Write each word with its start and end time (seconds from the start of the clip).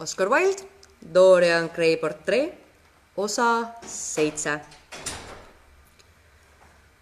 Oscar 0.00 0.28
Wilde, 0.28 0.62
Dorian 1.14 1.70
Gray 1.74 1.96
portree, 1.96 2.58
osa 3.16 3.66
seitse. 3.86 4.60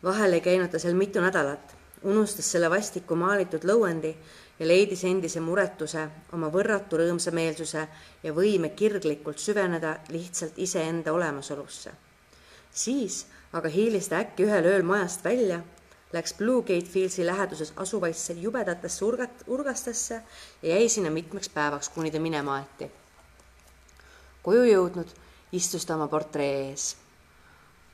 vahel 0.02 0.32
ei 0.32 0.40
käinud 0.40 0.68
ta 0.68 0.78
seal 0.78 0.94
mitu 0.98 1.20
nädalat, 1.22 1.72
unustas 2.02 2.50
selle 2.52 2.68
vastiku 2.70 3.16
maalitud 3.16 3.64
lõuendi 3.64 4.10
ja 4.58 4.66
leidis 4.66 5.04
endise 5.08 5.40
muretuse, 5.40 6.04
oma 6.36 6.50
võrratu 6.52 6.98
rõõmsameelsuse 7.00 7.86
ja 8.22 8.32
võime 8.36 8.74
kirglikult 8.76 9.38
süveneda 9.38 9.96
lihtsalt 10.08 10.58
iseenda 10.58 11.12
olemasolusse. 11.12 11.92
siis 12.72 13.26
aga 13.52 13.68
hiilis 13.68 14.08
ta 14.08 14.20
äkki 14.20 14.44
ühel 14.44 14.68
ööl 14.68 14.82
majast 14.82 15.24
välja 15.24 15.62
läks 16.12 16.34
Blue 16.34 16.62
Gate 16.62 16.88
Fieldsi 16.88 17.26
läheduses 17.26 17.72
asuvaisse 17.76 18.32
jubedatesse 18.32 19.04
urgat-, 19.04 19.44
urgastesse 19.46 20.22
ja 20.62 20.68
jäi 20.68 20.88
sinna 20.88 21.10
mitmeks 21.10 21.48
päevaks, 21.48 21.88
kuni 21.88 22.10
ta 22.10 22.20
minema 22.20 22.54
aeti. 22.54 22.90
koju 24.42 24.64
jõudnud, 24.64 25.08
istus 25.52 25.86
ta 25.86 25.94
oma 25.94 26.08
portree 26.08 26.68
ees. 26.68 26.96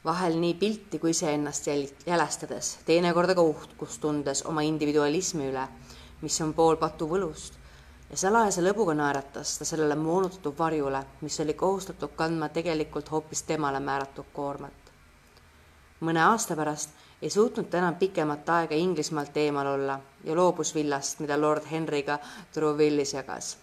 vahel 0.05 0.39
nii 0.41 0.55
pilti 0.55 0.99
kui 0.99 1.11
iseennast 1.11 1.67
jäl-, 1.67 1.95
jälestades, 2.07 2.79
teinekord 2.87 3.31
aga 3.31 3.43
uhkust 3.43 4.01
tundes 4.01 4.43
oma 4.43 4.61
individualismi 4.63 5.51
üle, 5.51 5.69
mis 6.21 6.41
on 6.41 6.55
pool 6.55 6.77
patu 6.77 7.09
võlust, 7.09 7.55
ja 8.11 8.17
salajase 8.17 8.63
lõbuga 8.65 8.95
naeratas 8.95 9.59
ta 9.59 9.65
sellele 9.69 9.95
moonutatud 9.95 10.59
varjule, 10.59 11.05
mis 11.21 11.41
oli 11.41 11.55
kohustatud 11.55 12.17
kandma 12.17 12.49
tegelikult 12.49 13.11
hoopis 13.11 13.43
temale 13.43 13.81
määratud 13.81 14.27
koormat. 14.33 14.73
mõne 16.01 16.21
aasta 16.23 16.57
pärast 16.57 16.91
ei 17.23 17.31
suutnud 17.31 17.67
ta 17.67 17.79
enam 17.79 17.97
pikemat 17.99 18.49
aega 18.49 18.75
Inglismaalt 18.75 19.37
eemal 19.37 19.67
olla 19.67 20.01
ja 20.25 20.37
loobus 20.37 20.75
villast, 20.75 21.19
mida 21.21 21.41
lord 21.41 21.65
Henry'ga 21.71 22.19
Trouville'is 22.53 23.15
jagas. 23.15 23.59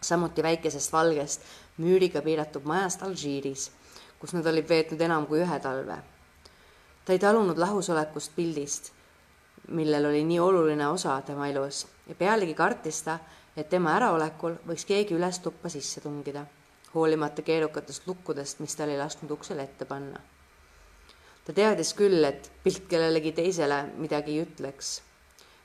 samuti 0.00 0.42
väikesest 0.42 0.92
valgest 0.92 1.42
müüriga 1.78 2.22
piiratud 2.22 2.62
majast 2.62 3.02
Alžiiris, 3.02 3.70
kus 4.18 4.34
nad 4.34 4.46
olid 4.46 4.68
veetnud 4.68 5.00
enam 5.00 5.26
kui 5.26 5.42
ühe 5.42 5.58
talve. 5.60 5.98
ta 7.04 7.12
ei 7.12 7.18
talunud 7.18 7.58
lahusolekust 7.58 8.32
pildist, 8.36 8.92
millel 9.68 10.06
oli 10.06 10.24
nii 10.24 10.40
oluline 10.40 10.88
osa 10.88 11.20
tema 11.26 11.48
elus 11.48 11.86
ja 12.06 12.14
pealegi 12.14 12.54
kartis 12.54 13.02
ta, 13.02 13.18
et 13.56 13.68
tema 13.68 13.96
äraolekul 13.98 14.54
võiks 14.68 14.86
keegi 14.86 15.18
üles 15.18 15.38
tuppa 15.38 15.68
sisse 15.68 16.00
tungida, 16.00 16.46
hoolimata 16.94 17.42
keerukatest 17.42 18.06
lukkudest, 18.06 18.60
mis 18.60 18.76
ta 18.76 18.84
oli 18.84 18.98
lasknud 18.98 19.30
uksele 19.30 19.62
ette 19.62 19.84
panna 19.84 20.37
ta 21.48 21.54
teadis 21.56 21.94
küll, 21.96 22.20
et 22.28 22.50
pilt 22.60 22.84
kellelegi 22.90 23.30
teisele 23.32 23.78
midagi 23.96 24.34
ei 24.34 24.42
ütleks. 24.44 25.00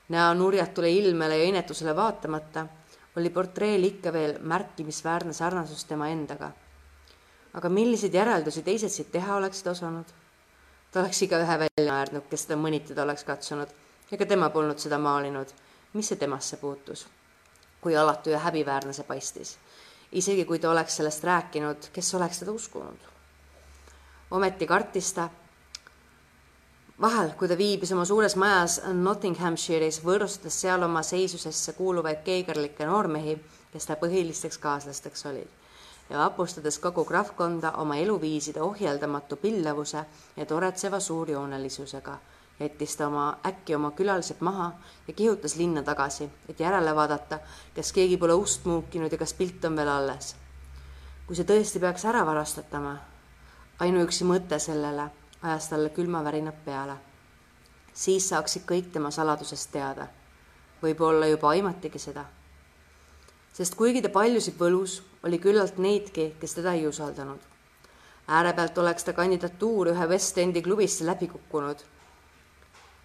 näo 0.08 0.34
nurjatule 0.34 0.90
ilmele 0.90 1.36
ja 1.38 1.44
inetusele 1.44 1.92
vaatamata 1.96 2.66
oli 3.16 3.30
portreel 3.30 3.84
ikka 3.84 4.12
veel 4.12 4.38
märkimisväärne 4.40 5.32
sarnasus 5.32 5.84
tema 5.84 6.08
endaga. 6.08 6.50
aga 7.54 7.68
milliseid 7.68 8.14
järeldusi 8.14 8.62
teised 8.62 8.88
siit 8.88 9.12
teha 9.12 9.36
oleksid 9.36 9.66
osanud? 9.66 10.06
ta 10.90 11.00
oleks 11.00 11.22
igaühe 11.22 11.58
välja 11.58 11.92
naernud, 11.92 12.24
kes 12.30 12.46
teda 12.46 12.60
mõnitada 12.62 13.02
oleks 13.02 13.24
katsunud, 13.24 13.68
ega 14.12 14.26
tema 14.26 14.48
polnud 14.50 14.78
seda 14.78 14.98
maalinud. 14.98 15.52
mis 15.92 16.08
see 16.08 16.16
temasse 16.16 16.56
puutus? 16.56 17.06
kui 17.80 17.96
alatu 17.96 18.30
ja 18.30 18.38
häbiväärne 18.38 18.92
see 18.92 19.04
paistis. 19.04 19.58
isegi 20.12 20.44
kui 20.44 20.58
ta 20.58 20.70
oleks 20.70 20.96
sellest 20.96 21.24
rääkinud, 21.24 21.92
kes 21.92 22.14
oleks 22.14 22.38
teda 22.38 22.52
uskunud? 22.52 23.08
ometi 24.30 24.66
kartis 24.66 25.12
ta 25.12 25.28
vahel, 27.00 27.32
kui 27.38 27.48
ta 27.48 27.56
viibis 27.58 27.92
oma 27.92 28.04
suures 28.06 28.36
majas 28.38 28.78
Nottinghamshire'is, 28.92 30.00
võõrustades 30.04 30.60
seal 30.60 30.82
oma 30.86 31.02
seisusesse 31.02 31.74
kuuluvaid 31.74 32.22
keigerlikke 32.26 32.86
noormehi, 32.86 33.36
kes 33.72 33.86
ta 33.86 33.98
põhilisteks 33.98 34.60
kaaslasteks 34.62 35.26
olid 35.32 35.60
ja 36.10 36.18
vapustades 36.18 36.78
kogu 36.78 37.04
krahvkonda 37.04 37.70
oma 37.80 37.96
eluviiside 37.96 38.60
ohjeldamatu 38.62 39.36
pillavuse 39.36 40.04
ja 40.36 40.46
toretseva 40.46 41.00
suurjoonelisusega, 41.00 42.18
jättis 42.60 42.96
ta 42.96 43.06
oma, 43.06 43.38
äkki 43.46 43.74
oma 43.74 43.90
külalised 43.90 44.36
maha 44.40 44.72
ja 45.08 45.14
kihutas 45.14 45.56
linna 45.56 45.82
tagasi, 45.82 46.28
et 46.48 46.60
järele 46.60 46.94
vaadata, 46.94 47.38
kas 47.74 47.92
keegi 47.92 48.16
pole 48.16 48.36
ust 48.36 48.64
muukinud 48.64 49.12
ja 49.12 49.18
kas 49.18 49.34
pilt 49.34 49.64
on 49.64 49.76
veel 49.76 49.88
alles. 49.88 50.36
kui 51.26 51.36
see 51.36 51.48
tõesti 51.48 51.80
peaks 51.80 52.04
ära 52.04 52.20
varastatama, 52.26 52.98
ainuüksi 53.80 54.28
mõte 54.28 54.58
sellele 54.60 55.08
ajas 55.44 55.68
talle 55.68 55.90
külmavärinad 55.90 56.56
peale. 56.64 56.96
siis 57.92 58.28
saaksid 58.28 58.62
kõik 58.66 58.90
tema 58.92 59.10
saladusest 59.10 59.70
teada. 59.72 60.06
võib-olla 60.82 61.26
juba 61.26 61.48
aimatigi 61.48 61.98
seda. 61.98 62.24
sest 63.52 63.74
kuigi 63.74 64.02
ta 64.02 64.08
paljusid 64.08 64.56
võlus, 64.58 65.02
oli 65.22 65.38
küllalt 65.38 65.78
neidki, 65.78 66.34
kes 66.40 66.54
teda 66.54 66.72
ei 66.72 66.86
usaldanud. 66.86 67.40
äärepealt 68.28 68.78
oleks 68.78 69.04
ta 69.04 69.12
kandidatuur 69.12 69.92
ühe 69.92 70.06
West 70.08 70.38
Endi 70.38 70.62
klubisse 70.62 71.04
läbi 71.04 71.28
kukkunud, 71.28 71.84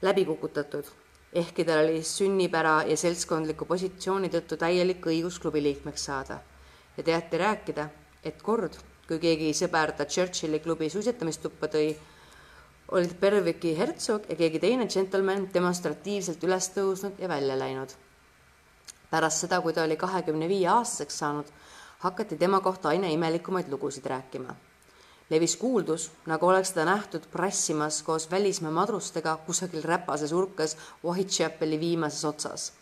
läbi 0.01 0.25
kukutatud, 0.25 0.85
ehkki 1.33 1.65
tal 1.65 1.83
oli 1.83 2.03
sünnipära 2.03 2.83
ja 2.87 2.97
seltskondliku 2.97 3.65
positsiooni 3.65 4.29
tõttu 4.29 4.57
täielik 4.57 5.05
õigus 5.05 5.39
klubi 5.39 5.63
liikmeks 5.63 6.05
saada 6.05 6.39
ja 6.99 7.03
teati 7.03 7.37
rääkida, 7.37 7.89
et 8.23 8.41
kord, 8.43 8.75
kui 9.07 9.19
keegi 9.19 9.53
sõber 9.55 9.93
ta 9.95 10.05
Churchilli 10.05 10.59
klubi 10.59 10.89
suisatamistuppa 10.91 11.69
tõi, 11.71 11.93
olid 12.91 13.13
Berviki 13.19 13.75
hertsog 13.77 14.23
ja 14.29 14.35
keegi 14.35 14.59
teine 14.59 14.87
džentelmen 14.89 15.49
demonstratiivselt 15.53 16.43
üles 16.43 16.71
tõusnud 16.73 17.19
ja 17.21 17.27
välja 17.29 17.57
läinud. 17.59 17.89
pärast 19.09 19.41
seda, 19.41 19.61
kui 19.61 19.73
ta 19.73 19.83
oli 19.83 19.97
kahekümne 19.97 20.47
viie 20.49 20.67
aastaseks 20.69 21.17
saanud, 21.17 21.45
hakati 21.99 22.37
tema 22.37 22.59
kohta 22.59 22.89
aina 22.89 23.07
imelikumaid 23.07 23.69
lugusid 23.69 24.05
rääkima. 24.05 24.55
levis 25.29 25.55
kuuldus, 25.55 26.11
nagu 26.25 26.47
oleks 26.47 26.71
teda 26.71 26.85
nähtud 26.85 27.27
prassimas 27.31 28.01
koos 28.03 28.31
välismaa 28.31 28.71
madrustega 28.71 29.37
kusagil 29.37 29.83
räpases 29.83 30.31
urkas 30.31 30.77
Whitechapeli 31.03 31.79
viimases 31.79 32.25
otsas 32.25 32.73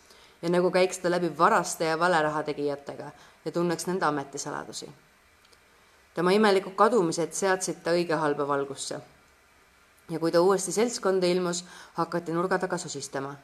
ja 0.42 0.48
nagu 0.48 0.70
käiks 0.70 0.98
ta 0.98 1.10
läbi 1.10 1.38
varaste 1.38 1.84
ja 1.84 1.98
valeraha 1.98 2.42
tegijatega 2.42 3.10
ja 3.44 3.52
tunneks 3.52 3.86
nende 3.86 4.04
ametisaladusi. 4.04 4.88
tema 6.14 6.30
imelikud 6.30 6.74
kadumised 6.74 7.32
seadsid 7.32 7.84
ta 7.84 7.90
õige 7.90 8.14
halba 8.14 8.48
valgusse 8.48 9.00
ja 10.10 10.18
kui 10.18 10.32
ta 10.32 10.40
uuesti 10.40 10.72
seltskonda 10.72 11.26
ilmus, 11.26 11.64
hakati 11.94 12.32
nurga 12.32 12.58
taga 12.58 12.78
sosistama. 12.78 13.34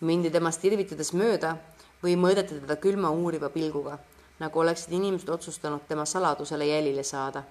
mindi 0.00 0.30
temast 0.30 0.64
irvitades 0.64 1.12
mööda 1.14 1.56
või 2.02 2.16
mõõdeti 2.18 2.56
teda 2.58 2.76
külma 2.76 3.10
uuriva 3.14 3.48
pilguga, 3.54 3.98
nagu 4.38 4.60
oleksid 4.60 4.92
inimesed 4.92 5.28
otsustanud 5.28 5.84
tema 5.88 6.04
saladusele 6.04 6.66
jälile 6.66 7.02
saada. 7.02 7.42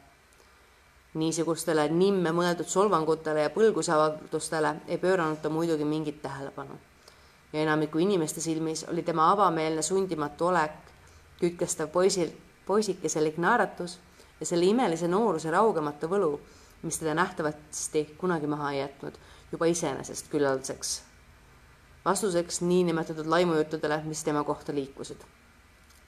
niisugustele 1.14 1.90
nimme 1.90 2.32
mõeldud 2.32 2.68
solvangutele 2.68 3.42
ja 3.42 3.50
põlgusavaldustele 3.50 4.76
ei 4.88 4.98
pööranud 4.98 5.42
ta 5.42 5.50
muidugi 5.50 5.86
mingit 5.86 6.22
tähelepanu. 6.22 6.80
ja 7.54 7.60
enamiku 7.60 7.98
inimeste 7.98 8.42
silmis 8.42 8.86
oli 8.90 9.04
tema 9.04 9.32
avameelne 9.32 9.82
sundimatu 9.82 10.46
olek, 10.46 10.72
kütkestav 11.40 11.88
poisil, 11.88 12.30
poisikeselik 12.66 13.38
naeratus 13.38 14.00
ja 14.40 14.46
selle 14.46 14.66
imelise 14.66 15.08
nooruse 15.08 15.52
raugemata 15.52 16.08
võlu 16.08 16.40
mis 16.82 16.98
teda 16.98 17.14
nähtavasti 17.14 18.06
kunagi 18.18 18.48
maha 18.48 18.72
ei 18.72 18.80
jätnud, 18.80 19.18
juba 19.52 19.66
iseenesest 19.66 20.32
küllaldaseks 20.32 21.02
vastuseks 22.06 22.62
niinimetatud 22.62 23.26
laimujuttudele, 23.26 24.02
mis 24.04 24.24
tema 24.24 24.44
kohta 24.44 24.74
liikusid. 24.74 25.18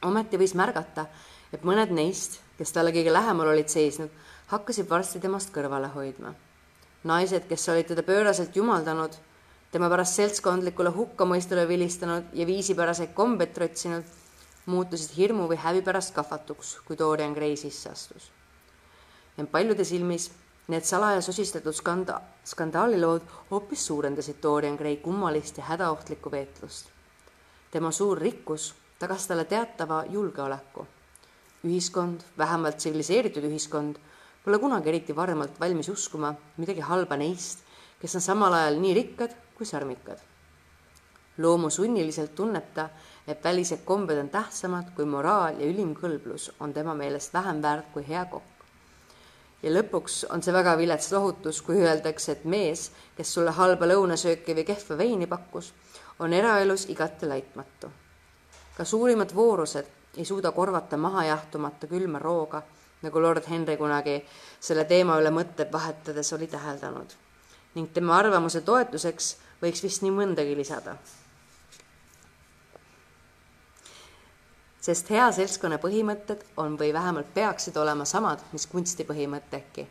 ometi 0.01 0.37
võis 0.37 0.55
märgata, 0.55 1.05
et 1.53 1.63
mõned 1.63 1.93
neist, 1.95 2.39
kes 2.57 2.71
talle 2.71 2.91
kõige 2.91 3.13
lähemal 3.13 3.47
olid 3.47 3.69
seisnud, 3.69 4.09
hakkasid 4.47 4.89
varsti 4.89 5.19
temast 5.19 5.53
kõrvale 5.53 5.87
hoidma. 5.93 6.33
naised, 7.03 7.47
kes 7.47 7.69
olid 7.69 7.87
teda 7.87 8.03
pööraselt 8.03 8.55
jumaldanud, 8.55 9.11
tema 9.71 9.89
pärast 9.89 10.15
seltskondlikule 10.15 10.89
hukkamõistule 10.89 11.67
vilistanud 11.67 12.23
ja 12.33 12.45
viisipäraseid 12.45 13.13
kombeid 13.13 13.53
trotsinud, 13.53 14.03
muutusid 14.65 15.17
hirmu 15.17 15.47
või 15.47 15.57
häbi 15.57 15.81
pärast 15.81 16.13
kahvatuks, 16.13 16.77
kui 16.85 16.97
Dorian 16.97 17.33
Gray 17.33 17.55
sisse 17.55 17.89
astus. 17.89 18.31
ent 19.37 19.51
paljude 19.51 19.83
silmis 19.83 20.31
Need 20.67 20.85
salaja 20.87 21.21
sosistatud 21.21 21.75
skanda-, 21.75 22.21
skandaalilood 22.47 23.23
hoopis 23.49 23.85
suurendasid 23.85 24.37
Dorian 24.43 24.77
Gray 24.79 24.95
kummalist 24.95 25.57
ja 25.57 25.63
hädaohtlikku 25.63 26.31
veetlust. 26.31 26.87
tema 27.71 27.91
suur 27.91 28.17
rikkus 28.17 28.75
tagas 28.99 29.27
talle 29.27 29.45
teatava 29.45 30.05
julgeoleku. 30.09 30.87
ühiskond, 31.67 32.21
vähemalt 32.37 32.77
tsiviliseeritud 32.77 33.43
ühiskond, 33.43 33.99
pole 34.45 34.59
kunagi 34.59 34.89
eriti 34.89 35.15
varemalt 35.15 35.59
valmis 35.59 35.89
uskuma 35.89 36.33
midagi 36.57 36.79
halba 36.79 37.17
neist, 37.17 37.59
kes 37.99 38.15
on 38.15 38.21
samal 38.21 38.53
ajal 38.53 38.79
nii 38.79 38.93
rikkad 38.93 39.35
kui 39.57 39.65
sarmikad. 39.65 40.19
loomusunniliselt 41.37 42.35
tunneb 42.35 42.71
ta, 42.73 42.89
et 43.27 43.43
välised 43.43 43.83
kombed 43.83 44.17
on 44.17 44.29
tähtsamad 44.29 44.95
kui 44.95 45.05
moraal 45.05 45.59
ja 45.59 45.67
ülim 45.67 45.93
kõlblus 45.95 46.51
on 46.59 46.73
tema 46.73 46.93
meelest 46.93 47.33
vähem 47.33 47.61
väärt 47.61 47.91
kui 47.93 48.07
hea 48.07 48.25
kokk 48.25 48.52
ja 49.63 49.71
lõpuks 49.71 50.23
on 50.29 50.43
see 50.43 50.53
väga 50.53 50.75
vilets 50.77 51.11
lohutus, 51.11 51.61
kui 51.61 51.79
öeldakse, 51.81 52.35
et 52.35 52.45
mees, 52.45 52.89
kes 53.17 53.33
sulle 53.33 53.51
halba 53.55 53.87
lõunasööki 53.87 54.55
või 54.57 54.65
kehva 54.67 54.97
veini 54.99 55.27
pakkus, 55.27 55.71
on 56.19 56.33
eraelus 56.33 56.85
igati 56.89 57.27
laitmatu. 57.27 57.91
ka 58.77 58.85
suurimad 58.85 59.35
voorused 59.35 59.85
ei 60.17 60.25
suuda 60.25 60.51
korvata 60.51 60.97
mahajahtumata 60.97 61.87
külma 61.87 62.19
rooga, 62.19 62.61
nagu 63.01 63.21
lord 63.21 63.43
Henry 63.49 63.77
kunagi 63.77 64.23
selle 64.59 64.85
teema 64.85 65.19
üle 65.21 65.29
mõtteid 65.29 65.71
vahetades 65.71 66.33
oli 66.33 66.47
täheldanud. 66.47 67.13
ning 67.75 67.93
tema 67.93 68.17
arvamuse 68.17 68.61
toetuseks 68.61 69.37
võiks 69.61 69.83
vist 69.83 70.01
nii 70.01 70.11
mõndagi 70.11 70.55
lisada. 70.55 70.97
Sest 74.83 75.09
hea 75.15 75.31
seltskonna 75.31 75.77
põhimõtted 75.79 76.43
on 76.59 76.73
või 76.79 76.91
vähemalt 76.93 77.33
peaksid 77.33 77.77
olema 77.79 78.05
samad, 78.05 78.41
mis 78.51 78.67
kunsti 78.67 79.05
põhimõttedki. 79.07 79.87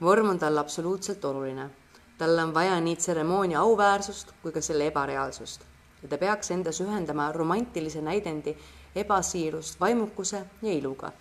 vorm 0.00 0.28
on 0.28 0.38
talle 0.38 0.60
absoluutselt 0.60 1.24
oluline. 1.24 1.70
talle 2.18 2.42
on 2.42 2.54
vaja 2.54 2.80
nii 2.80 2.96
tseremoonia 2.96 3.60
auväärsust 3.60 4.32
kui 4.42 4.52
ka 4.52 4.60
selle 4.60 4.86
ebareaalsust 4.86 5.60
ja 6.02 6.08
ta 6.08 6.18
peaks 6.18 6.50
endas 6.50 6.80
ühendama 6.80 7.32
romantilise 7.32 8.00
näidendi 8.00 8.56
ebasiirust 8.94 9.80
vaimukuse 9.80 10.42
ja 10.62 10.72
iluga, 10.72 11.12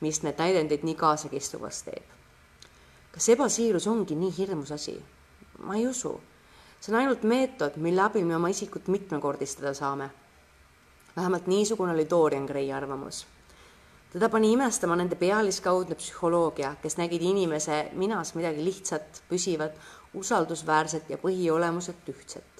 mis 0.00 0.22
need 0.22 0.38
näidendid 0.38 0.84
nii 0.84 0.94
kaasakistuvaks 0.94 1.82
teeb. 1.82 2.04
kas 3.12 3.28
ebasiirus 3.28 3.86
ongi 3.86 4.14
nii 4.14 4.34
hirmus 4.38 4.72
asi? 4.72 5.02
ma 5.58 5.74
ei 5.74 5.88
usu. 5.88 6.20
see 6.80 6.94
on 6.94 7.00
ainult 7.00 7.22
meetod, 7.22 7.76
mille 7.76 8.02
abil 8.02 8.24
me 8.24 8.36
oma 8.36 8.48
isikut 8.48 8.88
mitmekordistada 8.88 9.74
saame. 9.74 10.10
Vähemalt 11.16 11.46
niisugune 11.46 11.92
oli 11.92 12.10
Dorian 12.10 12.44
Gray 12.44 12.72
arvamus. 12.72 13.26
teda 14.12 14.28
pani 14.28 14.52
imestama 14.52 14.96
nende 14.96 15.16
pealiskaudne 15.16 15.94
psühholoogia, 15.94 16.74
kes 16.82 16.96
nägid 16.96 17.22
inimese 17.22 17.90
minas 17.92 18.34
midagi 18.34 18.64
lihtsat, 18.64 19.22
püsivat, 19.28 19.72
usaldusväärset 20.14 21.10
ja 21.10 21.18
põhiolemuselt 21.18 22.08
ühtset 22.08 22.56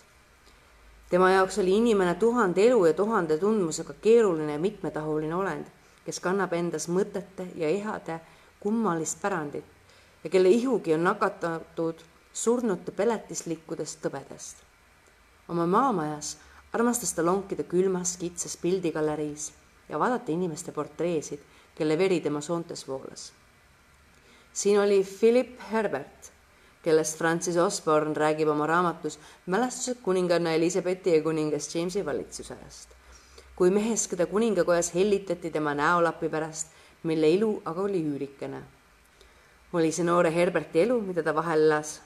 tema 1.10 1.30
jaoks 1.30 1.58
oli 1.58 1.76
inimene 1.76 2.14
tuhande 2.14 2.66
elu 2.66 2.86
ja 2.86 2.92
tuhande 2.92 3.38
tundmusega 3.38 3.94
keeruline 4.02 4.52
ja 4.52 4.58
mitmetahuline 4.58 5.34
olend, 5.34 5.66
kes 6.04 6.20
kannab 6.20 6.52
endas 6.52 6.88
mõtete 6.88 7.46
ja 7.54 7.70
ihade 7.70 8.20
kummalist 8.60 9.22
pärandit 9.22 9.64
ja 10.24 10.30
kelle 10.30 10.48
ihugi 10.48 10.94
on 10.94 11.04
nakatatud 11.04 12.02
surnute 12.32 12.92
peletislikkudest 12.92 14.02
tõbedest. 14.02 14.56
oma 15.48 15.66
maamajas 15.66 16.36
armastas 16.76 17.14
ta 17.16 17.24
lonkida 17.24 17.64
külmas 17.64 18.16
kitsas 18.20 18.56
pildigaleriis 18.60 19.50
ja 19.88 19.98
vaadata 19.98 20.32
inimeste 20.32 20.72
portreesid, 20.72 21.40
kelle 21.74 21.98
veri 21.98 22.20
tema 22.20 22.40
soontes 22.40 22.86
voolas. 22.88 23.32
siin 24.52 24.80
oli 24.80 25.04
Philip 25.04 25.60
Herbert 25.72 26.36
kellest 26.86 27.18
Francis 27.18 27.56
Osborne 27.56 28.14
räägib 28.14 28.48
oma 28.48 28.66
raamatus 28.66 29.18
Mälestused 29.46 29.98
kuninganna 30.02 30.52
Elizabethi 30.54 31.16
ja 31.16 31.22
kuningas 31.22 31.74
Jamesi 31.74 32.04
valitsuse 32.06 32.54
ajast. 32.54 32.88
kui 33.56 33.70
mehes, 33.70 34.06
keda 34.08 34.26
kuningakojas 34.26 34.92
hellitati 34.94 35.50
tema 35.50 35.74
näolapi 35.74 36.28
pärast, 36.28 36.66
mille 37.02 37.30
ilu 37.30 37.62
aga 37.64 37.82
oli 37.82 38.02
üürikene. 38.04 38.60
oli 39.72 39.92
see 39.92 40.04
noore 40.04 40.30
Herberti 40.34 40.80
elu, 40.80 41.00
mida 41.00 41.22
ta 41.22 41.34
vahel 41.34 41.66
elas? 41.66 42.00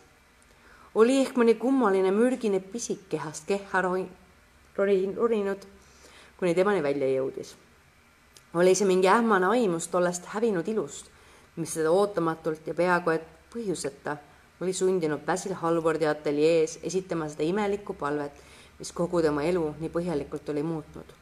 oli 0.95 1.21
ehk 1.27 1.37
mõni 1.37 1.59
kummaline 1.61 2.11
mürgine 2.11 2.61
pisik 2.61 3.05
kehast 3.09 3.45
kehha 3.47 3.83
roninud, 4.77 5.67
kuni 6.37 6.55
temani 6.55 6.83
välja 6.83 7.09
jõudis. 7.09 7.55
oli 8.55 8.75
see 8.75 8.87
mingi 8.87 9.09
ähmane 9.09 9.47
aimus 9.47 9.89
tollest 9.89 10.25
hävinud 10.35 10.69
ilust, 10.69 11.07
mis 11.57 11.75
teda 11.75 11.91
ootamatult 11.91 12.67
ja 12.67 12.75
peaaegu 12.75 13.11
et 13.11 13.27
põhjuseta 13.55 14.17
oli 14.61 14.73
sundinud 14.73 15.21
Basil 15.27 15.55
Hallwardi 15.55 16.07
ateljees 16.07 16.79
esitama 16.83 17.29
seda 17.29 17.43
imelikku 17.43 17.95
palvet, 17.95 18.33
mis 18.79 18.93
kogu 18.93 19.23
tema 19.23 19.43
elu 19.43 19.75
nii 19.81 19.91
põhjalikult 19.93 20.49
oli 20.53 20.63
muutnud. 20.63 21.17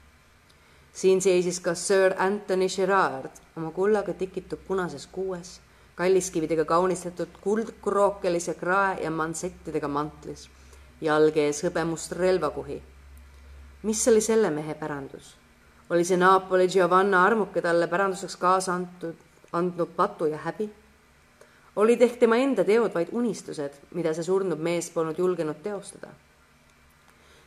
siin 0.93 1.23
seisis 1.23 1.61
ka 1.61 1.75
Sir 1.75 2.15
Anthony 2.19 2.69
Gerard 2.69 3.31
oma 3.57 3.71
kullaga 3.71 4.15
tikitud 4.15 4.59
punases 4.67 5.07
kuues, 5.07 5.61
kalliskividega 5.95 6.65
kaunistatud 6.65 7.29
kuldkrookelise 7.41 8.55
krae 8.55 9.03
ja 9.03 9.11
mansettidega 9.11 9.89
mantlis, 9.89 10.49
jalge 11.01 11.47
ees 11.47 11.63
hõbemust 11.65 12.13
relvakuhi. 12.19 12.83
Mis 13.83 14.09
oli 14.09 14.21
selle 14.21 14.51
mehe 14.51 14.75
pärandus? 14.75 15.37
oli 15.91 16.05
see 16.05 16.17
Napoli 16.17 16.69
Giovanna 16.69 17.25
armuke 17.25 17.63
talle 17.63 17.87
päranduseks 17.87 18.37
kaasa 18.37 18.75
antud, 18.75 19.15
andnud 19.53 19.95
patu 19.97 20.27
ja 20.27 20.39
häbi? 20.39 20.71
olid 21.77 22.03
ehk 22.03 22.17
tema 22.19 22.37
enda 22.37 22.65
teod 22.65 22.95
vaid 22.95 23.13
unistused, 23.13 23.77
mida 23.95 24.13
see 24.15 24.27
surnud 24.27 24.59
mees 24.59 24.91
polnud 24.91 25.19
julgenud 25.19 25.63
teostada. 25.63 26.09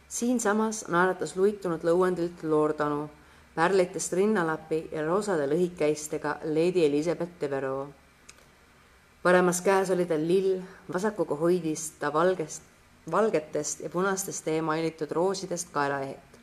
siinsamas 0.07 0.85
naeratas 0.87 1.35
luitunud 1.35 1.83
lõuendilt 1.83 2.43
Lordanu, 2.43 3.09
pärlitest 3.55 4.13
rinnalapi 4.13 4.87
ja 4.91 5.05
roosade 5.05 5.47
lõhikäistega 5.51 6.37
Lady 6.43 6.85
Elizabeth 6.85 7.41
Devereux. 7.41 7.89
paremas 9.23 9.61
käes 9.61 9.91
oli 9.91 10.05
tal 10.05 10.27
lill, 10.27 10.61
vasakuga 10.93 11.35
hoidis 11.35 11.89
ta 11.99 12.13
valgest, 12.13 12.63
valgetest 13.11 13.79
ja 13.79 13.89
punastest 13.89 14.47
eemailitud 14.47 15.11
roosidest 15.11 15.69
kaelaehet. 15.71 16.39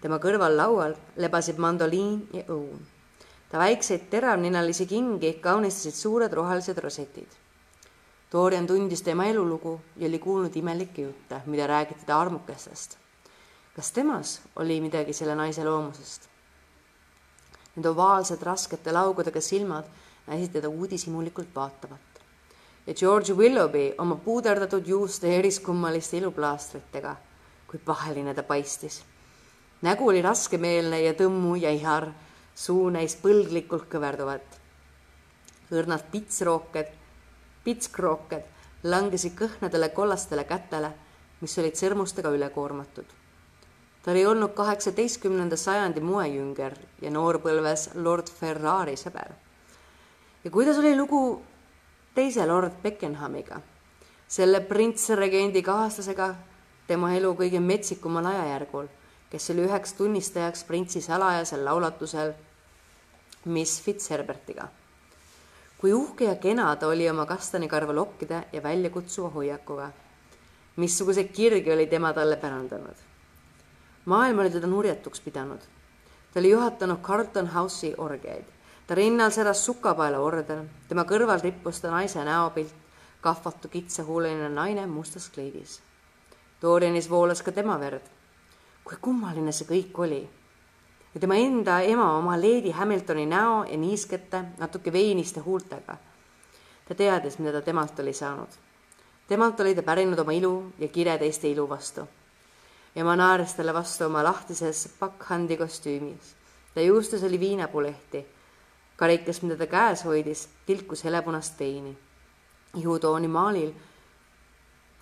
tema 0.00 0.18
kõrval 0.18 0.56
laual 0.56 0.94
lebasid 1.16 1.58
mandoliin 1.58 2.28
ja 2.32 2.42
õun 2.48 2.86
ta 3.50 3.58
väikseid 3.58 4.08
teravninalisi 4.10 4.86
kingi 4.86 5.32
kaunistasid 5.40 5.96
suured 5.96 6.32
rohelised 6.32 6.78
rosetid. 6.78 7.28
Dorian 8.32 8.66
tundis 8.66 9.02
tema 9.02 9.24
elulugu 9.24 9.80
ja 9.96 10.08
oli 10.08 10.18
kuulnud 10.18 10.56
imelikke 10.56 11.02
jutte, 11.02 11.40
mida 11.46 11.66
räägiti 11.66 12.06
ta 12.06 12.20
armukestest. 12.20 12.98
kas 13.76 13.92
temas 13.92 14.40
oli 14.56 14.80
midagi 14.80 15.12
selle 15.12 15.34
naise 15.34 15.64
loomusest? 15.64 16.28
Need 17.76 17.86
ovaalsed 17.86 18.42
raskete 18.42 18.92
laugudega 18.92 19.40
silmad 19.40 19.84
näisid 20.26 20.52
teda 20.52 20.68
uudishimulikult 20.68 21.54
vaatavat. 21.54 22.07
Ja 22.88 22.94
George 22.94 23.32
Willoughby 23.32 23.94
oma 23.98 24.16
puuderdatud 24.16 24.86
juuste 24.86 25.28
eriskummaliste 25.38 26.16
iluplaastritega, 26.16 27.16
kui 27.68 27.78
paheline 27.84 28.34
ta 28.34 28.42
paistis. 28.42 29.02
nägu 29.82 30.08
oli 30.08 30.22
raskemeelne 30.22 31.00
ja 31.02 31.12
tõmmu 31.12 31.54
ja 31.60 31.70
ihar 31.70 32.06
suu 32.54 32.88
näis 32.90 33.16
põlglikult 33.16 33.84
kõverduvat. 33.92 34.56
õrnad 35.70 36.06
pitsrooked, 36.10 36.88
pitskrooked 37.64 38.44
langesid 38.82 39.36
kõhnadele 39.36 39.88
kollastele 39.88 40.44
kätele, 40.44 40.92
mis 41.40 41.58
olid 41.58 41.76
sõrmustega 41.76 42.32
üle 42.32 42.48
koormatud. 42.50 43.04
ta 44.02 44.10
oli 44.10 44.26
olnud 44.26 44.54
kaheksateistkümnenda 44.54 45.56
sajandi 45.56 46.00
moejünger 46.00 46.78
ja 47.02 47.10
noorpõlves 47.10 47.90
lord 47.94 48.30
Ferrari 48.30 48.96
sõber. 48.96 49.32
ja 50.44 50.50
kuidas 50.50 50.78
oli 50.78 50.96
lugu 50.96 51.42
teise 52.14 52.46
lord 52.46 52.72
Beckenhamiga, 52.82 53.60
selle 54.28 54.60
printsregendi 54.60 55.62
kaaslasega 55.62 56.34
tema 56.86 57.12
elu 57.16 57.34
kõige 57.36 57.60
metsikumal 57.60 58.26
ajajärgul, 58.26 58.88
kes 59.30 59.50
oli 59.52 59.66
üheks 59.68 59.92
tunnistajaks 59.98 60.64
printsi 60.64 61.00
salajasel 61.04 61.64
laulatusel 61.64 62.32
Miss 63.44 63.82
Fitzherbertiga. 63.82 64.68
kui 65.78 65.92
uhke 65.92 66.24
ja 66.24 66.34
kena 66.34 66.76
ta 66.76 66.88
oli 66.88 67.10
oma 67.10 67.26
kastanikarva 67.26 67.94
lokkide 67.94 68.42
ja 68.52 68.62
väljakutsuva 68.62 69.28
hoiakuga. 69.30 69.90
missuguseid 70.76 71.28
kirgi 71.28 71.72
oli 71.72 71.86
tema 71.86 72.12
talle 72.12 72.36
pärandanud. 72.36 72.96
maailm 74.04 74.38
oli 74.38 74.50
teda 74.50 74.66
nurjatuks 74.66 75.20
pidanud. 75.20 75.60
ta 76.34 76.40
oli 76.40 76.50
juhatanud 76.50 77.00
Carlton 77.02 77.50
House'i 77.54 77.94
orgiaid. 77.98 78.44
Ta 78.88 78.94
rinnal 78.94 79.30
säras 79.30 79.60
sukapaela 79.64 80.18
order, 80.24 80.64
tema 80.88 81.04
kõrval 81.04 81.42
rippus 81.44 81.80
ta 81.80 81.90
naise 81.92 82.24
näopilt, 82.24 82.72
kahvatu 83.20 83.68
kitsahuuleline 83.68 84.48
naine 84.48 84.86
mustas 84.86 85.28
kleidis. 85.28 85.80
Dorianis 86.62 87.10
voolas 87.10 87.42
ka 87.42 87.52
tema 87.52 87.78
verd. 87.80 88.02
kui 88.84 88.96
kummaline 89.00 89.52
see 89.52 89.66
kõik 89.68 89.98
oli 90.00 90.22
ja 91.14 91.20
tema 91.20 91.36
enda 91.36 91.80
ema 91.80 92.12
oma 92.16 92.36
Lady 92.36 92.70
Hamiltoni 92.70 93.26
näo 93.26 93.64
ja 93.64 93.76
niiskete, 93.76 94.44
natuke 94.58 94.92
veiniste 94.92 95.40
huultega. 95.40 95.96
ta 96.88 96.94
teadis, 96.94 97.38
mida 97.38 97.52
ta 97.52 97.60
temalt 97.60 97.98
oli 97.98 98.12
saanud. 98.12 98.48
temalt 99.28 99.60
oli 99.60 99.74
ta 99.74 99.82
pärinud 99.82 100.18
oma 100.18 100.32
ilu 100.32 100.72
ja 100.78 100.88
kire 100.88 101.18
teiste 101.18 101.48
ilu 101.48 101.68
vastu. 101.68 102.08
ema 102.96 103.16
naeris 103.16 103.54
talle 103.54 103.74
vastu 103.74 104.04
oma 104.04 104.24
lahtises 104.24 104.88
pakkhandi 104.98 105.56
kostüümis. 105.56 106.34
ta 106.74 106.80
juustes 106.80 107.22
oli 107.22 107.40
viinapulehti. 107.40 108.26
Karikas, 108.98 109.42
mida 109.42 109.56
ta 109.56 109.66
käes 109.70 110.04
hoidis, 110.04 110.48
tilkus 110.66 111.04
helepunast 111.04 111.60
veini. 111.60 111.96
ihutooni 112.76 113.28
maalil, 113.28 113.72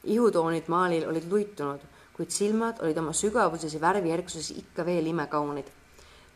ihutoonid 0.04 0.68
maalil 0.68 1.08
olid 1.08 1.24
luitunud, 1.30 1.80
kuid 2.12 2.30
silmad 2.30 2.78
olid 2.82 2.98
oma 2.98 3.12
sügavuses 3.12 3.74
ja 3.74 3.80
värvijärgsuses 3.80 4.50
ikka 4.58 4.86
veel 4.86 5.06
imekaunid 5.06 5.66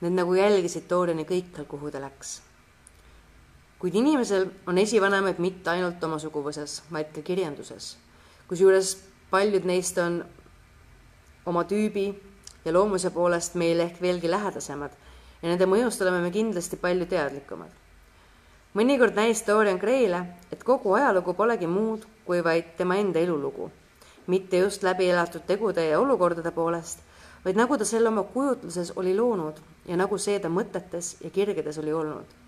Need 0.01 0.15
nagu 0.17 0.33
jälgisid 0.33 0.87
Doriani 0.89 1.27
kõikjal, 1.29 1.67
kuhu 1.69 1.91
ta 1.93 2.01
läks. 2.01 2.41
kuid 3.81 3.95
inimesel 3.97 4.47
on 4.69 4.79
esivanemaid 4.79 5.39
mitte 5.41 5.71
ainult 5.71 6.03
oma 6.05 6.19
suguvõsas, 6.21 6.83
vaid 6.93 7.13
ka 7.13 7.23
kirjanduses. 7.23 7.97
kusjuures 8.49 8.97
paljud 9.31 9.65
neist 9.65 9.99
on 9.99 10.25
oma 11.47 11.65
tüübi 11.65 12.15
ja 12.65 12.73
loomuse 12.73 13.11
poolest 13.11 13.55
meile 13.55 13.83
ehk 13.83 14.01
veelgi 14.01 14.31
lähedasemad, 14.31 14.91
ja 15.43 15.49
nende 15.49 15.67
mõjust 15.67 16.03
oleme 16.03 16.21
me 16.25 16.31
kindlasti 16.31 16.77
palju 16.77 17.07
teadlikumad. 17.07 17.71
mõnikord 18.75 19.15
näis 19.15 19.43
Dorian 19.47 19.79
Gray'le, 19.79 20.25
et 20.53 20.65
kogu 20.65 20.95
ajalugu 20.95 21.35
polegi 21.35 21.67
muud 21.67 22.07
kui 22.27 22.45
vaid 22.45 22.77
tema 22.77 22.97
enda 22.97 23.19
elulugu, 23.19 23.71
mitte 24.27 24.59
just 24.59 24.83
läbi 24.83 25.11
elatud 25.11 25.47
tegude 25.47 25.85
ja 25.87 26.01
olukordade 26.01 26.51
poolest, 26.51 26.99
vaid 27.45 27.57
nagu 27.57 27.79
ta 27.79 27.85
selle 27.85 28.09
oma 28.09 28.23
kujutluses 28.23 28.93
oli 28.97 29.17
loonud 29.17 29.59
ja 29.87 29.97
nagu 29.97 30.19
see 30.19 30.39
ta 30.39 30.49
mõtetes 30.49 31.17
ja 31.25 31.31
kirgedes 31.31 31.79
oli 31.79 31.93
olnud 31.93 32.41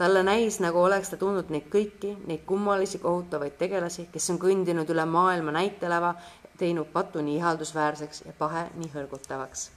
talle 0.00 0.22
näis, 0.22 0.56
nagu 0.64 0.80
oleks 0.80 1.10
ta 1.12 1.16
tundnud 1.20 1.50
neid 1.52 1.66
kõiki, 1.68 2.14
neid 2.24 2.46
kummalisi 2.48 3.02
kohutavaid 3.02 3.58
tegelasi, 3.60 4.06
kes 4.12 4.30
on 4.32 4.38
kõndinud 4.40 4.88
üle 4.94 5.04
maailma 5.04 5.52
näitelava, 5.52 6.14
teinud 6.56 6.88
patu 6.94 7.20
nii 7.24 7.36
ihaldusväärseks 7.36 8.24
ja 8.24 8.32
pahe 8.38 8.70
nii 8.80 8.94
hõrgutavaks. 8.94 9.68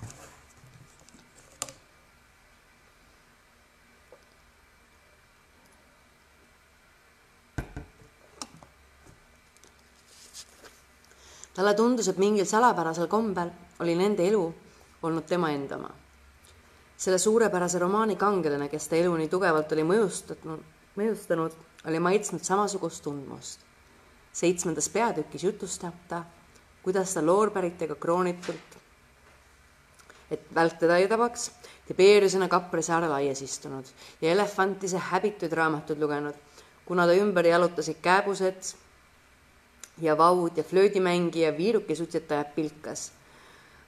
Talle 11.53 11.73
tundus, 11.73 12.07
et 12.07 12.17
mingil 12.17 12.45
salapärasel 12.45 13.07
kombel 13.07 13.51
oli 13.79 13.95
nende 13.95 14.27
elu 14.27 14.45
olnud 15.03 15.25
tema 15.27 15.51
enda 15.51 15.77
oma 15.77 15.91
selle 17.03 17.17
suurepärase 17.17 17.79
romaani 17.79 18.15
kangelane, 18.15 18.69
kes 18.69 18.87
ta 18.87 18.95
elu 18.95 19.15
nii 19.19 19.27
tugevalt 19.27 19.71
oli 19.75 19.83
mõjustanud, 19.87 20.61
mõjustanud, 20.99 21.55
oli 21.89 21.99
maitsnud 21.99 22.43
samasugust 22.43 23.03
tundmust. 23.03 23.59
seitsmendas 24.33 24.87
peatükis 24.89 25.43
jutustab 25.43 25.93
ta, 26.09 26.23
kuidas 26.83 27.13
ta 27.13 27.21
loorberitega 27.25 27.95
kroonitult, 27.95 28.77
et 30.31 30.47
vältida 30.55 30.97
ei 30.97 31.07
tabaks, 31.07 31.51
Tiberiusena 31.87 32.47
Kapri 32.47 32.81
saarel 32.81 33.11
aias 33.11 33.41
istunud 33.41 33.85
ja 34.21 34.31
elefantise 34.31 34.97
häbituid 34.97 35.51
raamatuid 35.51 35.99
lugenud, 35.99 36.35
kuna 36.85 37.05
ta 37.05 37.13
ümber 37.13 37.45
jalutasid 37.45 37.99
kääbused 38.01 38.73
ja 40.01 40.17
vaud 40.17 40.57
ja 40.57 40.63
flöödimängija, 40.63 41.57
viirukisutsetaja 41.57 42.45
pilkas. 42.55 43.11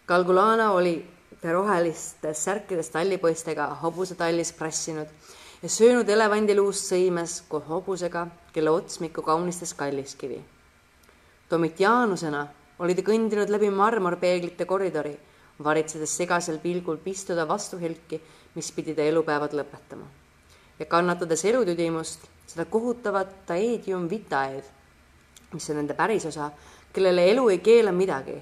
Kalgulana 0.06 0.72
oli 0.72 1.06
rohelistes 1.44 2.44
särkides 2.44 2.90
tallipoistega 2.90 3.68
hobusetallis 3.82 4.54
prassinud 4.54 5.08
ja 5.64 5.70
söönud 5.70 6.10
elevandiluust 6.10 6.92
sõimes 6.92 7.40
koos 7.50 7.66
hobusega, 7.70 8.28
kelle 8.54 8.70
otsmikku 8.70 9.22
kaunistas 9.26 9.74
kalliskivi. 9.74 10.42
Domitianusena 11.50 12.48
oli 12.80 12.96
ta 12.96 13.06
kõndinud 13.06 13.50
läbi 13.50 13.70
marmorpeeglite 13.74 14.66
koridori, 14.66 15.14
varitsedes 15.64 16.16
segasel 16.18 16.60
pilgul 16.60 16.98
pistuda 17.02 17.48
vastuhelki, 17.48 18.20
mis 18.56 18.72
pidi 18.72 18.96
ta 18.96 19.02
elupäevad 19.02 19.54
lõpetama. 19.54 20.06
ja 20.80 20.86
kannatades 20.86 21.46
elutüdimust, 21.46 22.26
seda 22.48 22.66
kohutavat 22.66 23.52
aedium 23.52 24.10
vitae'd, 24.10 24.66
mis 25.56 25.70
on 25.72 25.80
nende 25.82 25.96
pärisosa, 25.96 26.52
kellele 26.94 27.32
elu 27.32 27.50
ei 27.50 27.64
keela 27.64 27.92
midagi 27.96 28.36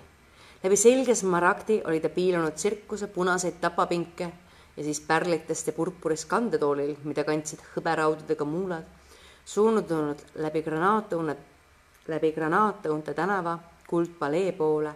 läbi 0.63 0.75
selge 0.77 1.15
smaragdi 1.15 1.81
oli 1.85 1.99
ta 1.99 2.09
piilunud 2.09 2.55
tsirkuse 2.55 3.07
punaseid 3.07 3.59
tapapinke 3.61 4.31
ja 4.77 4.83
siis 4.83 5.01
pärlitest 5.01 5.67
ja 5.67 5.73
purpurist 5.73 6.27
kandetoolil, 6.29 6.95
mida 7.03 7.23
kandsid 7.23 7.59
hõberaudadega 7.75 8.45
muulad, 8.45 8.85
suundunud 9.45 10.21
läbi 10.35 10.61
granaatõune, 10.63 11.35
läbi 12.07 12.31
granaatõunte 12.31 13.13
tänava 13.13 13.57
kuldpalee 13.87 14.51
poole 14.51 14.93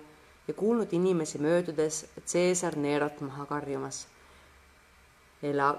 ja 0.48 0.54
kuulnud 0.54 0.94
inimesi 0.94 1.38
möödudes 1.44 2.06
Caesar 2.32 2.76
Nerot 2.76 3.20
maha 3.22 3.46
karjumas. 3.46 4.08
Ela, 5.44 5.76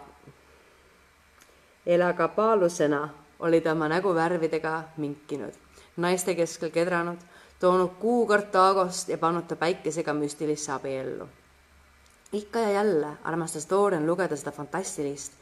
elagapaalusena 1.86 3.08
oli 3.38 3.60
ta 3.60 3.72
oma 3.72 3.88
näguvärvidega 3.88 4.82
minkinud, 4.96 5.56
naiste 5.98 6.34
keskel 6.34 6.70
kedranud 6.70 7.18
toonud 7.60 7.98
kuu 7.98 8.26
Kartaagost 8.26 9.08
ja 9.08 9.18
pannud 9.18 9.46
ta 9.50 9.56
päikesega 9.56 10.14
müstilisse 10.14 10.72
abiellu. 10.72 11.28
ikka 12.32 12.58
ja 12.58 12.70
jälle 12.70 13.08
armastas 13.24 13.70
Dorian 13.70 14.06
lugeda 14.06 14.36
seda 14.36 14.50
fantastilist 14.52 15.32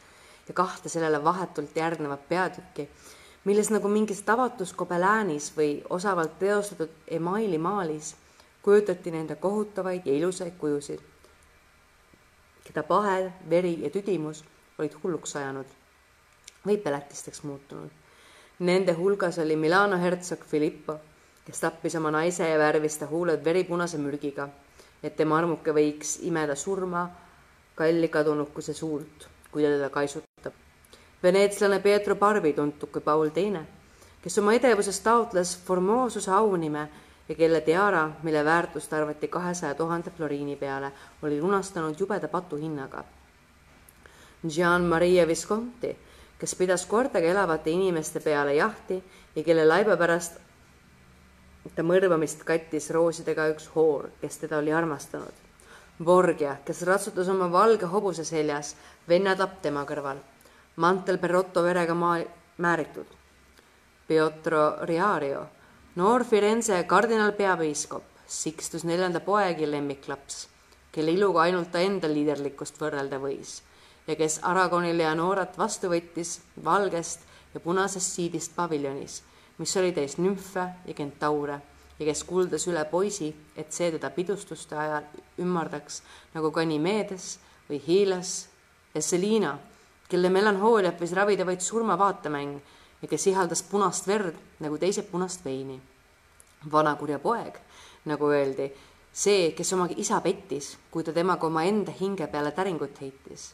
ja 0.49 0.55
kahte 0.55 0.89
sellele 0.89 1.25
vahetult 1.25 1.77
järgnevat 1.77 2.29
peatükki, 2.29 2.89
milles 3.45 3.71
nagu 3.71 3.89
mingis 3.89 4.23
tavatus 4.23 4.73
gobeläänis 4.75 5.53
või 5.57 5.83
osavalt 5.91 6.39
teostatud 6.39 6.91
emaili 7.09 7.59
maalis 7.59 8.15
kujutati 8.63 9.11
nende 9.11 9.35
kohutavaid 9.35 10.07
ja 10.07 10.13
ilusaid 10.13 10.53
kujusid, 10.59 11.01
keda 12.65 12.83
pahe, 12.83 13.33
veri 13.51 13.77
ja 13.83 13.91
tüdimus 13.91 14.45
olid 14.79 14.97
hulluks 15.03 15.37
ajanud 15.37 15.67
või 16.67 16.77
peletisteks 16.77 17.43
muutunud. 17.43 18.06
Nende 18.59 18.93
hulgas 18.93 19.39
oli 19.39 19.57
Milano 19.57 19.99
hertsog 20.01 20.45
Filippo 20.45 21.01
kes 21.47 21.61
tappis 21.61 21.95
oma 21.95 22.11
naise 22.11 22.49
ja 22.49 22.59
värvis 22.59 22.99
ta 22.99 23.07
huuled 23.07 23.45
veripunase 23.45 23.99
mürgiga, 24.03 24.49
et 25.03 25.15
tema 25.17 25.39
armuke 25.39 25.71
võiks 25.71 26.17
imeda 26.27 26.57
surma 26.59 27.05
kalli 27.79 28.09
kadunukuse 28.11 28.75
suult, 28.75 29.29
kui 29.53 29.63
ta 29.63 29.71
teda 29.71 29.91
kaisutab. 29.95 30.53
veneetslane 31.23 31.79
Pietro 31.81 32.17
Barbi, 32.17 32.53
tuntud 32.53 32.91
kui 32.91 33.01
Paul 33.01 33.31
Teine, 33.31 33.63
kes 34.23 34.39
oma 34.39 34.55
edevuses 34.59 34.99
taotles 35.01 35.57
Formosuse 35.67 36.31
aunime 36.31 36.89
ja 37.29 37.35
kelle 37.35 37.61
tiara, 37.61 38.11
mille 38.23 38.45
väärtust 38.45 38.93
arvati 38.93 39.29
kahesaja 39.29 39.75
tuhande 39.75 40.11
floriini 40.11 40.57
peale, 40.57 40.91
oli 41.23 41.41
lunastanud 41.41 42.01
jubeda 42.01 42.29
patuhinnaga. 42.29 43.05
Gian 44.49 44.83
Maria 44.83 45.27
Visconti, 45.27 45.97
kes 46.39 46.55
pidas 46.55 46.85
kordagi 46.87 47.31
elavate 47.33 47.71
inimeste 47.71 48.21
peale 48.21 48.55
jahti 48.55 49.03
ja 49.37 49.45
kelle 49.45 49.65
laiba 49.65 49.97
pärast 49.97 50.41
ta 51.75 51.83
mõrvamist 51.83 52.45
kattis 52.47 52.91
roosidega 52.95 53.49
üks 53.55 53.71
hoor, 53.75 54.11
kes 54.21 54.39
teda 54.43 54.61
oli 54.61 54.73
armastanud. 54.73 55.43
Borgia, 55.99 56.59
kes 56.65 56.83
ratsutas 56.87 57.29
oma 57.33 57.49
valge 57.51 57.89
hobuse 57.91 58.25
seljas, 58.25 58.75
vennatapp 59.09 59.63
tema 59.63 59.85
kõrval. 59.89 60.21
mantel 60.77 61.19
Perotto 61.19 61.63
verega 61.63 61.95
maa-, 61.95 62.27
määritud. 62.59 63.07
Piotro 64.07 64.85
Riario, 64.85 65.47
noor 65.97 66.25
Firenze 66.25 66.85
kardinal 66.85 67.33
peapiiskop, 67.33 68.03
Sixtus 68.27 68.85
neljanda 68.85 69.21
poegi 69.21 69.67
lemmiklaps, 69.71 70.49
kelle 70.93 71.11
iluga 71.11 71.41
ainult 71.41 71.73
ta 71.73 71.81
enda 71.81 72.09
liiderlikkust 72.09 72.79
võrrelda 72.81 73.19
võis 73.19 73.63
ja 74.07 74.17
kes 74.17 74.41
Aragoni 74.43 74.97
Leonorat 74.97 75.59
vastu 75.59 75.91
võttis 75.91 76.41
valgest 76.65 77.21
ja 77.55 77.61
punasest 77.61 78.19
siidist 78.19 78.57
paviljonis 78.57 79.23
mis 79.59 79.77
oli 79.77 79.93
täis 79.93 80.19
nümfe 80.19 80.69
ja 80.87 80.95
kentaure 80.95 81.61
ja 81.99 82.05
kes 82.05 82.25
kuldas 82.29 82.67
üle 82.69 82.85
poisi, 82.91 83.31
et 83.57 83.73
see 83.73 83.89
teda 83.95 84.11
pidustuste 84.13 84.77
ajal 84.77 85.07
ümmardaks 85.41 86.03
nagu 86.35 86.51
Ganymedes 86.53 87.39
või 87.71 87.81
Hiilas 87.87 88.35
ja 88.95 89.03
Selina, 89.03 89.55
kelle 90.09 90.31
melanhooliat 90.31 91.01
võis 91.01 91.15
ravida 91.17 91.47
vaid 91.49 91.65
surmavaatemäng 91.65 92.59
ja 93.03 93.09
kes 93.09 93.27
ihaldas 93.33 93.65
punast 93.65 94.09
verd 94.09 94.37
nagu 94.61 94.79
teised 94.79 95.09
punast 95.11 95.45
veini. 95.45 95.81
vanakurja 96.73 97.19
poeg, 97.19 97.59
nagu 98.05 98.27
öeldi, 98.27 98.73
see, 99.13 99.53
kes 99.55 99.73
oma 99.73 99.87
isa 99.97 100.21
pettis, 100.21 100.77
kui 100.91 101.05
ta 101.05 101.13
temaga 101.13 101.47
omaenda 101.47 101.93
hinge 101.93 102.27
peale 102.27 102.51
täringut 102.51 103.01
heitis. 103.01 103.53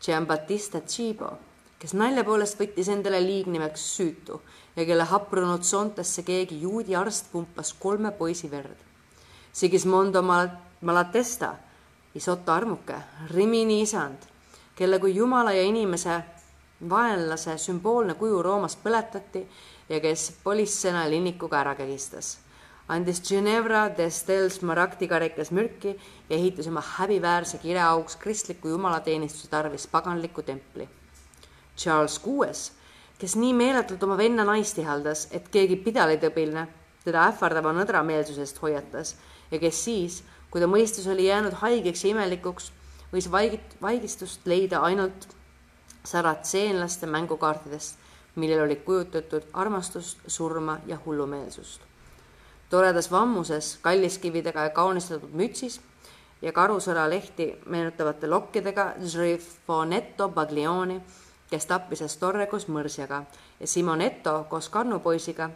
Giambattista 0.00 0.80
Cibo 0.86 1.36
kes 1.80 1.94
nalja 1.96 2.22
poolest 2.28 2.58
võttis 2.60 2.90
endale 2.92 3.22
liignimeks 3.24 3.84
süütu 3.96 4.36
ja 4.76 4.84
kelle 4.84 5.06
haprunud 5.08 5.64
soontesse 5.64 6.22
keegi 6.26 6.60
juudi 6.60 6.96
arst 6.96 7.30
pumpas 7.32 7.72
kolme 7.72 8.12
poisi 8.18 8.50
verd. 8.52 8.76
Sigismondo 9.52 10.22
Malatesta, 10.22 11.54
Isoto 12.14 12.52
armuke, 12.52 12.96
Rimini 13.30 13.80
isand, 13.84 14.26
kelle 14.76 14.98
kui 14.98 15.14
jumala 15.14 15.52
ja 15.54 15.62
inimese 15.62 16.16
vaenlase 16.90 17.56
sümboolne 17.58 18.16
kuju 18.18 18.42
Roomas 18.42 18.76
põletati 18.82 19.44
ja 19.88 20.00
kes 20.02 20.30
polissena 20.44 21.04
linnikuga 21.10 21.60
ära 21.60 21.74
kägistas 21.78 22.36
andis 22.90 23.22
Ginevra 23.22 23.84
d'Estels 23.94 24.58
smaragdikarikas 24.58 25.52
mürki 25.54 25.94
ja 25.94 26.36
ehitas 26.36 26.66
oma 26.66 26.82
häbiväärse 26.96 27.60
kireauks 27.62 28.16
kristliku 28.18 28.68
jumalateenistuse 28.72 29.50
tarvis 29.50 29.86
paganliku 29.86 30.42
templi 30.42 30.88
Charles 31.80 32.18
kuues, 32.18 32.72
kes 33.18 33.36
nii 33.40 33.54
meeletult 33.56 34.02
oma 34.04 34.16
venna 34.18 34.44
naist 34.44 34.78
ihaldas, 34.82 35.28
et 35.32 35.48
keegi 35.48 35.78
pidalitõbiline 35.80 36.66
teda 37.04 37.22
ähvardava 37.30 37.72
nõdrameelsusest 37.72 38.60
hoiatas 38.60 39.14
ja 39.50 39.60
kes 39.62 39.84
siis, 39.86 40.20
kui 40.50 40.60
ta 40.60 40.68
mõistus 40.68 41.08
oli 41.08 41.30
jäänud 41.30 41.56
haigeks 41.62 42.04
ja 42.04 42.12
imelikuks, 42.12 42.70
võis 43.14 43.30
vaigit-, 43.32 43.76
vaigistust 43.80 44.44
leida 44.50 44.82
ainult 44.84 45.28
saratseenlaste 46.04 47.08
mängukaartidest, 47.08 47.96
millel 48.36 48.66
oli 48.66 48.76
kujutatud 48.84 49.48
armastust, 49.52 50.20
surma 50.26 50.78
ja 50.86 50.98
hullumeelsust. 51.04 51.89
Toredas 52.70 53.10
vammuses, 53.10 53.78
kalliskividega 53.82 54.68
ja 54.68 54.70
kaunistatud 54.70 55.32
mütsis 55.34 55.80
ja 56.42 56.52
karusõra 56.52 57.08
lehti 57.10 57.50
meenutavate 57.66 58.28
lokkidega 58.30 58.94
Zrifonetto 59.04 60.28
Baglioni, 60.28 61.00
kes 61.50 61.66
tappis 61.66 62.02
Astorre 62.06 62.46
koos 62.46 62.68
mõrsjaga 62.70 63.24
ja 63.60 63.66
Simonetto 63.66 64.44
koos 64.48 64.70
kannupoisiga, 64.70 65.50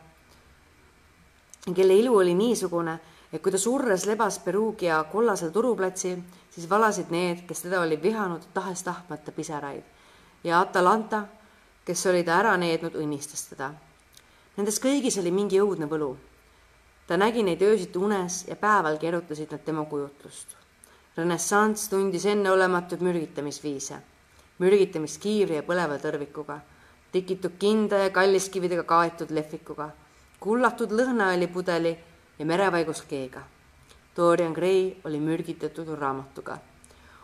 kelle 1.75 1.97
ilu 1.97 2.17
oli 2.19 2.35
niisugune, 2.35 2.99
et 3.33 3.43
kui 3.43 3.53
ta 3.53 3.59
surres 3.59 4.05
lebas 4.07 4.39
Perugia 4.43 4.99
kollasel 5.13 5.55
turuplatsil, 5.55 6.19
siis 6.51 6.69
valasid 6.71 7.11
need, 7.11 7.47
kes 7.49 7.65
teda 7.65 7.81
olid 7.81 8.03
vihanud, 8.03 8.51
tahes-tahtmata 8.55 9.33
pisaraid. 9.33 9.83
ja 10.45 10.61
Atalanta, 10.61 11.25
kes 11.85 12.07
oli 12.07 12.25
ta 12.25 12.39
ära 12.39 12.57
neednud, 12.57 12.95
õnnistas 12.95 13.49
teda. 13.49 13.73
Nendes 14.57 14.79
kõigis 14.79 15.19
oli 15.19 15.31
mingi 15.31 15.61
õudne 15.61 15.89
võlu. 15.91 16.17
Ta 17.07 17.17
nägi 17.17 17.43
neid 17.43 17.63
öösiti 17.63 17.99
unes 17.99 18.45
ja 18.49 18.57
päevalgi 18.57 19.07
erutasid 19.07 19.53
nad 19.53 19.65
tema 19.65 19.85
kujutlust. 19.85 20.57
renessanss 21.17 21.89
tundis 21.89 22.25
enneolematuid 22.27 23.01
mürgitamisviise, 23.01 23.97
mürgitamist 24.59 25.21
kiivri 25.23 25.61
ja 25.61 25.63
põleva 25.63 25.99
tõrvikuga, 26.03 26.59
tikitud 27.13 27.55
kinda 27.59 27.99
ja 27.99 28.11
kalliskividega 28.11 28.83
kaetud 28.83 29.31
lehvikuga, 29.31 29.91
kullatud 30.41 30.91
lõhnaõlipudeli 30.91 31.93
ja 32.39 32.47
merevaigus 32.47 33.03
keega. 33.03 33.43
Dorian 34.17 34.53
Gray 34.53 34.95
oli 35.05 35.21
mürgitatud 35.21 35.95
raamatuga. 35.99 36.59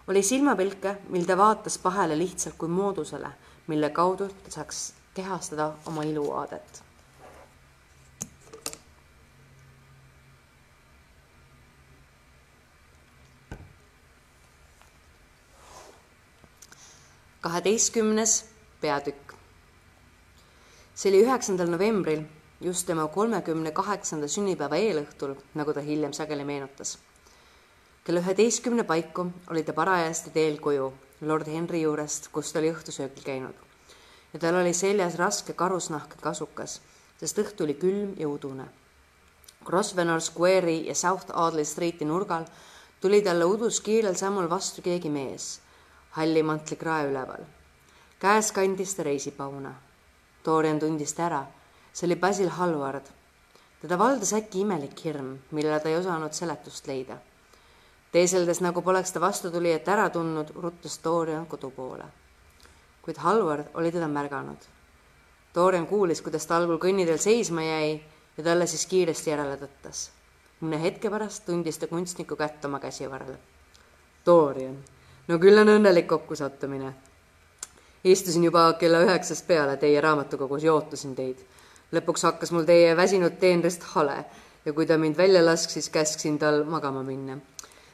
oli 0.09 0.23
silmapilke, 0.23 0.97
mil 1.09 1.25
ta 1.25 1.37
vaatas 1.37 1.79
pahele 1.79 2.19
lihtsalt 2.19 2.55
kui 2.59 2.69
moodusele, 2.69 3.29
mille 3.67 3.91
kaudu 3.91 4.29
ta 4.29 4.51
saaks 4.51 4.93
kehastada 5.15 5.73
oma 5.87 6.03
iluaadet. 6.03 6.83
Kaheteistkümnes 17.41 18.45
peatükk. 18.81 19.33
see 20.95 21.09
oli 21.09 21.23
üheksandal 21.25 21.71
novembril 21.73 22.23
just 22.61 22.87
tema 22.87 23.07
kolmekümne 23.09 23.71
kaheksanda 23.73 24.29
sünnipäeva 24.29 24.77
eelõhtul, 24.77 25.33
nagu 25.55 25.73
ta 25.73 25.81
hiljem 25.81 26.13
sageli 26.13 26.45
meenutas. 26.45 26.99
kella 28.05 28.21
üheteistkümne 28.21 28.85
paiku 28.85 29.27
oli 29.51 29.63
ta 29.63 29.73
parajasti 29.73 30.31
teel 30.31 30.59
koju 30.61 30.93
lord 31.21 31.47
Henry 31.47 31.81
juurest, 31.81 32.29
kus 32.29 32.53
ta 32.53 32.59
oli 32.59 32.75
õhtusöögil 32.75 33.25
käinud. 33.25 33.55
ja 34.33 34.39
tal 34.39 34.61
oli 34.61 34.75
seljas 34.75 35.17
raske 35.17 35.53
karusnahk 35.53 36.21
kasukas, 36.21 36.81
sest 37.21 37.39
õhtu 37.39 37.65
oli 37.65 37.75
külm 37.75 38.13
ja 38.19 38.29
udune. 38.29 38.69
Grosvenor 39.65 40.21
Square'i 40.21 40.87
ja 40.87 40.95
South 40.95 41.33
Audley 41.33 41.65
Streeti 41.65 42.05
nurgal 42.05 42.45
tuli 43.01 43.23
talle 43.23 43.45
udus 43.45 43.81
kiirel 43.81 44.15
sammul 44.15 44.51
vastu 44.51 44.83
keegi 44.83 45.09
mees, 45.09 45.61
halli 46.11 46.43
mantlikrae 46.43 47.07
üleval. 47.11 47.45
käes 48.19 48.53
kandis 48.53 48.95
ta 48.95 49.03
reisipauna. 49.03 49.75
Dorian 50.45 50.79
tundis 50.79 51.13
ta 51.15 51.27
ära 51.27 51.47
see 51.93 52.07
oli 52.07 52.17
Basil 52.17 52.49
Hallward. 52.49 53.03
teda 53.81 53.99
valdas 53.99 54.33
äkki 54.33 54.61
imelik 54.61 55.05
hirm, 55.05 55.39
millele 55.51 55.81
ta 55.81 55.89
ei 55.89 55.97
osanud 55.97 56.33
seletust 56.33 56.87
leida. 56.87 57.17
teeseldes, 58.13 58.61
nagu 58.61 58.83
poleks 58.83 59.13
ta 59.13 59.21
vastutulijat 59.21 59.89
ära 59.89 60.11
tundnud, 60.11 60.51
ruttas 60.55 61.01
Dorian 61.05 61.47
kodu 61.47 61.71
poole. 61.71 62.05
kuid 63.03 63.17
Hallward 63.17 63.67
oli 63.75 63.93
teda 63.93 64.09
märganud. 64.09 64.59
Dorian 65.55 65.87
kuulis, 65.87 66.23
kuidas 66.23 66.47
ta 66.47 66.57
algul 66.57 66.79
kõnniteel 66.79 67.19
seisma 67.19 67.63
jäi 67.63 68.03
ja 68.37 68.45
talle 68.45 68.67
siis 68.67 68.87
kiiresti 68.87 69.31
järele 69.31 69.57
tõttas. 69.57 70.11
mõne 70.61 70.81
hetke 70.81 71.11
pärast 71.11 71.47
tundis 71.47 71.79
ta 71.79 71.87
kunstniku 71.87 72.37
kätt 72.37 72.65
oma 72.65 72.79
käsivarrel. 72.79 73.37
Dorian, 74.27 74.77
no 75.31 75.39
küll 75.39 75.63
on 75.63 75.71
õnnelik 75.79 76.11
kokkusattumine 76.11 76.93
istusin 78.05 78.45
juba 78.45 78.67
kella 78.81 79.05
üheksast 79.07 79.47
peale 79.47 79.77
teie 79.81 80.01
raamatukogus 80.01 80.67
ja 80.67 80.75
ootasin 80.75 81.15
teid 81.15 81.47
lõpuks 81.95 82.25
hakkas 82.29 82.53
mul 82.55 82.67
teie 82.69 82.95
väsinud 82.97 83.37
teenrist 83.41 83.85
hale 83.95 84.17
ja 84.65 84.73
kui 84.73 84.87
ta 84.87 84.99
mind 84.99 85.17
välja 85.17 85.43
lask, 85.45 85.71
siis 85.71 85.89
käsksin 85.91 86.39
tal 86.39 86.65
magama 86.65 87.03
minna. 87.03 87.39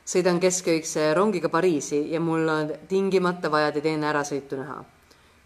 sõidan 0.07 0.41
kesköikse 0.41 1.15
rongiga 1.15 1.49
Pariisi 1.49 2.11
ja 2.13 2.21
mul 2.21 2.49
on 2.49 2.73
tingimata 2.89 3.51
vaja 3.51 3.73
teid 3.73 3.87
enne 3.87 4.07
ärasõitu 4.07 4.57
näha. 4.57 4.85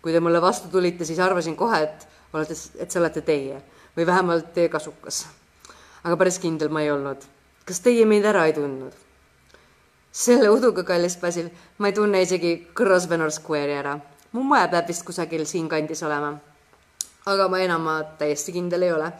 kui 0.03 0.13
te 0.13 0.21
mulle 0.21 0.41
vastu 0.41 0.69
tulite, 0.69 1.05
siis 1.05 1.19
arvasin 1.19 1.57
kohe, 1.57 1.83
et 1.83 2.09
olete, 2.33 2.55
et 2.79 2.91
see 2.91 3.01
olete 3.01 3.21
teie 3.21 3.63
või 3.97 4.07
vähemalt 4.07 4.53
teie 4.55 4.69
kasukas. 4.69 5.27
aga 6.05 6.17
päris 6.17 6.39
kindel 6.39 6.69
ma 6.69 6.83
ei 6.83 6.91
olnud. 6.91 7.25
kas 7.65 7.81
teie 7.81 8.05
mind 8.05 8.25
ära 8.25 8.47
ei 8.47 8.53
tundnud? 8.53 8.93
Selle 10.13 10.51
uduga, 10.51 10.85
kallis 10.85 11.17
Basil, 11.17 11.51
ma 11.79 11.89
ei 11.89 11.93
tunne 11.93 12.23
isegi 12.23 12.69
Grosvenor 12.75 13.31
Square'i 13.31 13.79
ära. 13.79 13.99
mu 14.33 14.43
maja 14.43 14.69
peab 14.69 14.89
vist 14.89 15.05
kusagil 15.05 15.47
siinkandis 15.47 16.03
olema 16.03 16.39
aga 17.27 17.49
ma 17.49 17.59
enam 17.61 17.83
ma 17.83 18.03
täiesti 18.19 18.53
kindel 18.53 18.83
ei 18.83 18.93
ole. 18.93 19.13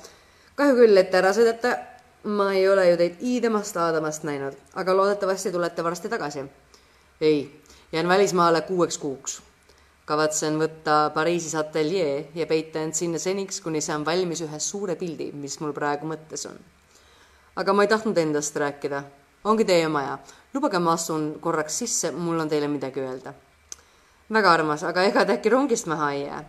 kahju 0.57 0.75
küll, 0.77 0.97
et 0.97 1.15
ära 1.15 1.33
sõidate. 1.37 1.77
ma 2.25 2.53
ei 2.53 2.69
ole 2.69 2.91
ju 2.91 2.97
teid 2.97 3.21
iidemast 3.21 3.77
aadamast 3.77 4.25
näinud, 4.29 4.57
aga 4.75 4.97
loodetavasti 4.97 5.53
tulete 5.53 5.85
varsti 5.85 6.09
tagasi. 6.09 6.45
ei, 7.21 7.63
jään 7.93 8.09
välismaale 8.09 8.61
kuueks 8.61 8.99
kuuks. 8.99 9.43
kavatsen 10.05 10.59
võtta 10.59 11.11
Pariisis 11.15 11.55
ateljee 11.55 12.31
ja 12.35 12.47
peita 12.47 12.81
end 12.81 12.95
sinna 12.95 13.19
seniks, 13.19 13.61
kuni 13.61 13.81
saan 13.81 14.05
valmis 14.05 14.41
ühe 14.41 14.59
suure 14.59 14.97
pildi, 14.97 15.33
mis 15.33 15.61
mul 15.61 15.73
praegu 15.73 16.07
mõttes 16.07 16.47
on. 16.49 16.59
aga 17.57 17.73
ma 17.73 17.83
ei 17.83 17.89
tahtnud 17.89 18.19
endast 18.19 18.57
rääkida. 18.57 19.03
Ongi 19.45 19.65
teie 19.65 19.89
maja. 19.89 20.19
lubage, 20.55 20.79
ma 20.79 20.93
astun 20.93 21.39
korraks 21.41 21.79
sisse, 21.79 22.11
mul 22.11 22.41
on 22.41 22.49
teile 22.49 22.69
midagi 22.69 23.01
öelda. 23.01 23.35
väga 24.33 24.53
armas, 24.53 24.83
aga 24.85 25.03
ega 25.03 25.25
te 25.25 25.33
äkki 25.33 25.49
rongist 25.49 25.87
maha 25.87 26.13
ei 26.13 26.25
jää 26.27 26.45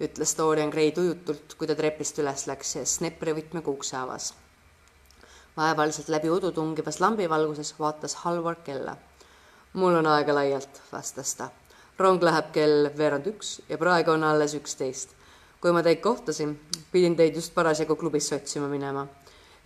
ütles 0.00 0.34
Dorian 0.36 0.70
Gray 0.70 0.90
tujutult, 0.92 1.54
kui 1.56 1.68
ta 1.68 1.74
trepist 1.76 2.18
üles 2.20 2.44
läks 2.48 2.74
ja 2.76 2.84
Snepri 2.84 3.32
võtmega 3.36 3.72
ukse 3.72 3.96
avas. 3.96 4.34
vaevaliselt 5.56 6.10
läbi 6.12 6.28
udu 6.28 6.50
tungivas 6.52 7.00
lambivalguses 7.00 7.74
vaatas 7.78 8.14
Halvar 8.14 8.56
kella. 8.64 8.96
mul 9.72 9.94
on 9.94 10.06
aega 10.06 10.34
laialt, 10.34 10.82
vastas 10.92 11.34
ta. 11.34 11.48
rong 11.98 12.22
läheb 12.22 12.52
kell 12.52 12.90
veerand 12.96 13.26
üks 13.26 13.60
ja 13.68 13.78
praegu 13.78 14.10
on 14.10 14.24
alles 14.24 14.54
üksteist. 14.54 15.14
kui 15.60 15.72
ma 15.72 15.82
teid 15.82 16.00
kohtasin, 16.00 16.60
pidin 16.92 17.16
teid 17.16 17.34
just 17.34 17.54
parasjagu 17.54 17.96
klubisse 17.96 18.36
otsima 18.36 18.68
minema. 18.68 19.06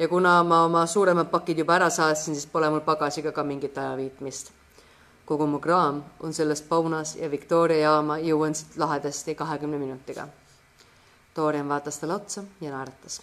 Ja 0.00 0.08
kuna 0.08 0.40
ma 0.44 0.64
oma 0.64 0.86
suuremad 0.86 1.28
pakid 1.28 1.60
juba 1.62 1.76
ära 1.76 1.90
saatsin, 1.90 2.34
siis 2.34 2.46
pole 2.46 2.70
mul 2.70 2.80
pagasiga 2.80 3.32
ka 3.36 3.44
mingit 3.44 3.78
ajaviitmist 3.78 4.50
kogu 5.30 5.46
mu 5.46 5.60
kraam 5.62 6.02
on 6.20 6.32
selles 6.34 6.62
Paunas 6.62 7.14
ja 7.16 7.28
Victoria 7.30 7.84
jaama 7.84 8.16
jõuan 8.18 8.54
siit 8.54 8.74
lahedasti 8.82 9.36
kahekümne 9.38 9.78
minutiga. 9.78 10.24
Dorian 11.36 11.68
vaatas 11.70 12.00
talle 12.02 12.16
otsa 12.16 12.42
ja 12.60 12.72
naeratas. 12.72 13.20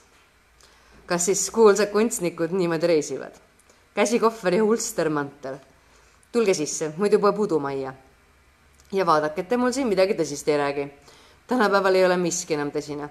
kas 1.06 1.26
siis 1.26 1.50
kuulsad 1.52 1.92
kunstnikud 1.92 2.52
niimoodi 2.56 2.88
reisivad? 2.88 3.36
käsikohver 3.96 4.54
ja 4.54 4.64
ulstermantel. 4.64 5.58
tulge 6.32 6.54
sisse, 6.54 6.94
muidu 6.98 7.20
pole 7.20 7.34
pudumajja. 7.34 7.94
ja 8.92 9.06
vaadake, 9.06 9.42
et 9.42 9.50
te 9.50 9.58
mul 9.58 9.72
siin 9.72 9.88
midagi 9.88 10.14
tõsist 10.14 10.48
ei 10.48 10.58
räägi. 10.58 10.88
tänapäeval 11.48 11.96
ei 11.96 12.06
ole 12.06 12.18
miski 12.18 12.54
enam 12.54 12.72
tõsine. 12.72 13.10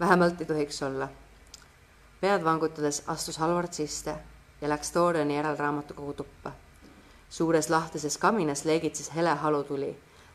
vähemalt 0.00 0.40
ei 0.40 0.46
tohiks 0.46 0.82
olla. 0.82 1.08
Pead 2.20 2.44
vangutades 2.44 3.02
astus 3.06 3.38
Halvard 3.38 3.72
sisse 3.72 4.16
ja 4.60 4.68
läks 4.68 4.94
Doriani 4.94 5.36
järel 5.36 5.56
raamatukogu 5.58 6.12
tuppa 6.12 6.52
suures 7.34 7.70
lahtises 7.70 8.18
kaminas 8.18 8.64
leegitses 8.64 9.10
hele 9.14 9.32
halutuli, 9.42 9.90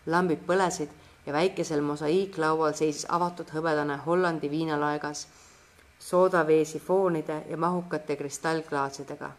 lambid 0.05 0.41
põlesid 0.47 0.89
ja 1.25 1.33
väikesel 1.33 1.81
mosaiiklaual 1.85 2.73
seisis 2.75 3.05
avatud 3.17 3.53
hõbedane 3.55 3.95
Hollandi 4.05 4.49
viinalaegas 4.51 5.27
soodavee 5.99 6.65
sifoonide 6.65 7.43
ja 7.49 7.57
mahukate 7.57 8.15
kristallklaasidega. 8.19 9.31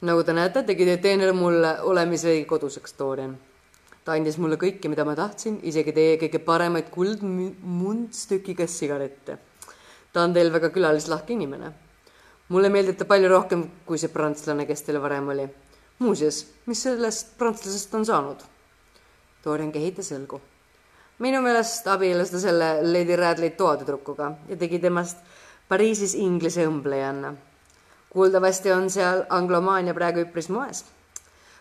nagu 0.00 0.22
te 0.24 0.32
näete, 0.32 0.62
tegi 0.62 0.96
teener 0.96 1.32
mulle 1.32 1.80
olemisveidi 1.80 2.44
koduseks, 2.44 2.94
Dorian. 2.98 3.38
ta 4.04 4.12
andis 4.12 4.38
mulle 4.38 4.56
kõike, 4.56 4.88
mida 4.88 5.04
ma 5.04 5.14
tahtsin, 5.16 5.60
isegi 5.62 5.92
teie 5.92 6.16
kõige 6.16 6.38
paremaid 6.38 6.88
kuldmundstükiga 6.90 8.66
sigarette. 8.66 9.38
Ta 10.12 10.22
on 10.22 10.34
teil 10.34 10.52
väga 10.52 10.70
külalislahke 10.70 11.32
inimene 11.32 11.72
mulle 12.52 12.68
meeldib 12.68 12.98
ta 13.00 13.04
palju 13.08 13.28
rohkem 13.32 13.62
kui 13.86 13.98
see 13.98 14.12
prantslane, 14.12 14.66
kes 14.68 14.84
teil 14.84 15.00
varem 15.00 15.28
oli. 15.34 15.48
muuseas, 16.02 16.44
mis 16.66 16.82
sellest 16.82 17.36
prantslasest 17.38 17.94
on 17.94 18.04
saanud? 18.06 18.40
Dorian 19.44 19.72
kehitas 19.72 20.12
õlgu. 20.12 20.40
minu 21.18 21.40
meelest 21.42 21.86
abiellus 21.86 22.30
ta 22.30 22.40
selle 22.42 22.68
Lady 22.82 23.16
Radley 23.16 23.50
toatüdrukuga 23.56 24.32
ja 24.48 24.56
tegi 24.56 24.78
temast 24.78 25.18
Pariisis 25.68 26.14
inglise 26.14 26.66
õmblejanna. 26.66 27.34
kuuldavasti 28.10 28.72
on 28.72 28.90
seal 28.90 29.24
anglomaania 29.30 29.94
praegu 29.94 30.26
üpris 30.26 30.48
moes. 30.48 30.84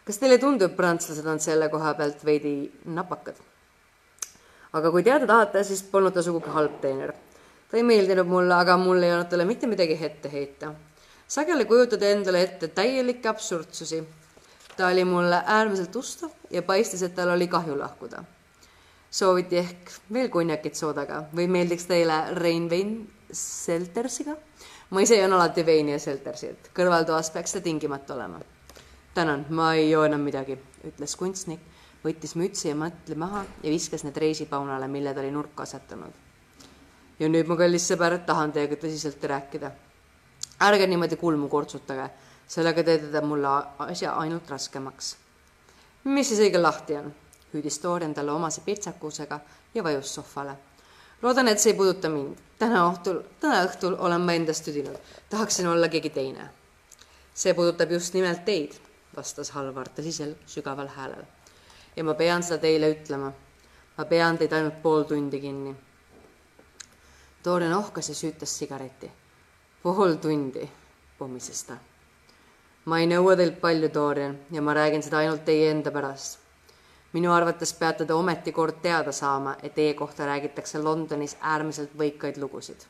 kas 0.06 0.18
teile 0.18 0.38
tundub, 0.38 0.76
prantslased 0.76 1.26
on 1.26 1.40
selle 1.40 1.70
koha 1.70 1.94
pealt 1.94 2.26
veidi 2.26 2.72
napakad? 2.86 3.36
aga 4.74 4.92
kui 4.92 5.04
teada 5.04 5.28
tahate, 5.28 5.64
siis 5.64 5.84
polnud 5.84 6.14
ta 6.14 6.22
sugugi 6.22 6.50
halb 6.50 6.82
teener 6.82 7.14
ta 7.72 7.78
ei 7.78 7.84
meeldinud 7.84 8.28
mulle, 8.28 8.54
aga 8.54 8.76
mul 8.78 9.04
ei 9.04 9.14
olnud 9.14 9.30
talle 9.32 9.46
mitte 9.48 9.68
midagi 9.68 9.96
ette 10.06 10.32
heita. 10.32 10.74
sageli 11.28 11.66
kujutad 11.66 12.02
endale 12.04 12.42
ette 12.44 12.68
täielikke 12.68 13.30
absurdsusi. 13.30 14.04
ta 14.78 14.88
oli 14.88 15.06
mulle 15.06 15.44
äärmiselt 15.46 15.96
ustav 15.96 16.30
ja 16.50 16.62
paistis, 16.62 17.04
et 17.04 17.16
tal 17.16 17.30
oli 17.30 17.48
kahju 17.48 17.80
lahkuda. 17.80 18.24
sooviti 19.12 19.58
ehk 19.58 19.92
veel 20.14 20.30
konjakit 20.30 20.76
soodaga 20.76 21.24
või 21.36 21.48
meeldiks 21.48 21.86
teile 21.86 22.34
Reinvein 22.36 23.10
Seltersiga? 23.32 24.36
ma 24.90 25.02
ise 25.02 25.16
joon 25.16 25.34
alati 25.34 25.66
veini 25.66 25.92
ja 25.92 26.00
Seltersit, 26.00 26.72
kõrvaltoas 26.76 27.32
peaks 27.32 27.56
see 27.56 27.62
tingimata 27.62 28.14
olema. 28.14 28.40
tänan, 29.14 29.46
ma 29.50 29.74
ei 29.74 29.90
joo 29.92 30.04
enam 30.04 30.22
midagi, 30.22 30.58
ütles 30.84 31.16
kunstnik, 31.16 31.64
võttis 32.04 32.36
mütsi 32.36 32.68
ja 32.68 32.76
mõtli 32.76 33.16
maha 33.16 33.46
ja 33.64 33.72
viskas 33.72 34.04
need 34.04 34.18
reisipaunale, 34.18 34.88
mille 34.88 35.14
ta 35.14 35.24
oli 35.24 35.32
nurka 35.32 35.64
asetanud. 35.64 36.31
Ja 37.22 37.30
nüüd, 37.30 37.46
mu 37.48 37.56
kallis 37.56 37.86
sõber, 37.86 38.18
tahan 38.26 38.52
teiega 38.52 38.82
tõsiselt 38.82 39.24
rääkida 39.30 39.72
ärge 40.62 40.88
niimoodi 40.88 41.18
kulmu 41.18 41.50
kortsutage, 41.50 42.10
sellega 42.48 42.84
teete 42.84 43.10
te 43.12 43.22
mulle 43.26 43.50
asja 43.80 44.14
ainult 44.22 44.50
raskemaks. 44.50 45.16
mis 46.04 46.28
siis 46.28 46.40
õige 46.40 46.62
lahti 46.62 46.98
on? 46.98 47.14
hüüdis 47.54 47.80
Dorian 47.84 48.14
talle 48.14 48.32
omase 48.32 48.62
pitsakusega 48.66 49.40
ja 49.74 49.84
vajus 49.84 50.14
sohvale. 50.16 50.56
loodan, 51.22 51.48
et 51.48 51.60
see 51.60 51.72
ei 51.72 51.78
puuduta 51.78 52.10
mind. 52.10 52.38
täna 52.60 52.86
õhtul, 52.92 53.22
täna 53.40 53.64
õhtul 53.66 53.96
olen 54.00 54.22
ma 54.22 54.34
endast 54.34 54.66
tüdinud, 54.66 54.98
tahaksin 55.30 55.68
olla 55.68 55.90
keegi 55.90 56.10
teine. 56.10 56.50
see 57.34 57.54
puudutab 57.54 57.92
just 57.92 58.14
nimelt 58.14 58.46
teid, 58.46 58.74
vastas 59.16 59.50
Halvar 59.50 59.90
tõsisel 59.90 60.36
sügaval 60.46 60.88
häälel. 60.88 61.26
ja 61.96 62.04
ma 62.04 62.14
pean 62.14 62.44
seda 62.44 62.62
teile 62.62 62.92
ütlema. 62.92 63.34
ma 63.98 64.06
pean 64.06 64.38
teid 64.38 64.54
ainult 64.54 64.82
pool 64.82 65.04
tundi 65.04 65.40
kinni. 65.40 65.76
Dorian 67.46 67.74
ohkas 67.74 68.10
ja 68.10 68.16
süütas 68.16 68.60
sigareti 68.60 69.12
pool 69.84 70.16
tundi, 70.16 70.70
pommises 71.18 71.64
ta. 71.64 71.76
ma 72.86 73.00
ei 73.02 73.08
nõua 73.10 73.34
teilt 73.38 73.58
palju, 73.62 73.90
Dorian, 73.94 74.38
ja 74.52 74.62
ma 74.62 74.74
räägin 74.78 75.02
seda 75.02 75.22
ainult 75.22 75.46
teie 75.46 75.72
enda 75.72 75.92
pärast. 75.92 76.40
minu 77.14 77.32
arvates 77.34 77.74
peate 77.74 78.06
te 78.06 78.14
ometi 78.14 78.52
kord 78.52 78.82
teada 78.82 79.12
saama, 79.12 79.56
et 79.64 79.74
teie 79.76 79.94
kohta 79.94 80.26
räägitakse 80.26 80.84
Londonis 80.84 81.38
äärmiselt 81.42 81.98
võikaid 81.98 82.38
lugusid. 82.38 82.86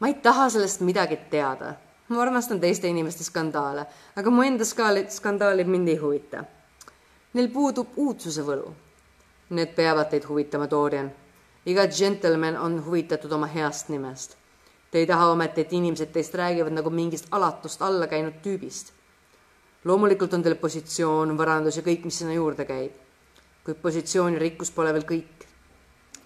ma 0.00 0.08
ei 0.08 0.14
taha 0.14 0.48
sellest 0.50 0.80
midagi 0.80 1.16
teada. 1.30 1.74
ma 2.08 2.22
armastan 2.22 2.60
teiste 2.60 2.88
inimeste 2.88 3.24
skandaale, 3.24 3.86
aga 4.16 4.30
mu 4.30 4.42
enda 4.42 4.64
skaalid, 4.64 5.10
skandaalid 5.10 5.66
mind 5.66 5.88
ei 5.88 5.96
huvita. 5.96 6.44
Neil 7.32 7.48
puudub 7.48 7.88
uudsuse 7.96 8.42
võlu. 8.42 8.74
Need 9.50 9.74
peavad 9.74 10.08
teid 10.10 10.24
huvitama, 10.26 10.70
Dorian. 10.70 11.10
Iga 11.66 11.86
džentelmen 11.86 12.56
on 12.56 12.84
huvitatud 12.84 13.32
oma 13.32 13.46
heast 13.46 13.88
nimest 13.88 14.40
Te 14.90 14.98
ei 14.98 15.06
taha 15.06 15.28
ometi, 15.30 15.62
et 15.62 15.72
inimesed 15.72 16.10
teist 16.10 16.34
räägivad 16.34 16.74
nagu 16.74 16.90
mingist 16.90 17.28
alatust 17.30 17.82
alla 17.82 18.08
käinud 18.10 18.40
tüübist. 18.42 18.90
loomulikult 19.84 20.34
on 20.34 20.42
teil 20.42 20.56
positsioon, 20.56 21.38
varandus 21.38 21.76
ja 21.76 21.82
kõik, 21.82 22.04
mis 22.04 22.18
sinna 22.18 22.34
juurde 22.34 22.64
käib. 22.64 22.92
kuid 23.64 23.76
positsioon 23.82 24.34
ja 24.34 24.40
rikkus 24.40 24.70
pole 24.70 24.92
veel 24.92 25.06
kõik. 25.06 25.46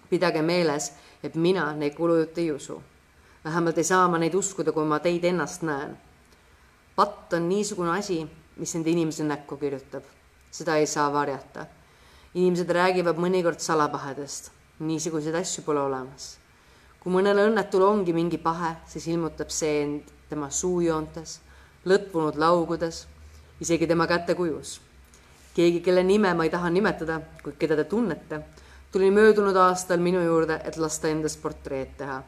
pidage 0.09 0.41
meeles, 0.41 0.91
et 1.23 1.35
mina 1.35 1.73
neid 1.73 1.93
kulujutte 1.93 2.41
ei 2.41 2.51
usu. 2.51 2.81
vähemalt 3.45 3.77
ei 3.77 3.83
saa 3.83 4.07
ma 4.07 4.17
neid 4.17 4.33
uskuda, 4.33 4.71
kui 4.71 4.85
ma 4.85 4.99
teid 4.99 5.23
ennast 5.23 5.61
näen. 5.61 5.97
patt 6.95 7.33
on 7.33 7.49
niisugune 7.49 7.99
asi, 7.99 8.27
mis 8.57 8.73
nende 8.73 8.89
inimese 8.89 9.23
näkku 9.23 9.57
kirjutab. 9.57 10.03
seda 10.51 10.77
ei 10.77 10.87
saa 10.87 11.13
varjata. 11.13 11.65
inimesed 12.33 12.69
räägivad 12.69 13.15
mõnikord 13.15 13.59
salapahedest. 13.59 14.51
Niisuguseid 14.79 15.35
asju 15.35 15.63
pole 15.63 15.79
olemas 15.79 16.33
kui 17.05 17.13
mõnel 17.13 17.37
õnnetul 17.37 17.83
ongi 17.85 18.13
mingi 18.17 18.39
pahe, 18.41 18.71
siis 18.89 19.03
ilmutab 19.13 19.51
see 19.53 19.73
end 19.83 20.07
tema 20.25 20.47
suujoontes, 20.49 21.35
lõtvunud 21.85 22.39
laugudes, 22.41 23.03
isegi 23.61 23.85
tema 23.85 24.07
kätekujus. 24.09 24.79
keegi, 25.53 25.81
kelle 25.85 26.03
nime 26.03 26.33
ma 26.33 26.43
ei 26.43 26.49
taha 26.49 26.69
nimetada, 26.69 27.19
kuid 27.43 27.59
keda 27.61 27.75
te 27.75 27.83
tunnete, 27.83 28.39
tuli 28.91 29.11
möödunud 29.11 29.55
aastal 29.55 30.01
minu 30.01 30.23
juurde, 30.25 30.57
et 30.65 30.77
lasta 30.77 31.07
endast 31.07 31.41
portreed 31.41 31.93
teha. 31.97 32.23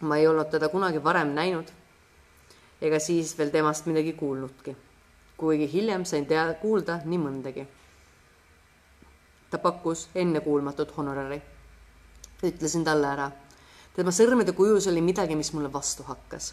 ma 0.00 0.16
ei 0.16 0.26
olnud 0.28 0.50
teda 0.50 0.68
kunagi 0.68 1.02
varem 1.04 1.32
näinud 1.34 1.72
ega 2.80 2.98
siis 3.00 3.38
veel 3.38 3.50
temast 3.50 3.86
midagi 3.86 4.12
kuulnudki, 4.12 4.76
kuigi 5.36 5.72
hiljem 5.72 6.04
sain 6.04 6.26
teada, 6.26 6.54
kuulda 6.54 7.00
nii 7.04 7.18
mõndagi. 7.18 7.66
Ta 9.50 9.58
pakkus 9.58 10.08
ennekuulmatut 10.14 10.96
honorari. 10.96 11.42
ütlesin 12.42 12.84
talle 12.84 13.06
ära 13.06 13.30
tema 13.98 14.12
sõrmede 14.14 14.52
kujus 14.54 14.86
oli 14.86 15.00
midagi, 15.02 15.34
mis 15.34 15.50
mulle 15.52 15.72
vastu 15.74 16.04
hakkas. 16.06 16.52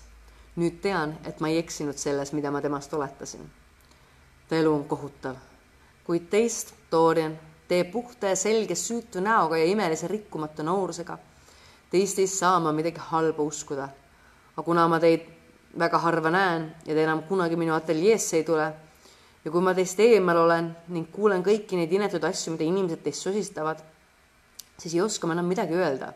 nüüd 0.56 0.80
tean, 0.82 1.18
et 1.28 1.42
ma 1.44 1.50
ei 1.52 1.60
eksinud 1.60 1.98
selles, 2.00 2.32
mida 2.34 2.50
ma 2.52 2.62
temast 2.62 2.94
oletasin. 2.94 3.44
ta 4.50 4.56
elu 4.56 4.72
on 4.74 4.86
kohutav, 4.90 5.36
kuid 6.04 6.26
teist, 6.30 6.74
Dorian, 6.92 7.38
teie 7.68 7.84
puhta 7.84 8.28
ja 8.34 8.36
selge 8.36 8.76
süütu 8.76 9.22
näoga 9.22 9.58
ja 9.58 9.66
imelise 9.66 10.08
rikkumatu 10.08 10.64
noorusega, 10.64 11.18
teist 11.92 12.20
ei 12.20 12.28
saa 12.28 12.60
ma 12.60 12.72
midagi 12.72 13.00
halba 13.12 13.44
uskuda. 13.44 13.90
aga 14.58 14.66
kuna 14.66 14.88
ma 14.88 15.00
teid 15.00 15.30
väga 15.80 15.98
harva 16.00 16.32
näen 16.32 16.76
ja 16.86 16.96
te 16.96 17.04
enam 17.04 17.24
kunagi 17.24 17.56
minu 17.56 17.74
ateljeesse 17.74 18.38
ei 18.38 18.44
tule 18.44 18.74
ja 19.46 19.52
kui 19.52 19.62
ma 19.62 19.76
teist 19.78 20.00
eemal 20.02 20.40
olen 20.42 20.72
ning 20.90 21.12
kuulen 21.14 21.44
kõiki 21.46 21.78
neid 21.78 21.94
inetuid 21.94 22.24
asju, 22.26 22.56
mida 22.56 22.66
inimesed 22.66 23.04
teist 23.06 23.22
sosistavad, 23.22 23.84
siis 24.78 24.96
ei 24.96 25.02
oska 25.06 25.28
ma 25.28 25.38
enam 25.38 25.48
midagi 25.50 25.78
öelda. 25.78 26.12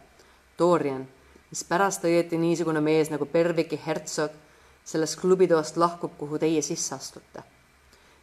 Dorian 0.59 1.05
mispärast 1.51 2.03
õieti 2.05 2.37
niisugune 2.41 2.81
mees 2.81 3.13
nagu 3.13 3.25
Perviki 3.29 3.79
hertsog 3.85 4.33
sellest 4.85 5.19
klubitoast 5.21 5.77
lahkub, 5.77 6.17
kuhu 6.17 6.41
teie 6.41 6.61
sisse 6.65 6.95
astute? 6.95 7.45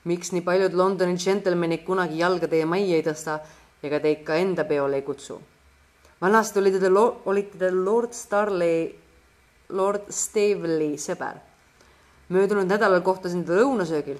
miks 0.06 0.30
nii 0.30 0.44
paljud 0.46 0.74
Londoni 0.78 1.16
džentelmenid 1.18 1.82
kunagi 1.86 2.20
jalga 2.20 2.46
teie 2.46 2.66
majja 2.68 2.98
ei 2.98 3.02
tõsta 3.02 3.40
ega 3.82 3.98
teid 4.04 4.22
ka 4.26 4.36
enda 4.38 4.64
peole 4.64 5.00
ei 5.00 5.02
kutsu? 5.06 5.40
vanasti 6.20 6.60
olite 6.62 6.80
te, 6.80 6.90
olite 7.30 7.58
te 7.58 7.70
Lord 7.74 8.14
Starley, 8.14 8.86
Lord 9.68 10.10
Stavely 10.10 10.94
sõber. 10.98 11.42
möödunud 12.28 12.66
nädalal 12.66 13.02
kohtasin 13.02 13.44
teda 13.44 13.60
lõunasöögil. 13.62 14.18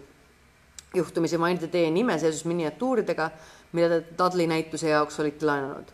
Juhtumisi 0.97 1.39
mainiti 1.39 1.69
teie 1.69 1.91
nime 1.91 2.19
seoses 2.19 2.45
miniatuuridega, 2.49 3.31
mida 3.73 4.01
te 4.01 4.17
Dudley 4.19 4.49
näituse 4.51 4.89
jaoks 4.89 5.21
olite 5.21 5.47
laenanud 5.47 5.93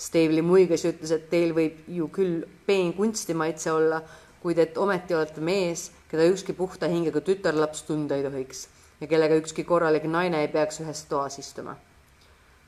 Stavely 0.00 0.40
muigas 0.42 0.84
ja 0.84 0.94
ütles, 0.94 1.10
et 1.12 1.26
teil 1.28 1.50
võib 1.52 1.82
ju 1.92 2.06
küll 2.08 2.46
peenkunsti 2.64 3.34
maitse 3.36 3.68
olla, 3.68 3.98
kuid 4.40 4.58
et 4.62 4.78
ometi 4.80 5.12
olete 5.12 5.42
mees, 5.44 5.90
keda 6.08 6.24
ükski 6.32 6.54
puhta 6.56 6.88
hingega 6.88 7.20
tütarlaps 7.20 7.84
tunda 7.84 8.16
ei 8.16 8.24
tohiks 8.24 8.62
ja 9.00 9.08
kellega 9.10 9.36
ükski 9.40 9.64
korralik 9.68 10.06
naine 10.08 10.40
ei 10.40 10.48
peaks 10.48 10.80
ühes 10.80 11.04
toas 11.08 11.38
istuma. 11.38 11.76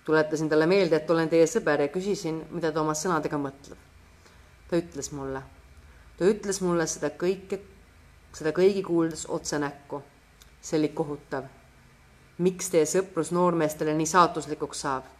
tuletasin 0.05 0.49
talle 0.49 0.67
meelde, 0.67 0.97
et 0.97 1.11
olen 1.11 1.29
teie 1.29 1.47
sõber 1.47 1.81
ja 1.81 1.89
küsisin, 1.89 2.43
mida 2.51 2.73
ta 2.73 2.81
oma 2.83 2.93
sõnadega 2.93 3.41
mõtleb. 3.41 3.81
ta 4.69 4.77
ütles 4.77 5.13
mulle, 5.13 5.43
ta 6.19 6.29
ütles 6.29 6.61
mulle 6.61 6.87
seda 6.87 7.15
kõike, 7.17 7.61
seda 8.33 8.53
kõigi 8.53 8.83
kuuldes 8.85 9.25
otse 9.29 9.59
näkku. 9.59 10.03
see 10.61 10.79
oli 10.79 10.89
kohutav. 10.89 11.49
Miks 12.43 12.71
teie 12.75 12.87
sõprus 12.89 13.31
noormeestele 13.33 13.95
nii 13.95 14.11
saatuslikuks 14.11 14.87
saab 14.87 15.11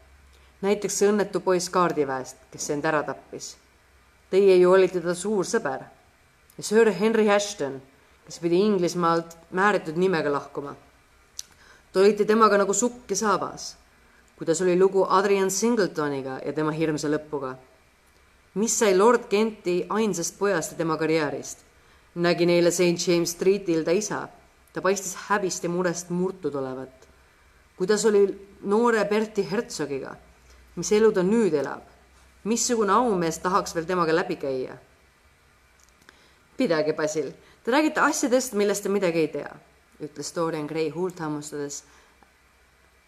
näiteks 0.63 0.99
see 0.99 1.11
õnnetu 1.11 1.43
poiss 1.43 1.71
kaardiväest, 1.75 2.47
kes 2.53 2.71
end 2.71 2.87
ära 2.87 3.03
tappis. 3.07 3.57
Teie 4.31 4.57
ju 4.57 4.71
olite 4.73 5.03
ta 5.03 5.15
suur 5.19 5.47
sõber 5.47 5.83
ja 6.57 6.65
Sir 6.65 6.93
Henry 6.99 7.29
Ashton, 7.31 7.81
kes 8.27 8.39
pidi 8.41 8.63
Inglismaalt 8.63 9.37
määratud 9.51 9.99
nimega 9.99 10.33
lahkuma. 10.33 10.77
Te 11.93 12.01
olite 12.01 12.25
temaga 12.25 12.61
nagu 12.63 12.75
sukk 12.75 13.11
ja 13.11 13.17
saabas. 13.17 13.77
kuidas 14.37 14.61
oli 14.63 14.79
lugu 14.79 15.05
Adrian 15.09 15.51
Singletoniga 15.51 16.41
ja 16.47 16.53
tema 16.53 16.71
hirmsa 16.71 17.09
lõpuga? 17.09 17.57
mis 18.55 18.79
sai 18.79 18.97
Lord 18.97 19.29
Kenti 19.29 19.87
ainsast 19.89 20.39
pojast 20.39 20.73
ja 20.73 20.77
tema 20.77 20.97
karjäärist? 20.97 21.59
nägin 22.15 22.51
eile 22.51 22.71
St 22.71 23.09
James 23.09 23.31
Streetil 23.31 23.85
ta 23.85 23.91
isa. 23.91 24.29
ta 24.73 24.81
paistis 24.81 25.15
häbist 25.29 25.65
ja 25.65 25.71
murest 25.71 26.11
murtud 26.11 26.55
olevat. 26.55 27.02
Kuidas 27.83 28.05
oli 28.07 28.23
noore 28.63 29.03
Berti 29.11 29.43
Hertsogiga? 29.51 30.15
mis 30.77 30.93
elu 30.95 31.11
ta 31.13 31.23
nüüd 31.27 31.53
elab, 31.59 31.83
missugune 32.49 32.95
aumees 32.95 33.41
tahaks 33.43 33.75
veel 33.75 33.89
temaga 33.89 34.15
läbi 34.15 34.37
käia? 34.39 34.77
pidage, 36.57 36.93
Basil, 36.95 37.33
te 37.65 37.75
räägite 37.75 38.01
asjadest, 38.01 38.55
millest 38.55 38.87
te 38.87 38.93
midagi 38.93 39.19
ei 39.25 39.31
tea, 39.33 39.51
ütles 39.99 40.31
Dorian 40.37 40.69
Gray 40.71 40.93
huult 40.95 41.19
hammustades 41.19 41.81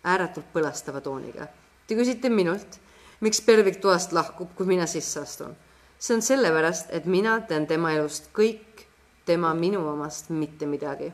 ääretult 0.02 0.50
põlastava 0.52 1.00
tooniga. 1.04 1.46
Te 1.86 1.94
küsite 1.94 2.32
minult, 2.32 2.80
miks 3.22 3.40
Pervik 3.46 3.78
toast 3.80 4.12
lahkub, 4.12 4.56
kui 4.58 4.66
mina 4.66 4.88
sisse 4.90 5.20
astun. 5.20 5.54
see 5.98 6.16
on 6.16 6.22
sellepärast, 6.22 6.90
et 6.90 7.06
mina 7.06 7.38
tean 7.46 7.66
tema 7.66 7.92
elust 7.94 8.28
kõik, 8.34 8.88
tema 9.24 9.54
minu 9.54 9.86
omast 9.88 10.30
mitte 10.30 10.66
midagi. 10.66 11.12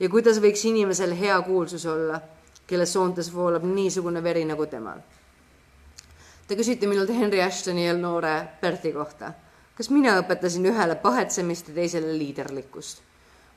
ja 0.00 0.08
kuidas 0.08 0.38
võiks 0.38 0.68
inimesel 0.68 1.16
hea 1.16 1.40
kuulsus 1.42 1.86
olla, 1.86 2.20
kelle 2.66 2.86
soontes 2.86 3.34
voolab 3.34 3.64
niisugune 3.64 4.22
veri 4.22 4.44
nagu 4.44 4.66
temal 4.66 5.02
Te 6.44 6.58
küsite 6.58 6.84
minult 6.84 7.08
Henry 7.08 7.38
Ashtoni 7.40 7.86
ja 7.86 7.94
noore 7.96 8.34
Berti 8.60 8.90
kohta. 8.92 9.32
kas 9.74 9.88
mina 9.90 10.12
õpetasin 10.20 10.66
ühele 10.68 10.94
pahetsemist 11.00 11.70
ja 11.70 11.74
teisele 11.74 12.12
liiderlikkust? 12.18 13.00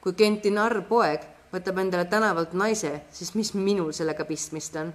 kui 0.02 0.14
Kenti 0.14 0.54
narr 0.56 0.80
poeg 0.88 1.26
võtab 1.52 1.82
endale 1.84 2.06
tänavalt 2.06 2.54
naise, 2.54 3.02
siis 3.12 3.34
mis 3.36 3.52
minul 3.54 3.92
sellega 3.92 4.24
pistmist 4.26 4.76
on? 4.80 4.94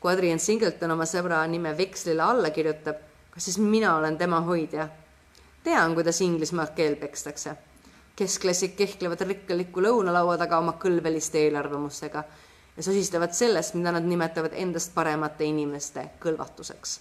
kui 0.00 0.12
Adrian 0.12 0.38
Singleton 0.38 0.92
oma 0.92 1.06
sõbra 1.08 1.40
nime 1.48 1.72
vekslile 1.78 2.22
alla 2.22 2.50
kirjutab, 2.50 3.00
kas 3.30 3.48
siis 3.48 3.56
mina 3.58 3.96
olen 3.96 4.18
tema 4.20 4.42
hoidja? 4.44 4.88
tean, 5.64 5.94
kuidas 5.94 6.20
Inglismaal 6.20 6.74
keel 6.76 6.96
pekstakse. 7.00 7.56
keskklassid 8.16 8.76
kehklevad 8.76 9.24
rikkaliku 9.24 9.80
lõunalaua 9.88 10.36
taga 10.36 10.58
oma 10.58 10.76
kõlbeliste 10.84 11.40
eelarvamustega 11.46 12.24
ja 12.76 12.82
sosistavad 12.82 13.32
sellest, 13.32 13.74
mida 13.74 13.92
nad 13.92 14.04
nimetavad 14.04 14.52
endast 14.52 14.94
paremate 14.94 15.44
inimeste 15.44 16.10
kõlvatuseks. 16.20 17.00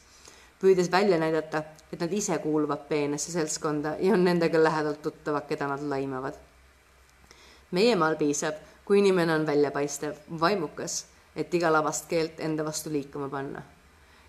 püüdes 0.60 0.92
välja 0.92 1.18
näidata, 1.20 1.64
et 1.94 2.00
nad 2.00 2.14
ise 2.14 2.38
kuuluvad 2.38 2.88
peenesse 2.88 3.32
seltskonda 3.32 3.96
ja 4.00 4.14
on 4.14 4.24
nendega 4.24 4.64
lähedalt 4.64 5.02
tuttavad, 5.02 5.48
keda 5.48 5.68
nad 5.68 5.82
laimavad. 5.82 6.34
meie 7.72 7.96
maal 7.96 8.16
piisab, 8.16 8.56
kui 8.86 9.00
inimene 9.00 9.34
on 9.34 9.46
väljapaistev, 9.46 10.16
vaimukas, 10.40 11.06
et 11.36 11.54
iga 11.54 11.72
lavast 11.72 12.06
keelt 12.08 12.40
enda 12.40 12.66
vastu 12.66 12.92
liikuma 12.92 13.30
panna. 13.30 13.62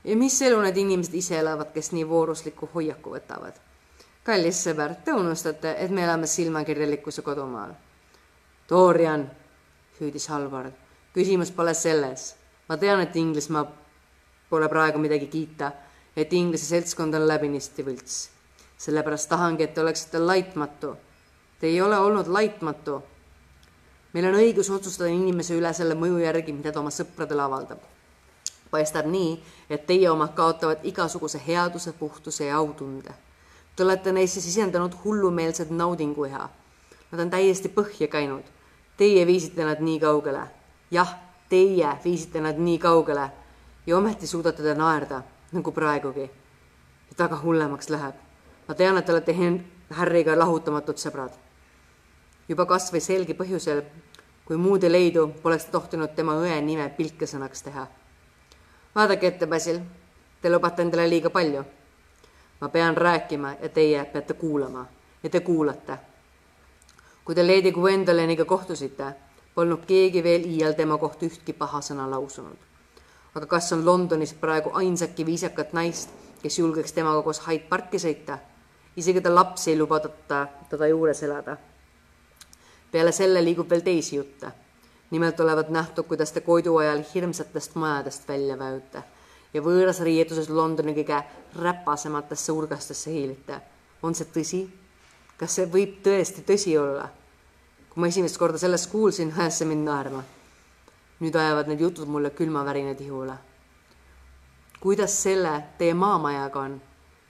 ja 0.04 0.16
mis 0.16 0.42
elu 0.42 0.60
need 0.60 0.76
inimesed 0.76 1.14
ise 1.14 1.38
elavad, 1.38 1.72
kes 1.72 1.92
nii 1.92 2.08
voorusliku 2.08 2.68
hoiaku 2.74 3.10
võtavad? 3.10 3.54
kallis 4.24 4.64
sõber, 4.64 4.94
te 5.04 5.12
unustate, 5.12 5.76
et 5.78 5.90
me 5.90 6.02
elame 6.02 6.26
silmakirjalikkuse 6.26 7.22
kodumaal. 7.22 7.70
Dorian, 8.68 9.30
hüüdis 10.00 10.26
Halvard 10.28 10.85
küsimus 11.16 11.50
pole 11.50 11.74
selles. 11.74 12.34
ma 12.68 12.76
tean, 12.76 13.00
et 13.00 13.16
Inglismaa 13.16 13.64
pole 14.50 14.68
praegu 14.68 14.98
midagi 14.98 15.26
kiita, 15.32 15.70
et 16.16 16.32
Inglise 16.32 16.66
seltskond 16.66 17.14
on 17.14 17.28
läbinisti 17.28 17.84
võlts. 17.84 18.28
sellepärast 18.76 19.28
tahangi, 19.28 19.64
et 19.64 19.74
te 19.74 19.80
oleksite 19.80 20.18
laitmatu. 20.18 20.96
Te 21.60 21.66
ei 21.66 21.80
ole 21.80 21.96
olnud 21.98 22.26
laitmatu. 22.28 23.02
meil 24.12 24.26
on 24.26 24.34
õigus 24.34 24.70
otsustada 24.70 25.08
inimese 25.08 25.56
üle 25.56 25.72
selle 25.72 25.94
mõju 25.94 26.18
järgi, 26.18 26.52
mida 26.52 26.72
ta 26.72 26.80
oma 26.80 26.90
sõpradele 26.90 27.42
avaldab. 27.42 27.78
paistab 28.70 29.06
nii, 29.06 29.40
et 29.70 29.86
teie 29.86 30.10
omad 30.10 30.34
kaotavad 30.34 30.84
igasuguse 30.84 31.40
headuse, 31.46 31.92
puhtuse 31.92 32.44
ja 32.44 32.56
autunde. 32.56 33.14
Te 33.76 33.84
olete 33.84 34.12
neisse 34.12 34.40
sisendanud 34.40 34.92
hullumeelset 35.04 35.70
naudinguiha. 35.70 36.50
Nad 37.12 37.20
on 37.20 37.30
täiesti 37.30 37.68
põhja 37.68 38.08
käinud. 38.08 38.44
Teie 38.96 39.26
viisite 39.26 39.64
nad 39.64 39.80
nii 39.80 40.00
kaugele 40.00 40.48
jah, 40.90 41.14
teie 41.48 41.98
viisite 42.04 42.40
nad 42.40 42.58
nii 42.58 42.78
kaugele 42.78 43.30
ja 43.86 43.96
ometi 43.96 44.26
suudate 44.26 44.62
te 44.62 44.74
naerda, 44.74 45.22
nagu 45.52 45.72
praegugi. 45.72 46.30
et 47.10 47.18
väga 47.18 47.40
hullemaks 47.42 47.90
läheb. 47.90 48.14
ma 48.68 48.74
tean, 48.74 48.98
et 48.98 49.04
te 49.04 49.12
olete 49.12 49.34
Harryga 49.90 50.38
lahutamatud 50.38 50.96
sõbrad. 50.96 51.30
juba 52.48 52.66
kas 52.66 52.92
või 52.92 53.00
selgi 53.00 53.34
põhjusel, 53.34 53.82
kui 54.44 54.56
muud 54.56 54.84
ei 54.84 54.90
leidu, 54.90 55.28
poleks 55.42 55.64
tohtinud 55.64 56.14
tema 56.14 56.32
õe 56.32 56.60
nime 56.60 56.88
pilkesõnaks 56.88 57.62
teha. 57.62 57.86
vaadake 58.94 59.26
ette, 59.26 59.46
Basil, 59.46 59.80
te 60.42 60.50
lubate 60.50 60.82
endale 60.82 61.08
liiga 61.08 61.30
palju. 61.30 61.64
ma 62.60 62.68
pean 62.68 62.96
rääkima 62.96 63.56
ja 63.62 63.68
teie 63.68 64.04
peate 64.04 64.34
kuulama 64.34 64.86
ja 65.22 65.30
te 65.30 65.40
kuulate. 65.40 65.98
kui 67.24 67.34
te 67.34 67.42
Lady 67.42 67.72
Gwendoliniga 67.72 68.44
kohtusite 68.44 69.14
polnud 69.56 69.86
keegi 69.88 70.20
veel 70.22 70.44
iial 70.44 70.74
tema 70.76 70.98
kohta 71.00 71.24
ühtki 71.26 71.54
paha 71.56 71.80
sõna 71.80 72.04
lausunud. 72.10 72.58
aga 73.34 73.46
kas 73.46 73.72
on 73.72 73.84
Londonis 73.84 74.34
praegu 74.34 74.70
ainsatki 74.74 75.26
viisakat 75.26 75.72
naist, 75.72 76.10
kes 76.42 76.58
julgeks 76.58 76.92
temaga 76.92 77.22
koos 77.22 77.40
Hyde 77.46 77.64
Parki 77.68 77.98
sõita? 77.98 78.38
isegi 78.96 79.20
ta 79.20 79.34
laps 79.34 79.66
ei 79.68 79.78
luba 79.78 80.00
teda, 80.00 80.46
teda 80.70 80.86
juures 80.92 81.22
elada. 81.22 81.56
peale 82.92 83.12
selle 83.12 83.44
liigub 83.44 83.70
veel 83.70 83.80
teisi 83.80 84.16
jutte. 84.16 84.52
nimelt 85.10 85.40
olevat 85.40 85.68
nähtud, 85.70 86.04
kuidas 86.04 86.32
te 86.32 86.40
koidu 86.40 86.76
ajal 86.76 87.04
hirmsatest 87.14 87.74
majadest 87.74 88.28
välja 88.28 88.58
väjute 88.58 89.02
ja 89.54 89.62
võõras 89.62 90.02
riietuses 90.04 90.50
Londoni 90.50 90.92
kõige 90.94 91.22
räpasematesse 91.56 92.52
urgastesse 92.52 93.10
hiilite. 93.10 93.60
on 94.02 94.14
see 94.14 94.26
tõsi? 94.34 94.66
kas 95.38 95.54
see 95.54 95.66
võib 95.66 96.02
tõesti 96.02 96.44
tõsi 96.44 96.76
olla? 96.78 97.08
Kui 97.96 98.02
ma 98.04 98.08
esimest 98.12 98.36
korda 98.36 98.58
sellest 98.60 98.90
kuulsin, 98.92 99.30
ajas 99.38 99.58
see 99.58 99.66
mind 99.68 99.88
naerma. 99.88 100.22
nüüd 101.16 101.36
ajavad 101.40 101.70
need 101.70 101.80
jutud 101.80 102.08
mulle 102.12 102.28
külmavärinad 102.30 102.98
ihule. 103.00 103.32
kuidas 104.80 105.14
selle 105.22 105.52
teie 105.78 105.94
maamajaga 105.94 106.60
on 106.60 106.74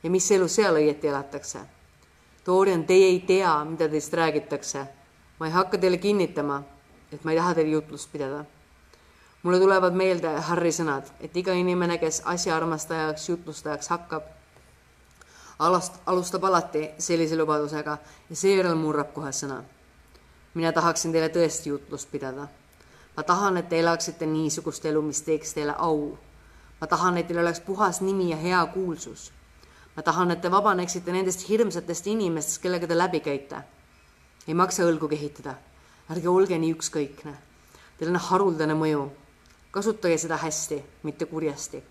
ja 0.03 0.11
mis 0.11 0.31
elu 0.31 0.49
seal 0.49 0.75
õieti 0.75 1.07
elatakse? 1.07 1.61
Dorian, 2.47 2.83
teie 2.85 3.07
ei 3.13 3.21
tea, 3.21 3.53
mida 3.65 3.89
teist 3.89 4.15
räägitakse. 4.15 4.83
ma 5.39 5.47
ei 5.47 5.53
hakka 5.53 5.79
teile 5.79 5.99
kinnitama, 6.03 6.63
et 7.13 7.25
ma 7.25 7.31
ei 7.31 7.39
taha 7.39 7.55
teile 7.55 7.71
jutlust 7.71 8.11
pidada. 8.13 8.45
mulle 9.43 9.61
tulevad 9.61 9.95
meelde 9.95 10.35
Harry 10.51 10.73
sõnad, 10.73 11.15
et 11.21 11.37
iga 11.37 11.53
inimene, 11.53 11.99
kes 11.99 12.23
asjaarmastajaks, 12.25 13.29
jutlustajaks 13.29 13.89
hakkab, 13.89 14.23
alast-, 15.59 16.03
alustab 16.07 16.45
alati 16.45 16.91
sellise 16.99 17.37
lubadusega 17.37 17.99
ja 18.31 18.37
seejärel 18.37 18.75
murrab 18.75 19.15
kohe 19.15 19.31
sõna 19.31 19.63
mina 20.57 20.73
tahaksin 20.73 21.13
teile 21.13 21.29
tõesti 21.29 21.69
jutlust 21.69 22.11
pidada. 22.11 22.49
ma 23.17 23.23
tahan, 23.23 23.57
et 23.57 23.69
te 23.69 23.79
elaksite 23.81 24.27
niisugust 24.27 24.85
elu, 24.85 25.03
mis 25.03 25.23
teeks 25.23 25.55
teile 25.55 25.75
au. 25.79 26.19
ma 26.81 26.87
tahan, 26.87 27.19
et 27.19 27.27
teil 27.27 27.41
oleks 27.41 27.61
puhas 27.61 28.01
nimi 28.01 28.31
ja 28.31 28.37
hea 28.37 28.67
kuulsus. 28.67 29.33
ma 29.97 30.03
tahan, 30.03 30.31
et 30.31 30.41
te 30.41 30.51
vabaneksite 30.51 31.13
nendest 31.13 31.49
hirmsatest 31.49 32.07
inimestest, 32.07 32.63
kellega 32.63 32.87
te 32.87 32.99
läbi 32.99 33.21
käite. 33.21 33.57
ei 34.49 34.55
maksa 34.55 34.83
õlgu 34.83 35.09
kehitada. 35.09 35.55
ärge 36.11 36.29
olge 36.29 36.59
nii 36.59 36.73
ükskõikne. 36.75 37.35
Teil 37.99 38.11
on 38.11 38.17
haruldane 38.17 38.75
mõju. 38.75 39.11
kasutage 39.71 40.19
seda 40.19 40.37
hästi, 40.37 40.83
mitte 41.03 41.27
kurjasti. 41.27 41.83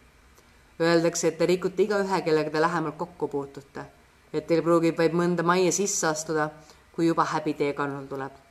Öeldakse, 0.82 1.28
et 1.28 1.38
te 1.38 1.46
rikute 1.46 1.84
igaühe, 1.84 2.22
kellega 2.22 2.50
te 2.50 2.62
lähemalt 2.62 2.98
kokku 2.98 3.28
puutute. 3.28 3.86
et 4.34 4.48
teil 4.48 4.64
pruugib 4.64 4.98
vaid 4.98 5.14
mõnda 5.14 5.44
majja 5.44 5.72
sisse 5.72 6.08
astuda, 6.08 6.50
kui 6.96 7.08
juba 7.08 7.24
häbi 7.24 7.54
teie 7.54 7.74
kannul 7.74 8.08
tuleb 8.08 8.45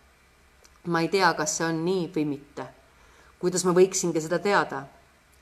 ma 0.87 1.01
ei 1.01 1.09
tea, 1.09 1.33
kas 1.35 1.57
see 1.59 1.67
on 1.67 1.85
nii 1.85 2.09
või 2.15 2.25
mitte. 2.29 2.67
kuidas 3.39 3.65
ma 3.65 3.73
võiksingi 3.73 4.21
seda 4.21 4.39
teada? 4.39 4.85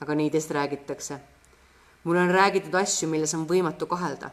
aga 0.03 0.15
nii 0.15 0.31
teist 0.31 0.51
räägitakse. 0.51 1.21
mulle 2.05 2.21
on 2.21 2.31
räägitud 2.31 2.75
asju, 2.75 3.09
milles 3.09 3.35
on 3.35 3.47
võimatu 3.47 3.87
kahelda. 3.87 4.31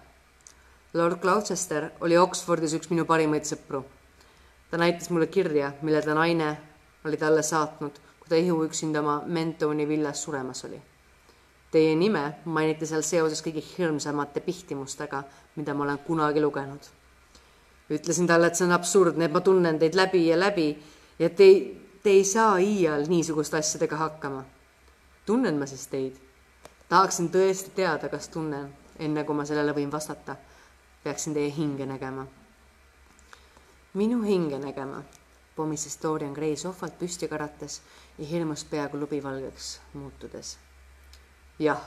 Lord 0.93 1.19
Gloucester 1.22 1.91
oli 2.02 2.17
Oxfordis 2.17 2.74
üks 2.74 2.89
minu 2.89 3.06
parimaid 3.06 3.45
sõpru. 3.45 3.84
ta 4.72 4.78
näitas 4.78 5.10
mulle 5.10 5.28
kirja, 5.28 5.74
mille 5.82 6.02
ta 6.02 6.13
naine 6.13 6.58
oli 7.06 7.17
talle 7.17 7.43
saatnud, 7.43 7.91
kui 8.19 8.30
ta 8.30 8.36
ihu 8.36 8.63
üksinda 8.65 9.00
oma 9.00 9.22
Mentoni 9.26 9.88
villas 9.88 10.24
suremas 10.24 10.65
oli. 10.65 10.82
Teie 11.72 11.95
nime 11.95 12.36
mainiti 12.45 12.86
seal 12.86 13.02
seoses 13.02 13.41
kõige 13.45 13.62
hirmsamate 13.78 14.39
pihtimustega, 14.39 15.24
mida 15.56 15.74
ma 15.74 15.84
olen 15.84 16.00
kunagi 16.00 16.41
lugenud. 16.41 16.82
ütlesin 17.89 18.28
talle, 18.28 18.48
et 18.48 18.56
see 18.56 18.65
on 18.65 18.72
absurdne, 18.72 19.26
et 19.26 19.32
ma 19.32 19.41
tunnen 19.41 19.80
teid 19.80 19.95
läbi 19.95 20.28
ja 20.28 20.39
läbi 20.39 20.78
ja 21.19 21.29
te, 21.29 21.75
te 22.03 22.10
ei 22.10 22.25
saa 22.25 22.58
iial 22.58 23.08
niisuguste 23.08 23.58
asjadega 23.58 23.97
hakkama. 23.97 24.43
tunnen 25.25 25.60
ma 25.60 25.65
siis 25.65 25.88
teid? 25.88 26.15
tahaksin 26.89 27.29
tõesti 27.29 27.75
teada, 27.75 28.10
kas 28.10 28.29
tunnen, 28.29 28.73
enne 28.99 29.23
kui 29.23 29.36
ma 29.36 29.45
sellele 29.45 29.75
võin 29.75 29.91
vastata. 29.91 30.36
peaksin 31.03 31.34
teie 31.34 31.51
hinge 31.55 31.86
nägema. 31.86 32.27
minu 33.93 34.21
hinge 34.23 34.60
nägema, 34.60 35.03
pommises 35.55 35.99
Dorian 36.01 36.34
Gray 36.34 36.55
sohvalt 36.55 36.99
püsti 36.99 37.27
karates 37.27 37.82
ja 38.17 38.25
hirmus 38.25 38.63
peaaegu 38.63 38.99
lubivalgeks 38.99 39.79
muutudes. 39.93 40.58
jah, 41.60 41.84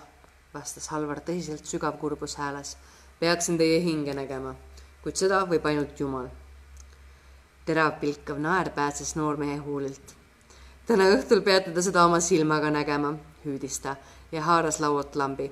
vastas 0.55 0.89
Halvar 0.89 1.21
tõsiselt 1.21 1.65
sügav 1.65 1.99
kurbus 1.99 2.37
hääles. 2.37 2.77
peaksin 3.21 3.59
teie 3.59 3.81
hinge 3.81 4.15
nägema, 4.15 4.55
kuid 5.03 5.17
seda 5.17 5.47
võib 5.47 5.67
ainult 5.67 6.01
Jumal 6.01 6.29
terav 7.65 7.93
pilkav 8.01 8.39
naer 8.39 8.71
pääses 8.71 9.17
noormehe 9.17 9.57
huulilt. 9.57 10.15
täna 10.87 11.05
õhtul 11.15 11.43
peate 11.47 11.71
te 11.71 11.83
seda 11.83 12.05
oma 12.05 12.21
silmaga 12.21 12.71
nägema, 12.71 13.15
hüüdis 13.45 13.79
ta 13.83 13.97
ja 14.33 14.43
haaras 14.43 14.81
laualt 14.81 15.17
lambi. 15.17 15.51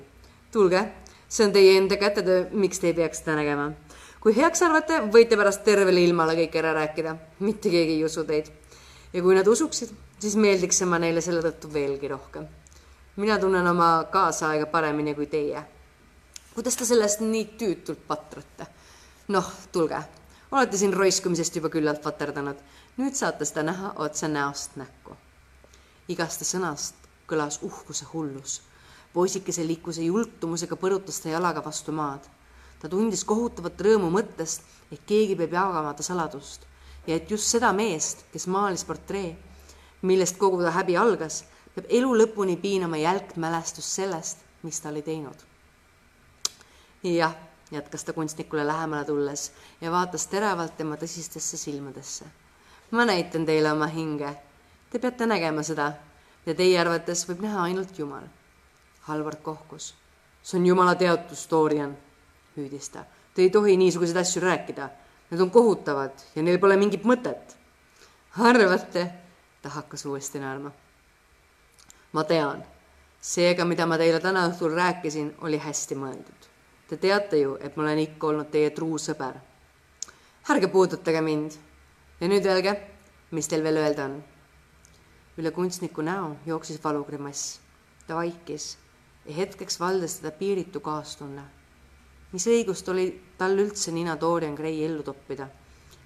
tulge, 0.51 0.83
see 1.29 1.45
on 1.45 1.53
teie 1.53 1.77
enda 1.77 1.97
kätetöö, 1.97 2.45
miks 2.51 2.79
te 2.79 2.87
ei 2.87 2.93
peaks 2.93 3.23
seda 3.23 3.35
nägema? 3.35 3.71
kui 4.19 4.35
heaks 4.35 4.61
arvate, 4.61 4.99
võite 5.13 5.37
pärast 5.37 5.63
tervele 5.63 6.03
ilmale 6.03 6.35
kõik 6.35 6.55
ära 6.59 6.73
rääkida, 6.73 7.15
mitte 7.39 7.69
keegi 7.69 7.99
ei 7.99 8.05
usu 8.05 8.23
teid. 8.23 8.51
ja 9.13 9.21
kui 9.21 9.35
nad 9.35 9.47
usuksid, 9.47 9.95
siis 10.19 10.35
meeldiks 10.35 10.77
see 10.77 10.85
ma 10.85 10.99
neile 10.99 11.21
selle 11.21 11.41
tõttu 11.41 11.73
veelgi 11.73 12.07
rohkem. 12.07 12.47
mina 13.15 13.39
tunnen 13.39 13.67
oma 13.67 14.03
kaasaega 14.11 14.65
paremini 14.65 15.15
kui 15.15 15.27
teie. 15.27 15.63
kuidas 16.55 16.75
te 16.75 16.85
sellest 16.85 17.21
nii 17.21 17.53
tüütult 17.57 18.07
patrate? 18.07 18.67
noh, 19.27 19.53
tulge 19.71 20.03
olete 20.51 20.77
siin 20.77 20.93
roiskumisest 20.93 21.55
juba 21.55 21.69
küllalt 21.69 22.05
vaterdanud. 22.05 22.57
nüüd 22.97 23.15
saate 23.15 23.45
seda 23.45 23.63
näha 23.63 23.93
otse 23.95 24.27
näost 24.27 24.75
näkku. 24.75 25.15
igaste 26.07 26.45
sõnast 26.45 26.95
kõlas 27.27 27.59
uhkuse 27.61 28.05
hullus. 28.13 28.61
poisikese 29.13 29.67
liikluse 29.67 30.01
jultumusega 30.01 30.75
põrutas 30.75 31.21
ta 31.23 31.29
jalaga 31.29 31.63
vastu 31.65 31.91
maad. 31.91 32.27
ta 32.79 32.89
tundis 32.89 33.23
kohutavat 33.23 33.81
rõõmu 33.81 34.11
mõttest, 34.11 34.61
et 34.91 34.99
keegi 35.05 35.35
peab 35.35 35.53
jagama 35.53 35.93
ta 35.93 36.03
saladust. 36.03 36.61
ja 37.07 37.15
et 37.15 37.31
just 37.31 37.47
seda 37.47 37.73
meest, 37.73 38.25
kes 38.33 38.47
maalis 38.47 38.83
portree, 38.83 39.37
millest 40.01 40.37
kogu 40.37 40.63
ta 40.63 40.71
häbi 40.71 40.97
algas, 40.97 41.45
peab 41.75 41.85
elu 41.89 42.15
lõpuni 42.17 42.57
piinama 42.57 42.97
jälk 42.97 43.35
mälestus 43.35 43.95
sellest, 43.95 44.37
mis 44.63 44.79
ta 44.79 44.89
oli 44.89 45.01
teinud. 45.01 45.37
jah, 47.03 47.35
jätkas 47.71 48.03
ta 48.03 48.13
kunstnikule 48.13 48.67
lähemale 48.67 49.05
tulles 49.05 49.51
ja 49.81 49.91
vaatas 49.91 50.27
teravalt 50.27 50.77
tema 50.77 50.95
tõsistesse 50.95 51.57
silmadesse. 51.57 52.25
ma 52.91 53.05
näitan 53.05 53.45
teile 53.45 53.71
oma 53.71 53.87
hinge. 53.87 54.35
Te 54.89 54.99
peate 54.99 55.25
nägema 55.25 55.63
seda 55.63 55.93
ja 56.45 56.55
teie 56.55 56.79
arvates 56.79 57.23
võib 57.29 57.41
näha 57.41 57.63
ainult 57.63 57.99
Jumal. 57.99 58.27
Halvard 59.01 59.41
kohkus. 59.41 59.95
see 60.43 60.59
on 60.59 60.65
Jumala 60.65 60.95
teotus, 60.95 61.47
Dorian, 61.49 61.97
hüüdis 62.57 62.89
ta. 62.89 63.05
Te 63.33 63.41
ei 63.41 63.49
tohi 63.49 63.77
niisuguseid 63.77 64.17
asju 64.17 64.41
rääkida. 64.41 64.89
Need 65.31 65.41
on 65.41 65.51
kohutavad 65.51 66.11
ja 66.35 66.43
neil 66.43 66.59
pole 66.59 66.77
mingit 66.77 67.03
mõtet. 67.03 67.57
arvate? 68.37 69.11
ta 69.61 69.69
hakkas 69.69 70.05
uuesti 70.05 70.39
naerma. 70.39 70.71
ma 72.11 72.23
tean. 72.23 72.63
seega, 73.21 73.65
mida 73.65 73.85
ma 73.85 73.97
teile 73.97 74.19
täna 74.19 74.47
õhtul 74.49 74.75
rääkisin, 74.75 75.35
oli 75.41 75.57
hästi 75.57 75.95
mõeldud. 75.95 76.50
Te 76.91 76.97
teate 76.99 77.37
ju, 77.39 77.53
et 77.63 77.77
ma 77.79 77.85
olen 77.85 78.01
ikka 78.01 78.27
olnud 78.27 78.49
teie 78.51 78.69
truu 78.75 78.97
sõber. 78.99 79.37
ärge 80.51 80.67
puudutage 80.67 81.21
mind. 81.21 81.51
ja 82.19 82.27
nüüd 82.27 82.45
öelge, 82.45 82.73
mis 83.31 83.47
teil 83.47 83.63
veel 83.63 83.77
öelda 83.79 84.05
on 84.09 84.17
üle 85.37 85.51
kunstniku 85.51 86.01
näo 86.01 86.35
jooksis 86.45 86.83
valugrimass. 86.83 87.61
ta 88.07 88.15
vaikis 88.15 88.77
ja 89.25 89.33
hetkeks 89.33 89.79
valdas 89.79 90.17
teda 90.19 90.31
piiritu 90.31 90.79
kaastunne. 90.79 91.41
mis 92.33 92.47
õigust 92.47 92.91
oli 92.91 93.21
tal 93.37 93.55
üldse 93.55 93.91
nina 93.91 94.17
Dorian 94.19 94.55
Gray 94.55 94.83
ellu 94.83 95.03
toppida, 95.03 95.47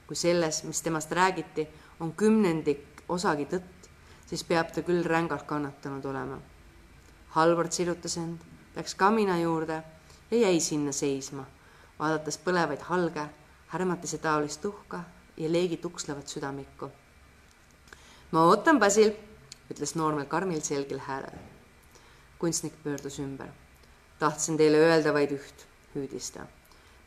kui 0.06 0.16
selles, 0.16 0.64
mis 0.64 0.82
temast 0.82 1.12
räägiti, 1.12 1.68
on 2.00 2.14
kümnendik 2.14 3.02
osagi 3.10 3.46
tõtt, 3.46 3.90
siis 4.28 4.44
peab 4.44 4.72
ta 4.72 4.82
küll 4.82 5.04
rängalt 5.04 5.48
kannatanud 5.48 6.06
olema. 6.06 6.40
Halvard 7.30 7.72
sirutas 7.72 8.18
end, 8.18 8.38
läks 8.76 8.96
kamina 8.96 9.40
juurde 9.40 9.82
ja 10.32 10.38
jäi 10.38 10.60
sinna 10.60 10.92
seisma, 10.92 11.46
vaadates 12.00 12.38
põlevaid 12.38 12.82
halge, 12.92 13.30
härmatise 13.68 14.18
taolist 14.18 14.62
tuhka 14.62 15.04
ja 15.38 15.52
leegi 15.52 15.78
tukslevat 15.78 16.28
südamikku 16.28 16.92
ma 18.36 18.44
ootan, 18.50 18.80
Basil, 18.80 19.14
ütles 19.72 19.96
noormel 19.96 20.26
karmil 20.28 20.62
selgel 20.62 21.00
häälel. 21.00 21.38
kunstnik 22.40 22.74
pöördus 22.84 23.20
ümber. 23.20 23.48
tahtsin 24.20 24.58
teile 24.58 24.78
öelda 24.78 25.14
vaid 25.14 25.32
üht, 25.32 25.66
hüüdis 25.96 26.32
ta. 26.32 26.48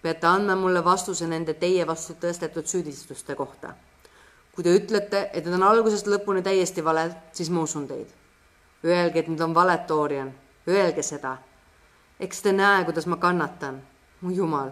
peate 0.03 0.27
andma 0.27 0.57
mulle 0.57 0.85
vastuse 0.85 1.27
nende 1.27 1.55
teie 1.55 1.87
vastu 1.87 2.13
tõstetud 2.13 2.67
süüdistuste 2.67 3.35
kohta. 3.35 3.75
kui 4.55 4.65
te 4.65 4.77
ütlete, 4.77 5.31
et 5.33 5.45
need 5.45 5.55
on 5.55 5.63
algusest 5.63 6.07
lõpuni 6.07 6.43
täiesti 6.43 6.85
valed, 6.85 7.13
siis 7.33 7.51
ma 7.51 7.63
usun 7.63 7.87
teid. 7.89 8.09
Öelge, 8.85 9.19
et 9.19 9.29
need 9.29 9.41
on 9.41 9.55
valed, 9.55 9.85
Dorian, 9.89 10.33
öelge 10.69 11.03
seda. 11.03 11.37
Eks 12.21 12.43
te 12.43 12.53
näe, 12.53 12.85
kuidas 12.85 13.07
ma 13.07 13.17
kannatan. 13.17 13.83
mu 14.21 14.31
jumal, 14.31 14.71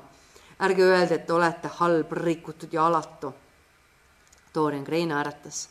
ärge 0.61 0.83
öelge, 0.83 1.15
et 1.15 1.27
te 1.27 1.33
olete 1.33 1.69
halb, 1.69 2.13
rikutud 2.13 2.73
ja 2.73 2.87
alatu. 2.87 3.35
Dorian 4.55 4.85
Gray 4.85 5.07
naeratas 5.07 5.69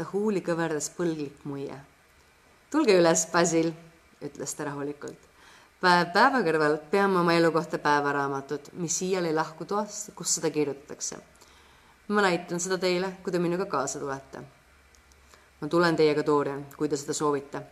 ta 0.00 0.06
huuli 0.12 0.40
kõverdas 0.40 0.86
põlglik 0.96 1.42
muie. 1.44 1.74
tulge 2.72 2.94
üles, 2.96 3.26
Basil, 3.32 3.72
ütles 4.24 4.54
ta 4.56 4.64
rahulikult. 4.64 5.18
päev 5.80 6.06
päeva 6.14 6.40
kõrval 6.46 6.78
peame 6.90 7.18
oma 7.20 7.34
elukohta 7.36 7.78
päevaraamatut, 7.78 8.70
mis 8.72 8.96
iial 9.02 9.28
ei 9.28 9.34
lahku 9.34 9.64
toast, 9.64 10.14
kus 10.14 10.34
seda 10.34 10.50
kirjutatakse. 10.50 11.18
ma 12.08 12.22
näitan 12.22 12.60
seda 12.60 12.78
teile, 12.78 13.12
kui 13.22 13.32
te 13.32 13.38
minuga 13.38 13.66
kaasa 13.66 13.98
tulete. 13.98 14.40
ma 15.60 15.68
tulen 15.68 15.96
teiega, 15.96 16.24
Dorian, 16.26 16.64
kui 16.76 16.88
te 16.88 16.96
seda 16.96 17.12
soovite. 17.12 17.62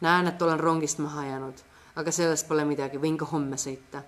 näen, 0.00 0.26
et 0.26 0.42
olen 0.42 0.60
rongist 0.60 0.98
maha 0.98 1.26
jäänud, 1.26 1.60
aga 1.96 2.12
sellest 2.12 2.48
pole 2.48 2.64
midagi, 2.64 2.98
võin 2.98 3.16
ka 3.16 3.24
homme 3.24 3.56
sõita. 3.56 4.02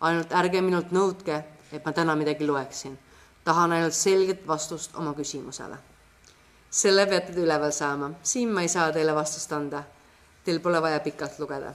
ainult 0.00 0.32
ärge 0.32 0.60
minult 0.60 0.92
nõudke, 0.92 1.44
et 1.72 1.84
ma 1.84 1.92
täna 1.92 2.14
midagi 2.14 2.46
loeksin. 2.46 2.98
tahan 3.44 3.72
ainult 3.72 3.94
selget 3.94 4.46
vastust 4.46 4.96
oma 4.96 5.14
küsimusele 5.14 5.78
selle 6.74 7.06
peate 7.06 7.32
te 7.32 7.42
üleval 7.44 7.72
saama, 7.72 8.10
siin 8.26 8.50
ma 8.50 8.64
ei 8.64 8.68
saa 8.68 8.90
teile 8.92 9.14
vastust 9.14 9.52
anda. 9.54 9.84
Teil 10.44 10.58
pole 10.60 10.80
vaja 10.82 11.00
pikalt 11.00 11.38
lugeda. 11.38 11.74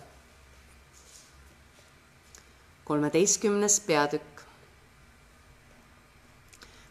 kolmeteistkümnes 2.90 3.80
peatükk. 3.80 4.42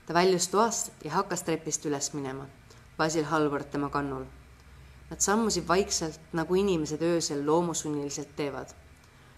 ta 0.06 0.14
väljus 0.14 0.48
toast 0.48 0.92
ja 1.04 1.10
hakkas 1.10 1.42
trepist 1.42 1.84
üles 1.84 2.12
minema. 2.14 2.46
Basil 2.96 3.24
Halvard 3.24 3.70
tema 3.70 3.90
kannul. 3.90 4.24
Nad 5.10 5.20
sammusid 5.24 5.68
vaikselt, 5.68 6.20
nagu 6.32 6.54
inimesed 6.54 7.02
öösel 7.02 7.46
loomusunniliselt 7.46 8.36
teevad. 8.36 8.74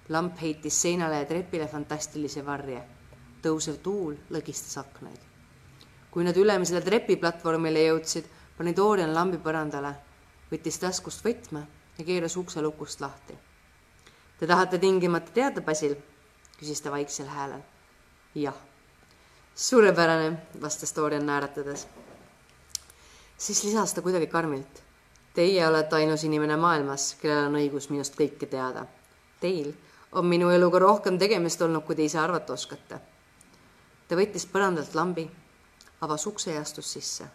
lamp 0.09 0.41
heitis 0.43 0.83
seinale 0.83 1.19
ja 1.19 1.25
trepile 1.25 1.67
fantastilise 1.69 2.47
varje. 2.47 2.83
tõusev 3.43 3.77
tuul 3.83 4.17
lõgistas 4.31 4.79
aknaid. 4.79 5.21
kui 6.11 6.25
nad 6.25 6.37
ülemisele 6.37 6.81
trepiplatvormile 6.81 7.85
jõudsid 7.87 8.25
pani 8.57 8.77
Dorian 8.77 9.15
lambi 9.15 9.39
põrandale, 9.39 9.95
võttis 10.51 10.79
taskust 10.79 11.25
võtme 11.25 11.67
ja 11.99 12.05
keeras 12.05 12.37
ukse 12.37 12.63
lukust 12.63 13.01
lahti. 13.01 13.35
Te 14.39 14.47
tahate 14.47 14.79
tingimata 14.79 15.33
teada, 15.33 15.61
Basil? 15.61 15.97
küsis 16.61 16.81
ta 16.81 16.91
vaiksel 16.91 17.27
häälel. 17.27 17.63
jah. 18.35 18.55
suurepärane, 19.55 20.37
vastas 20.61 20.97
Dorian 20.97 21.27
naeratades. 21.27 21.87
siis 23.39 23.65
lisas 23.65 23.95
ta 23.95 24.03
kuidagi 24.03 24.27
karmilt. 24.27 24.83
Teie 25.35 25.67
olete 25.67 25.97
ainus 25.97 26.25
inimene 26.25 26.57
maailmas, 26.57 27.15
kellel 27.21 27.49
on 27.49 27.59
õigus 27.61 27.91
minust 27.91 28.17
kõike 28.19 28.47
teada. 28.51 28.87
Teil 29.41 29.73
on 30.13 30.27
minu 30.27 30.51
eluga 30.51 30.79
rohkem 30.83 31.19
tegemist 31.19 31.63
olnud, 31.63 31.85
kui 31.87 31.97
te 31.97 32.05
ise 32.05 32.19
arvata 32.19 32.53
oskate. 32.53 33.01
ta 34.09 34.17
võttis 34.17 34.47
põrandalt 34.47 34.95
lambi, 34.95 35.31
avas 36.01 36.27
ukse 36.27 36.51
ja 36.53 36.61
astus 36.61 36.93
sisse 36.93 37.29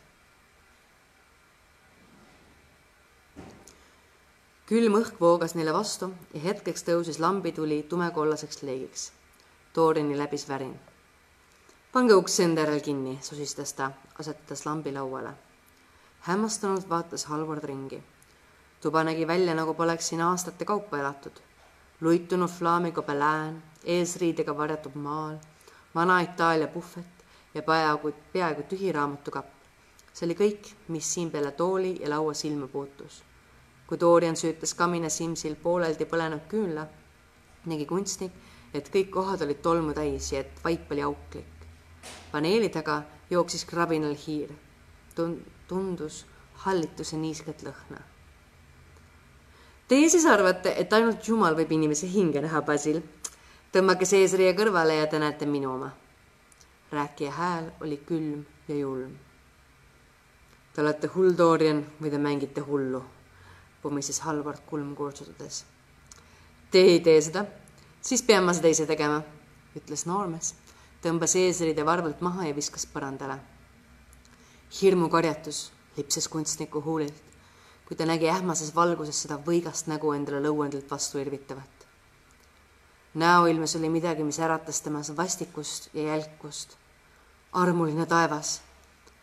külm 4.65 4.95
õhk 4.97 5.19
voogas 5.21 5.53
neile 5.53 5.73
vastu 5.75 6.07
ja 6.33 6.39
hetkeks 6.41 6.87
tõusis 6.87 7.19
lambituli 7.21 7.83
tumekollaseks 7.89 8.63
leegiks. 8.65 9.11
Toorini 9.73 10.17
läbis 10.17 10.47
värin. 10.49 10.73
pange 11.91 12.13
uks 12.13 12.39
enda 12.39 12.63
järel 12.65 12.81
kinni, 12.81 13.19
sosistas 13.21 13.73
ta, 13.73 13.91
asetades 14.19 14.65
lambi 14.65 14.91
lauale. 14.91 15.33
Hämmastunult 16.27 16.89
vaatas 16.89 17.25
Halvard 17.25 17.63
ringi. 17.63 18.03
tuba 18.81 19.03
nägi 19.03 19.27
välja, 19.27 19.55
nagu 19.55 19.73
poleks 19.73 20.07
siin 20.07 20.21
aastate 20.21 20.65
kaupa 20.65 20.97
elatud. 20.97 21.37
luitunud 22.01 22.49
flaamigobelään, 22.49 23.63
eesriidega 23.83 24.57
varjatud 24.57 24.95
maal, 24.95 25.37
vana 25.95 26.19
Itaalia 26.19 26.67
puhvet 26.67 27.25
ja 27.53 27.61
peaaegu, 27.61 28.13
peaaegu 28.33 28.63
tühi 28.63 28.91
raamatukapp. 28.91 29.53
see 30.13 30.25
oli 30.25 30.35
kõik, 30.35 30.73
mis 30.87 31.13
siin 31.13 31.31
peale 31.31 31.51
tooli 31.51 32.01
ja 32.01 32.09
laua 32.09 32.33
silma 32.33 32.67
puutus 32.67 33.23
kui 33.87 33.99
Dorian 33.99 34.35
süütas 34.35 34.73
kamina 34.73 35.09
Simsil 35.09 35.55
pooleldi 35.61 36.05
põlenud 36.09 36.47
küünla, 36.49 36.87
nägi 37.69 37.85
kunstnik, 37.85 38.31
et 38.73 38.89
kõik 38.93 39.11
kohad 39.13 39.43
olid 39.45 39.61
tolmu 39.61 39.93
täis 39.93 40.31
ja 40.33 40.41
et 40.41 40.63
vaip 40.63 40.91
oli 40.91 41.01
auklik. 41.01 41.51
paneeli 42.31 42.69
taga 42.69 43.03
jooksis 43.29 43.65
krabinal 43.65 44.15
hiir. 44.27 44.49
Tund-, 45.15 45.54
tundus 45.67 46.25
hallituse 46.65 47.17
niisket 47.17 47.63
lõhna. 47.63 48.01
Teie 49.87 50.09
siis 50.09 50.25
arvate, 50.25 50.73
et 50.77 50.93
ainult 50.93 51.27
Jumal 51.27 51.55
võib 51.55 51.71
inimese 51.71 52.09
hinge 52.09 52.41
näha, 52.41 52.61
Basil? 52.61 53.01
tõmmake 53.75 54.07
seesriie 54.07 54.53
kõrvale 54.55 54.95
ja 55.01 55.07
te 55.07 55.19
näete 55.19 55.45
minu 55.45 55.73
oma. 55.73 55.91
rääkija 56.91 57.31
hääl 57.31 57.71
oli 57.81 57.97
külm 57.97 58.45
ja 58.67 58.75
julm. 58.75 59.17
Te 60.73 60.81
olete 60.81 61.07
hull, 61.07 61.37
Dorian, 61.37 61.85
või 62.01 62.11
te 62.11 62.17
mängite 62.17 62.61
hullu 62.61 63.03
pumises 63.85 64.19
Halvard 64.25 64.63
kulm 64.65 64.95
kurtsutades. 64.95 65.63
Te 66.71 66.81
ei 66.81 66.99
tee 67.05 67.19
seda, 67.21 67.45
siis 68.01 68.23
pean 68.25 68.43
ma 68.43 68.53
seda 68.57 68.71
ise 68.73 68.87
tegema, 68.89 69.19
ütles 69.77 70.07
noormees, 70.09 70.55
tõmbas 71.03 71.35
eesriide 71.37 71.85
varvult 71.85 72.23
maha 72.25 72.47
ja 72.47 72.55
viskas 72.57 72.87
põrandale. 72.89 73.37
Hirmukarjatus 74.81 75.71
lipses 75.97 76.27
kunstniku 76.27 76.81
huulilt, 76.81 77.23
kui 77.85 77.97
ta 77.97 78.05
nägi 78.05 78.29
ähmases 78.29 78.75
valguses 78.75 79.21
seda 79.21 79.37
võigast 79.37 79.87
nägu 79.87 80.11
endale 80.13 80.41
lõuendilt 80.47 80.91
vastu 80.91 81.19
irvitavat. 81.19 81.87
näoilmes 83.13 83.75
oli 83.75 83.89
midagi, 83.89 84.23
mis 84.23 84.39
äratas 84.39 84.81
temas 84.81 85.17
vastikust 85.17 85.89
ja 85.93 86.03
jälkust. 86.03 86.77
armuline 87.51 88.05
taevas. 88.05 88.61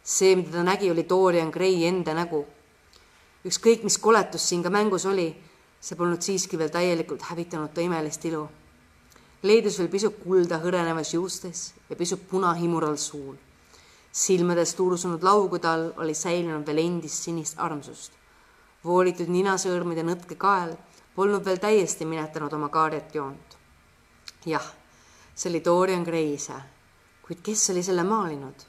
see, 0.05 0.37
mida 0.37 0.51
ta 0.51 0.63
nägi, 0.63 0.91
oli 0.91 1.09
Dorian 1.09 1.51
Gray 1.51 1.85
enda 1.85 2.15
nägu 2.15 2.47
ükskõik, 3.45 3.83
mis 3.83 3.99
koletus 3.99 4.45
siin 4.49 4.63
ka 4.63 4.71
mängus 4.71 5.07
oli, 5.07 5.29
see 5.83 5.99
polnud 5.99 6.23
siiski 6.23 6.59
veel 6.59 6.71
täielikult 6.71 7.25
hävitanud 7.31 7.73
ta 7.75 7.83
imelist 7.83 8.25
ilu. 8.25 8.49
leidus 9.43 9.79
veel 9.79 9.89
pisut 9.91 10.21
kulda 10.23 10.61
hõrenevas 10.63 11.15
juustes 11.15 11.73
ja 11.91 11.97
pisut 11.97 12.29
punahimural 12.31 12.97
suul. 12.97 13.35
Silmades 14.13 14.75
tuursunud 14.75 15.23
laugude 15.23 15.69
all 15.69 15.93
oli 15.97 16.15
säilinud 16.15 16.67
veel 16.67 16.79
endist 16.79 17.25
sinist 17.25 17.59
armsust. 17.59 18.13
voolitud 18.85 19.31
ninasõõrmide 19.33 20.03
nõtke 20.05 20.37
kael 20.37 20.75
polnud 21.15 21.45
veel 21.45 21.61
täiesti 21.63 22.05
minetanud 22.05 22.53
oma 22.53 22.69
kaarjat 22.69 23.15
joont. 23.15 23.57
jah, 24.47 24.69
see 25.35 25.51
oli 25.51 25.65
Dorian 25.65 26.05
Gray 26.05 26.35
ise, 26.35 26.59
kuid 27.23 27.41
kes 27.43 27.71
oli 27.71 27.83
selle 27.83 28.05
maalinud? 28.05 28.67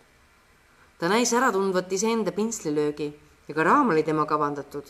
ta 0.99 1.11
näis 1.11 1.33
ära 1.33 1.51
tundvat 1.51 1.91
iseenda 1.91 2.31
pintslilöögi 2.31 3.11
ja 3.47 3.53
ka 3.53 3.63
raam 3.63 3.89
oli 3.89 4.03
tema 4.03 4.25
kavandatud. 4.25 4.87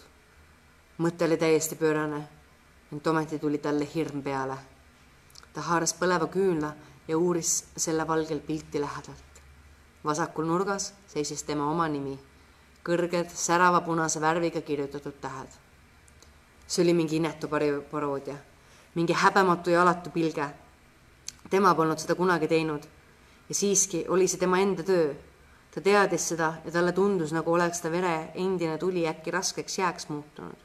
mõte 0.99 1.26
oli 1.26 1.38
täiesti 1.38 1.76
pöörane, 1.76 2.28
ent 2.91 3.08
ometi 3.08 3.39
tuli 3.39 3.58
talle 3.58 3.89
hirm 3.95 4.22
peale. 4.22 4.58
ta 5.54 5.62
haaras 5.62 5.97
põleva 5.97 6.30
küünla 6.30 6.76
ja 7.08 7.18
uuris 7.18 7.64
selle 7.76 8.08
valgel 8.08 8.39
pilti 8.39 8.82
lähedalt 8.82 9.32
vasakul 10.06 10.45
nurgas 10.45 10.93
seisis 11.08 11.43
tema 11.43 11.70
oma 11.72 11.88
nimi, 11.88 12.18
kõrged 12.84 13.32
särava 13.32 13.82
punase 13.82 14.20
värviga 14.20 14.62
kirjutatud 14.62 15.16
tähed. 15.22 15.47
see 16.68 16.84
oli 16.84 16.93
mingi 16.93 17.16
inetu 17.16 17.47
paroodia, 17.91 18.36
mingi 18.95 19.14
häbematu 19.14 19.70
ja 19.70 19.82
alatu 19.82 20.10
pilge. 20.10 20.47
tema 21.49 21.76
polnud 21.76 21.99
seda 21.99 22.16
kunagi 22.16 22.47
teinud 22.47 22.84
ja 23.49 23.56
siiski 23.56 24.06
oli 24.08 24.28
see 24.28 24.39
tema 24.39 24.60
enda 24.60 24.84
töö. 24.84 25.14
ta 25.72 25.82
teadis 25.82 26.28
seda 26.28 26.54
ja 26.66 26.72
talle 26.72 26.91
tundus, 26.91 27.32
nagu 27.32 27.54
oleks 27.54 27.82
ta 27.82 27.91
vere 27.91 28.32
endine 28.36 28.78
tuli 28.78 29.08
äkki 29.08 29.32
raskeks 29.32 29.78
jääks 29.78 30.10
muutunud. 30.10 30.58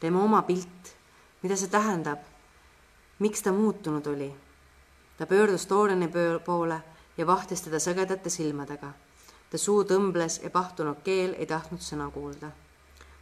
tema 0.00 0.22
oma 0.22 0.42
pilt, 0.42 0.96
mida 1.42 1.56
see 1.56 1.68
tähendab? 1.68 2.18
miks 3.18 3.42
ta 3.42 3.52
muutunud 3.52 4.06
oli? 4.06 4.34
ta 5.18 5.26
pöördus 5.26 5.66
Tooreni 5.66 6.08
poole 6.44 6.93
ja 7.16 7.26
vahtis 7.26 7.62
teda 7.62 7.78
sõgedate 7.78 8.30
silmadega. 8.30 8.92
ta 9.50 9.58
suu 9.58 9.84
tõmbles 9.84 10.40
ja 10.42 10.50
pahtunud 10.50 11.02
keel 11.04 11.34
ei 11.38 11.46
tahtnud 11.46 11.80
sõna 11.80 12.10
kuulda. 12.10 12.50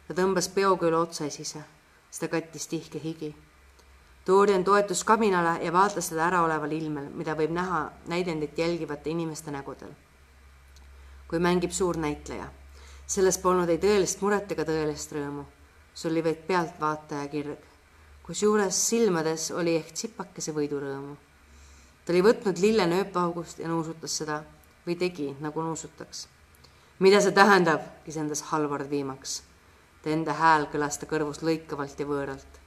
ta 0.07 0.13
tõmbas 0.13 0.49
peo 0.49 0.77
küll 0.77 0.93
otsaesise, 0.93 1.63
seda 2.11 2.27
kattis 2.27 2.67
tihke 2.67 2.99
higi. 3.03 3.35
Dorian 4.27 4.63
toetus 4.63 5.03
kabinale 5.03 5.63
ja 5.63 5.73
vaatas 5.73 6.09
teda 6.09 6.27
äraoleval 6.27 6.71
ilmel, 6.71 7.09
mida 7.09 7.35
võib 7.35 7.51
näha 7.51 7.91
näidendit 8.07 8.57
jälgivate 8.57 9.09
inimeste 9.09 9.51
nägudel. 9.51 9.91
kui 11.27 11.39
mängib 11.39 11.71
suur 11.71 11.97
näitleja, 11.97 12.47
selles 13.07 13.37
polnud 13.37 13.69
ei 13.69 13.77
tõelist 13.77 14.21
muret 14.21 14.51
ega 14.51 14.63
tõelist 14.63 15.11
rõõmu, 15.11 15.45
see 15.93 16.09
oli 16.11 16.23
vaid 16.23 16.47
pealtvaataja 16.47 17.27
kirg 17.27 17.73
kusjuures 18.23 18.77
silmades 18.89 19.51
oli 19.51 19.75
ehk 19.75 19.91
tsipakese 19.91 20.53
võidurõõmu 20.55 21.15
ta 22.05 22.13
oli 22.13 22.23
võtnud 22.23 22.59
lille 22.59 22.85
nööpaugust 22.87 23.59
ja 23.59 23.67
nuusutas 23.67 24.17
seda 24.17 24.41
või 24.87 24.95
tegi, 24.99 25.29
nagu 25.39 25.61
nuusutaks. 25.61 26.27
mida 26.99 27.21
see 27.21 27.31
tähendab, 27.31 27.81
kisendas 28.05 28.41
Halvard 28.41 28.89
viimaks. 28.89 29.43
enda 30.05 30.33
hääl 30.33 30.67
kõlas 30.73 30.99
ta 30.99 31.05
kõrvus 31.05 31.41
lõikavalt 31.41 31.99
ja 31.99 32.05
võõralt. 32.05 32.59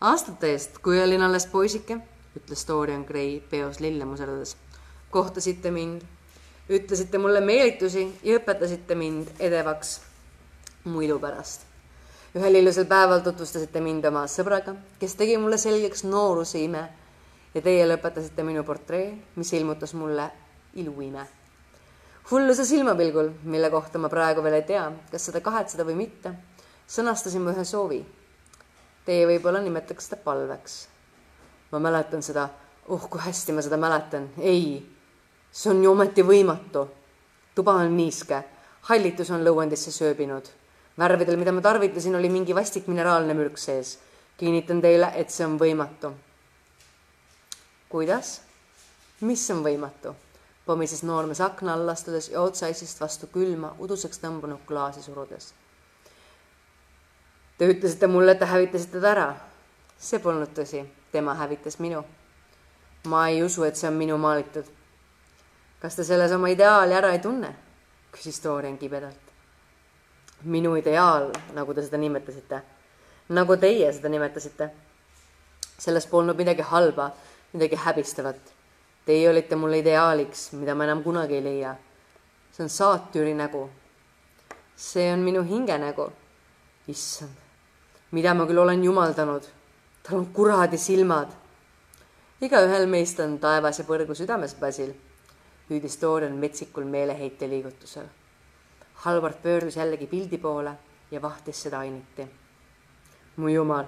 aastate 0.00 0.50
eest, 0.52 0.78
kui 0.78 1.00
olin 1.02 1.22
alles 1.22 1.46
poisike, 1.46 1.98
ütles 2.36 2.66
Dorian 2.66 3.04
Gray 3.04 3.40
peos 3.40 3.80
lille 3.80 4.04
muserdudes, 4.04 4.56
kohtasite 5.10 5.70
mind, 5.70 6.02
ütlesite 6.68 7.18
mulle 7.18 7.40
meelitusi 7.40 8.18
ja 8.22 8.38
õpetasite 8.38 8.94
mind 8.94 9.30
edevaks 9.38 10.00
muidu 10.84 11.18
pärast 11.18 11.74
ühel 12.34 12.54
ilusal 12.54 12.84
päeval 12.90 13.20
tutvustasite 13.22 13.80
mind 13.80 14.04
oma 14.10 14.24
sõbraga, 14.26 14.74
kes 14.98 15.14
tegi 15.14 15.36
mulle 15.38 15.58
selgeks 15.58 16.02
nooruse 16.04 16.58
ime 16.58 16.88
ja 17.54 17.62
teie 17.62 17.86
lõpetasite 17.86 18.42
minu 18.46 18.64
portree, 18.66 19.12
mis 19.36 19.52
ilmutas 19.54 19.94
mulle 19.94 20.30
iluime. 20.74 21.26
hulluse 22.30 22.64
silmapilgul, 22.64 23.30
mille 23.44 23.70
kohta 23.70 23.98
ma 23.98 24.08
praegu 24.08 24.42
veel 24.42 24.58
ei 24.58 24.62
tea, 24.62 24.84
kas 25.10 25.28
seda 25.28 25.40
kahetseda 25.40 25.84
või 25.84 25.94
mitte, 25.94 26.34
sõnastasin 26.88 27.44
ma 27.44 27.52
ühe 27.52 27.64
soovi. 27.64 28.00
Teie 29.04 29.26
võib-olla 29.28 29.60
nimetaks 29.60 30.08
seda 30.08 30.20
palveks. 30.24 30.88
ma 31.70 31.78
mäletan 31.78 32.22
seda, 32.22 32.48
oh 32.88 33.08
kui 33.10 33.20
hästi 33.20 33.52
ma 33.52 33.62
seda 33.62 33.76
mäletan, 33.76 34.28
ei, 34.38 34.82
see 35.52 35.70
on 35.70 35.84
ju 35.84 35.92
ometi 35.92 36.22
võimatu. 36.22 36.88
tuba 37.54 37.74
on 37.74 37.96
niiske, 37.96 38.42
hallitus 38.90 39.30
on 39.30 39.44
lõuendisse 39.44 39.92
sööbinud. 39.92 40.48
värvidel, 40.98 41.36
mida 41.36 41.52
ma 41.52 41.60
tarvitasin, 41.60 42.16
oli 42.16 42.28
mingi 42.28 42.54
vastik 42.54 42.86
mineraalne 42.86 43.34
mürk 43.34 43.58
sees. 43.58 43.98
kinnitan 44.36 44.80
teile, 44.80 45.12
et 45.14 45.30
see 45.30 45.46
on 45.46 45.58
võimatu 45.58 46.14
kuidas? 47.88 48.40
mis 49.20 49.50
on 49.50 49.62
võimatu? 49.64 50.14
pomises 50.66 51.02
noormees 51.02 51.40
akna 51.40 51.74
all 51.74 51.88
astudes 51.88 52.28
ja 52.28 52.40
otsaisist 52.40 53.00
vastu 53.00 53.26
külma, 53.26 53.74
uduseks 53.78 54.20
tõmbunud 54.22 54.64
klaasi 54.68 55.02
surudes. 55.04 55.52
Te 57.58 57.68
ütlesite 57.70 58.08
mulle, 58.10 58.32
et 58.32 58.40
te 58.40 58.48
hävitasite 58.48 59.00
ta 59.00 59.10
ära. 59.10 59.34
see 59.98 60.18
polnud 60.18 60.50
tõsi, 60.56 60.84
tema 61.12 61.34
hävitas 61.34 61.78
minu. 61.78 62.04
ma 63.04 63.28
ei 63.28 63.42
usu, 63.42 63.64
et 63.64 63.76
see 63.76 63.88
on 63.88 63.94
minu 63.94 64.18
maalitud. 64.18 64.64
kas 65.80 65.96
te 65.96 66.04
selles 66.04 66.32
oma 66.32 66.48
ideaali 66.48 66.94
ära 66.94 67.12
ei 67.12 67.18
tunne? 67.18 67.54
küsis 68.12 68.42
Dorian 68.44 68.78
kibedalt. 68.78 69.32
minu 70.42 70.76
ideaal, 70.76 71.30
nagu 71.52 71.74
te 71.74 71.82
seda 71.82 71.96
nimetasite, 71.96 72.62
nagu 73.28 73.56
teie 73.56 73.92
seda 73.92 74.08
nimetasite. 74.08 74.70
selles 75.78 76.06
polnud 76.06 76.36
midagi 76.36 76.62
halba 76.62 77.12
midagi 77.54 77.76
häbistavat. 77.76 78.54
Teie 79.06 79.30
olite 79.30 79.56
mulle 79.56 79.78
ideaaliks, 79.78 80.52
mida 80.58 80.74
ma 80.74 80.84
enam 80.84 81.02
kunagi 81.02 81.34
ei 81.38 81.44
leia. 81.44 81.76
see 82.52 82.62
on 82.64 82.68
saatüri 82.68 83.34
nägu. 83.34 83.70
see 84.76 85.12
on 85.12 85.18
minu 85.18 85.42
hinge 85.42 85.78
nägu. 85.78 86.12
issand, 86.88 87.30
mida 88.10 88.34
ma 88.34 88.46
küll 88.46 88.58
olen 88.58 88.84
jumaldanud. 88.84 89.42
tal 90.02 90.18
on 90.18 90.26
kuradi 90.26 90.78
silmad. 90.78 91.28
igaühel 92.40 92.86
meist 92.86 93.20
on 93.20 93.38
taevas 93.38 93.78
ja 93.78 93.84
põrgu 93.84 94.14
südames, 94.14 94.54
Basil, 94.54 94.92
hüüdis 95.70 96.00
Dorian 96.00 96.32
metsikul 96.32 96.84
meeleheite 96.84 97.48
liigutusel. 97.48 98.06
Halvard 98.94 99.42
pöördus 99.42 99.76
jällegi 99.76 100.06
pildi 100.06 100.38
poole 100.38 100.72
ja 101.10 101.22
vahtis 101.22 101.62
seda 101.62 101.78
ainiti. 101.78 102.26
mu 103.36 103.48
jumal, 103.48 103.84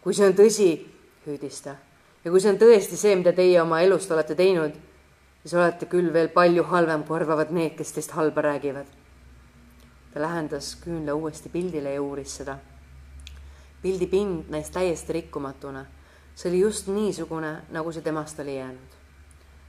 kui 0.00 0.14
see 0.14 0.26
on 0.26 0.32
tõsi, 0.32 0.86
hüüdis 1.26 1.60
ta 1.62 1.76
ja 2.24 2.30
kui 2.30 2.40
see 2.40 2.52
on 2.54 2.58
tõesti 2.60 2.98
see, 2.98 3.14
mida 3.20 3.34
teie 3.36 3.60
oma 3.60 3.82
elust 3.84 4.12
olete 4.14 4.36
teinud, 4.38 4.76
siis 5.42 5.54
olete 5.58 5.88
küll 5.90 6.12
veel 6.12 6.30
palju 6.32 6.64
halvem, 6.70 7.04
kui 7.04 7.18
arvavad 7.18 7.52
need, 7.52 7.74
kes 7.76 7.92
teist 7.92 8.14
halba 8.16 8.46
räägivad. 8.48 8.86
ta 10.14 10.20
lähendas 10.22 10.76
küünla 10.78 11.14
uuesti 11.14 11.48
pildile 11.48 11.94
ja 11.94 12.02
uuris 12.02 12.36
seda. 12.36 12.58
pildi 13.82 14.06
pind 14.06 14.50
näis 14.50 14.70
täiesti 14.70 15.12
rikkumatuna. 15.12 15.86
see 16.34 16.50
oli 16.50 16.60
just 16.60 16.88
niisugune, 16.88 17.62
nagu 17.70 17.92
see 17.92 18.02
temast 18.02 18.40
oli 18.40 18.56
jäänud. 18.56 18.90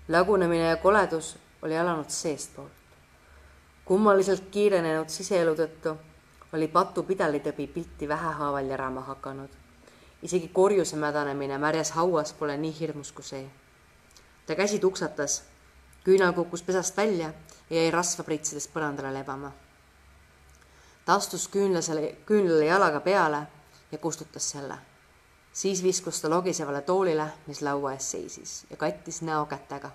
lagunemine 0.08 0.70
ja 0.70 0.78
koledus 0.78 1.38
oli 1.62 1.78
alanud 1.78 2.10
seestpoolt. 2.10 2.72
kummaliselt 3.86 4.44
kiirenenud 4.52 5.10
siseelu 5.10 5.56
tõttu 5.56 5.98
oli 6.54 6.68
patu 6.68 7.04
pidalitõbi 7.04 7.68
pilti 7.68 8.08
vähehaaval 8.08 8.66
järama 8.66 9.02
hakanud 9.02 9.65
isegi 10.22 10.48
korjuse 10.48 10.96
mädanemine 10.96 11.58
märjas 11.58 11.92
hauas 11.92 12.34
pole 12.34 12.58
nii 12.58 12.80
hirmus 12.80 13.12
kui 13.12 13.24
see. 13.24 13.50
ta 14.46 14.56
käsi 14.56 14.80
tuksatas, 14.80 15.44
küünal 16.04 16.34
kukkus 16.34 16.64
pesast 16.64 16.98
välja 16.98 17.34
ja 17.70 17.76
jäi 17.82 17.92
rasva 17.92 18.24
pritsidest 18.24 18.74
põrandale 18.74 19.14
lebama. 19.14 19.52
ta 21.06 21.16
astus 21.16 21.48
küünlasele, 21.48 22.16
küünlale 22.26 22.66
jalaga 22.66 23.00
peale 23.00 23.48
ja 23.92 23.98
kustutas 23.98 24.50
selle. 24.50 24.78
siis 25.54 25.84
viskus 25.84 26.22
ta 26.22 26.30
logisevale 26.30 26.82
toolile, 26.82 27.28
mis 27.48 27.62
laua 27.62 27.94
ees 27.94 28.12
seisis 28.12 28.66
ja 28.70 28.78
kattis 28.78 29.22
näo 29.22 29.46
kätega. 29.46 29.92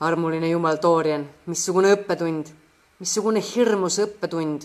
armuline 0.00 0.48
jumal 0.48 0.78
Dorian, 0.82 1.30
missugune 1.46 1.94
õppetund, 1.94 2.46
missugune 2.98 3.42
hirmus 3.54 3.98
õppetund. 3.98 4.62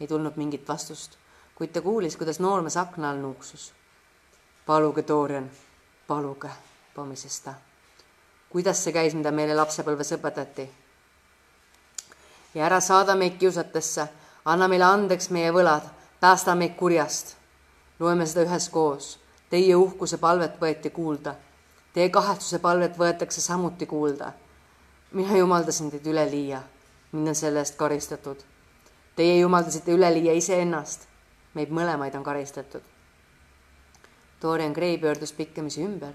ei 0.00 0.06
tulnud 0.06 0.36
mingit 0.36 0.68
vastust 0.68 1.19
kuid 1.60 1.72
ta 1.72 1.80
kuulis, 1.80 2.16
kuidas 2.16 2.40
noormees 2.40 2.76
akna 2.76 3.10
all 3.10 3.18
nuuksus. 3.18 3.72
paluge, 4.66 5.04
Dorian, 5.08 5.50
paluge, 6.06 6.48
pomises 6.94 7.40
ta. 7.40 7.54
kuidas 8.50 8.84
see 8.84 8.92
käis, 8.92 9.14
mida 9.14 9.30
meile 9.30 9.54
lapsepõlves 9.54 10.14
õpetati? 10.16 10.64
ja 12.54 12.64
ära 12.64 12.78
saada 12.80 13.14
meid 13.14 13.36
kiusatesse, 13.36 14.06
anna 14.44 14.68
meile 14.68 14.84
andeks 14.84 15.28
meie 15.30 15.50
võlad, 15.52 15.84
päästa 16.20 16.54
meid 16.54 16.78
kurjast. 16.80 17.36
loeme 17.98 18.26
seda 18.26 18.46
üheskoos. 18.48 19.18
Teie 19.50 19.76
uhkuse 19.76 20.16
palvet 20.18 20.56
võeti 20.60 20.90
kuulda. 20.90 21.34
Teie 21.92 22.08
kahetsuse 22.08 22.58
palvet 22.58 22.96
võetakse 22.96 23.40
samuti 23.40 23.86
kuulda. 23.86 24.32
mina 25.12 25.36
jumaldasin 25.36 25.90
teid 25.90 26.06
üleliia. 26.06 26.62
mind 27.12 27.28
on 27.28 27.34
selle 27.34 27.58
eest 27.58 27.76
karistatud. 27.76 28.40
Teie 29.16 29.38
jumaldasite 29.40 29.92
üleliia 29.92 30.32
iseennast 30.32 31.09
meid 31.54 31.70
mõlemaid 31.70 32.14
on 32.16 32.24
karistatud. 32.24 32.82
Dorian 34.42 34.72
Gray 34.72 34.98
pöördus 34.98 35.32
pikkemisi 35.32 35.84
ümber 35.84 36.12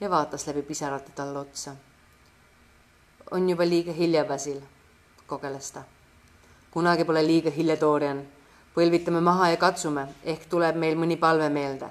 ja 0.00 0.10
vaatas 0.10 0.46
läbi 0.46 0.62
pisarate 0.62 1.12
talle 1.14 1.38
otsa. 1.38 1.76
on 3.30 3.48
juba 3.48 3.64
liiga 3.64 3.92
hilja, 3.92 4.24
Basil, 4.24 4.60
kogeles 5.26 5.70
ta. 5.70 5.82
kunagi 6.70 7.04
pole 7.04 7.26
liiga 7.26 7.50
hilja, 7.50 7.80
Dorian. 7.80 8.26
põlvitame 8.74 9.20
maha 9.20 9.48
ja 9.48 9.56
katsume, 9.56 10.08
ehk 10.24 10.46
tuleb 10.48 10.76
meil 10.76 10.96
mõni 10.96 11.16
palve 11.16 11.48
meelde. 11.48 11.86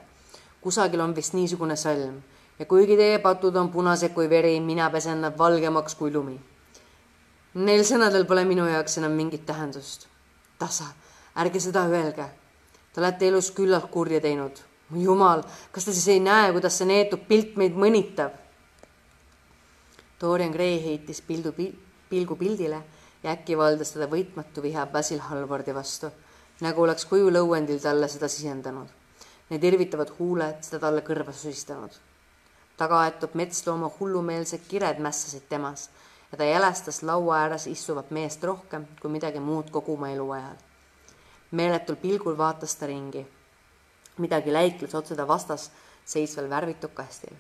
kusagil 0.62 1.00
on 1.00 1.16
vist 1.16 1.34
niisugune 1.34 1.76
sõlm 1.76 2.22
ja 2.60 2.66
kuigi 2.66 2.98
teie 2.98 3.20
patud 3.20 3.56
on 3.56 3.70
punased 3.70 4.14
kui 4.14 4.30
veri, 4.30 4.60
mina 4.60 4.90
pesen 4.90 5.22
nad 5.22 5.38
valgemaks 5.38 5.96
kui 5.96 6.12
lumi. 6.12 6.40
Neil 7.54 7.84
sõnadel 7.88 8.28
pole 8.28 8.44
minu 8.46 8.68
jaoks 8.68 8.98
enam 8.98 9.12
mingit 9.12 9.46
tähendust. 9.46 10.08
tasa, 10.60 10.86
ärge 11.36 11.60
seda 11.60 11.86
öelge. 11.88 12.26
Te 12.94 13.02
olete 13.02 13.28
elus 13.28 13.52
küllalt 13.52 13.90
kurja 13.92 14.22
teinud. 14.22 14.60
jumal, 14.90 15.44
kas 15.72 15.86
te 15.86 15.94
siis 15.94 16.08
ei 16.08 16.20
näe, 16.20 16.52
kuidas 16.52 16.78
see 16.78 16.88
neetud 16.90 17.28
pilt 17.28 17.58
meid 17.62 17.76
mõnitab? 17.78 18.34
Dorian 20.22 20.52
Gray 20.52 20.80
heitis 20.84 21.22
pildu, 21.22 21.54
pilgu 22.10 22.36
pildile 22.36 22.82
ja 23.24 23.32
äkki 23.32 23.58
valdas 23.58 23.94
teda 23.94 24.08
võitmatu 24.12 24.64
viha 24.66 24.86
Basil 24.92 25.22
Halvardi 25.24 25.76
vastu, 25.76 26.10
nagu 26.66 26.84
oleks 26.84 27.06
kujulõuendil 27.06 27.80
talle 27.84 28.10
seda 28.12 28.28
sisendanud. 28.28 28.88
Need 29.50 29.64
irvitavad 29.64 30.12
huuled 30.18 30.64
seda 30.66 30.82
talle 30.88 31.06
kõrva 31.06 31.34
susistanud. 31.34 31.92
tagaaetud 32.80 33.34
metslooma 33.36 33.90
hullumeelsed 34.00 34.62
kired 34.68 35.02
mässasid 35.04 35.50
temas 35.50 35.90
ja 36.32 36.38
ta 36.38 36.44
jälestas 36.44 37.02
laua 37.04 37.38
ääres 37.38 37.68
istuvat 37.68 38.12
meest 38.12 38.44
rohkem 38.44 38.86
kui 39.02 39.12
midagi 39.12 39.40
muud 39.40 39.70
kogu 39.72 39.94
oma 39.94 40.10
eluajal. 40.10 40.56
Meeletul 41.52 41.96
pilgul 41.96 42.38
vaatas 42.38 42.76
ta 42.76 42.86
ringi. 42.86 43.28
midagi 44.18 44.54
läikles 44.54 44.96
otse 44.96 45.16
ta 45.16 45.28
vastas 45.28 45.72
seisval 46.06 46.50
värvitud 46.50 46.94
kastil. 46.94 47.34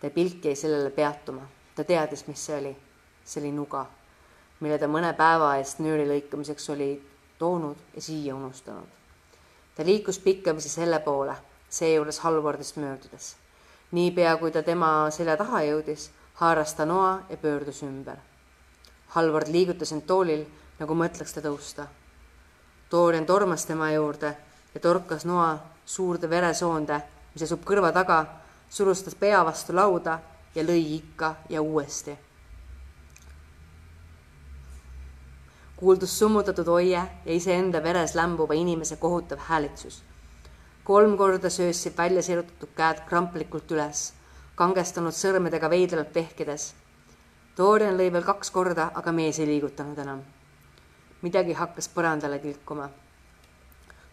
ta 0.00 0.10
pilk 0.10 0.44
jäi 0.44 0.56
sellele 0.56 0.90
peatuma 0.90 1.48
ta 1.74 1.84
teadis, 1.84 2.26
mis 2.26 2.46
see 2.46 2.58
oli. 2.58 2.76
see 3.24 3.40
oli 3.42 3.52
nuga, 3.52 3.86
mille 4.60 4.78
ta 4.78 4.88
mõne 4.90 5.12
päeva 5.16 5.54
eest 5.60 5.78
nööri 5.78 6.04
lõikamiseks 6.08 6.68
oli 6.74 6.90
toonud 7.38 7.78
ja 7.94 8.02
siia 8.02 8.34
unustanud. 8.34 8.88
ta 9.76 9.84
liikus 9.84 10.18
pikkamisi 10.18 10.68
selle 10.68 10.98
poole, 11.00 11.36
seejuures 11.68 12.18
Halvardist 12.18 12.76
möödudes. 12.76 13.36
niipea, 13.90 14.36
kui 14.36 14.50
ta 14.50 14.62
tema 14.62 15.10
selja 15.10 15.36
taha 15.36 15.62
jõudis, 15.62 16.10
haaras 16.34 16.74
ta 16.74 16.84
noa 16.84 17.22
ja 17.30 17.36
pöördus 17.36 17.82
ümber. 17.82 18.16
Halvard 19.06 19.48
liigutas 19.48 19.92
end 19.92 20.06
toolil, 20.06 20.46
nagu 20.78 20.94
mõtleks 20.94 21.34
ta 21.34 21.40
tõusta. 21.40 21.86
Dorian 22.92 23.26
tormas 23.26 23.64
tema 23.66 23.90
juurde 23.92 24.36
ja 24.74 24.80
torkas 24.80 25.24
noa 25.24 25.58
suurde 25.86 26.28
veresoonde, 26.30 26.98
mis 27.32 27.44
asub 27.46 27.62
kõrva 27.64 27.92
taga, 27.92 28.18
surustas 28.68 29.14
pea 29.14 29.40
vastu 29.44 29.72
lauda 29.72 30.18
ja 30.54 30.64
lõi 30.64 30.82
ikka 30.98 31.34
ja 31.48 31.62
uuesti. 31.62 32.18
kuuldus 35.82 36.12
summutatud 36.18 36.68
oie 36.68 37.00
ja 37.24 37.32
iseenda 37.34 37.80
veres 37.82 38.12
lämbuva 38.14 38.54
inimese 38.54 38.96
kohutav 38.96 39.38
häälitsus. 39.48 40.02
kolm 40.84 41.16
korda 41.16 41.50
söössid 41.50 41.96
välja 41.98 42.22
sirutatud 42.22 42.68
käed 42.76 43.00
kramplikult 43.08 43.70
üles, 43.70 44.12
kangestanud 44.54 45.12
sõrmedega 45.12 45.70
veidralt 45.70 46.14
vehkides. 46.14 46.74
Dorian 47.56 47.98
lõi 47.98 48.12
veel 48.12 48.22
kaks 48.22 48.50
korda, 48.50 48.90
aga 48.94 49.12
mees 49.12 49.38
ei 49.38 49.46
liigutanud 49.46 49.98
enam. 49.98 50.22
Midagi 51.22 51.52
hakkas 51.52 51.88
põrandale 51.88 52.38
tilkuma. 52.38 52.88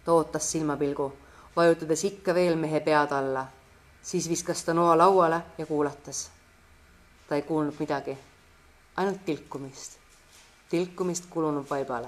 ta 0.06 0.14
ootas 0.14 0.52
silmapilgu, 0.52 1.14
vajutades 1.56 2.04
ikka 2.04 2.34
veel 2.34 2.56
mehe 2.56 2.80
pead 2.80 3.12
alla 3.12 3.48
siis 4.02 4.30
viskas 4.30 4.64
ta 4.64 4.74
noa 4.74 4.98
lauale 4.98 5.42
ja 5.58 5.66
kuulatas. 5.66 6.32
ta 7.28 7.36
ei 7.36 7.42
kuulnud 7.42 7.76
midagi, 7.80 8.18
ainult 8.96 9.26
tilkumist, 9.26 9.98
tilkumist 10.70 11.26
kulunud 11.30 11.66
vaibale. 11.70 12.08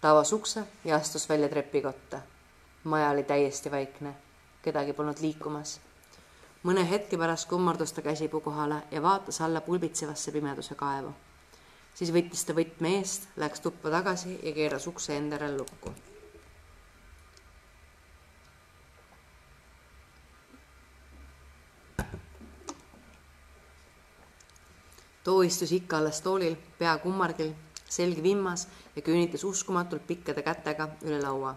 ta 0.00 0.10
avas 0.10 0.32
ukse 0.32 0.64
ja 0.84 0.96
astus 0.96 1.28
välja 1.28 1.48
trepikotta. 1.48 2.20
maja 2.84 3.10
oli 3.10 3.22
täiesti 3.22 3.70
vaikne, 3.70 4.14
kedagi 4.62 4.92
polnud 4.92 5.20
liikumas. 5.20 5.80
mõne 6.64 6.90
hetke 6.90 7.18
pärast 7.18 7.48
kummardus 7.48 7.92
ta 7.92 8.02
käsipuu 8.02 8.40
kohale 8.40 8.82
ja 8.90 9.02
vaatas 9.02 9.40
alla 9.40 9.60
pulbitsevasse 9.60 10.32
pimeduse 10.32 10.74
kaevu. 10.74 11.14
Siis 11.98 12.12
võttis 12.14 12.46
ta 12.46 12.54
võtme 12.54 12.98
eest, 13.00 13.26
läks 13.36 13.64
tuppa 13.64 13.90
tagasi 13.90 14.38
ja 14.42 14.54
keeras 14.54 14.86
ukse 14.86 15.16
enda 15.18 15.36
järel 15.40 15.58
lukku 15.58 15.94
too 25.28 25.42
istus 25.42 25.72
ikka 25.72 25.98
alles 25.98 26.22
toolil, 26.24 26.54
pea 26.78 26.94
kummardil, 27.02 27.50
selg 27.84 28.22
vimmas 28.24 28.62
ja 28.96 29.02
küünitas 29.04 29.42
uskumatult 29.44 30.06
pikkade 30.06 30.40
kätega 30.42 30.86
üle 31.04 31.18
laua. 31.20 31.50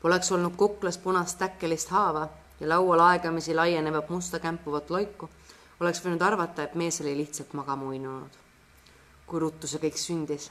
Poleks 0.00 0.32
olnud 0.32 0.56
kuklas 0.56 0.96
punast 1.04 1.36
täkkelist 1.38 1.92
haava 1.92 2.24
ja 2.60 2.68
laual 2.72 3.04
aegamisi 3.10 3.54
laienevat 3.54 4.08
musta 4.08 4.40
kämpuvat 4.40 4.90
loiku, 4.90 5.28
oleks 5.80 6.00
võinud 6.00 6.24
arvata, 6.24 6.64
et 6.64 6.80
mees 6.80 7.02
oli 7.04 7.12
lihtsalt 7.20 7.52
magama 7.52 7.92
uinunud. 7.92 8.47
Kui 9.28 9.40
ruttu 9.40 9.68
see 9.68 9.80
kõik 9.82 9.98
sündis. 10.00 10.50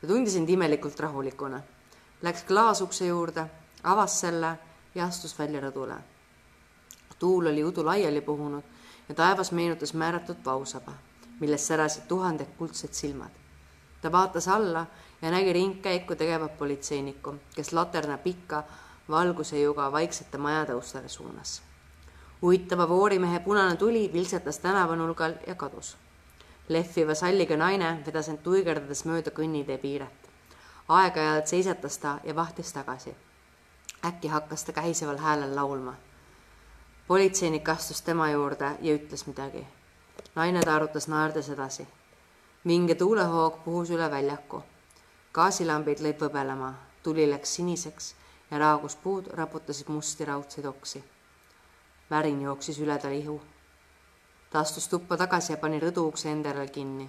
ta 0.00 0.06
tundis 0.06 0.36
end 0.36 0.48
imelikult 0.50 1.00
rahulikuna. 1.00 1.60
Läks 2.22 2.42
klaasukse 2.42 3.06
juurde, 3.06 3.46
avas 3.82 4.20
selle 4.20 4.58
ja 4.94 5.06
astus 5.06 5.38
välja 5.38 5.60
rõdule. 5.60 5.96
tuul 7.18 7.46
oli 7.46 7.64
udu 7.64 7.84
laiali 7.84 8.20
puhunud 8.20 8.64
ja 9.08 9.14
taevas 9.14 9.52
meenutas 9.52 9.94
määratud 9.94 10.36
pausaba, 10.44 10.92
milles 11.40 11.66
särasid 11.66 12.02
tuhanded 12.08 12.46
kuldsed 12.58 12.92
silmad. 12.92 13.30
ta 14.00 14.12
vaatas 14.12 14.48
alla 14.48 14.86
ja 15.22 15.30
nägi 15.30 15.52
ringkäiku 15.52 16.14
tegevat 16.14 16.58
politseinikku, 16.58 17.34
kes 17.54 17.72
laterna 17.72 18.18
pikka 18.18 18.64
valgusejuga 19.08 19.92
vaiksete 19.92 20.38
majatõustele 20.38 21.08
suunas. 21.08 21.62
uitava 22.42 22.88
voorimehe 22.88 23.40
punane 23.40 23.76
tuli 23.76 24.10
viltsatas 24.12 24.58
tänavanurgal 24.58 25.34
ja 25.46 25.54
kadus. 25.54 25.96
Lehviva 26.68 27.14
salliga 27.14 27.56
naine 27.56 28.02
vedas 28.06 28.28
end 28.28 28.42
tuigerdades 28.42 29.04
mööda 29.04 29.30
kõnnitee 29.30 29.78
piiret. 29.78 30.30
aeg-ajalt 30.88 31.46
seisatas 31.46 31.98
ta 31.98 32.18
ja 32.24 32.34
vahtis 32.34 32.72
tagasi. 32.72 33.14
äkki 34.04 34.28
hakkas 34.28 34.64
ta 34.64 34.72
kähiseval 34.72 35.18
häälel 35.18 35.56
laulma 35.56 35.96
politseinik 37.06 37.68
astus 37.68 38.02
tema 38.02 38.30
juurde 38.30 38.70
ja 38.80 38.94
ütles 38.94 39.26
midagi. 39.26 39.66
naine 40.34 40.60
taarutas 40.60 41.08
naerdes 41.08 41.48
edasi. 41.48 41.86
vinge 42.66 42.94
tuulehoog 42.94 43.64
puhus 43.64 43.90
üle 43.90 44.10
väljaku. 44.10 44.62
gaasilambid 45.32 46.00
lõid 46.00 46.20
võbelema, 46.20 46.72
tuli 47.02 47.30
läks 47.30 47.54
siniseks 47.54 48.14
ja 48.50 48.58
raaguspuud 48.58 49.26
raputasid 49.26 49.88
musti 49.88 50.24
raudseid 50.24 50.66
oksi. 50.66 51.04
värin 52.10 52.40
jooksis 52.42 52.78
üle 52.78 52.98
ta 52.98 53.08
lihu. 53.08 53.40
Ta 54.54 54.60
astus 54.62 54.86
tuppa 54.88 55.16
tagasi 55.18 55.52
ja 55.52 55.58
pani 55.58 55.80
rõduukse 55.82 56.30
enda 56.30 56.52
järel 56.52 56.70
kinni. 56.70 57.08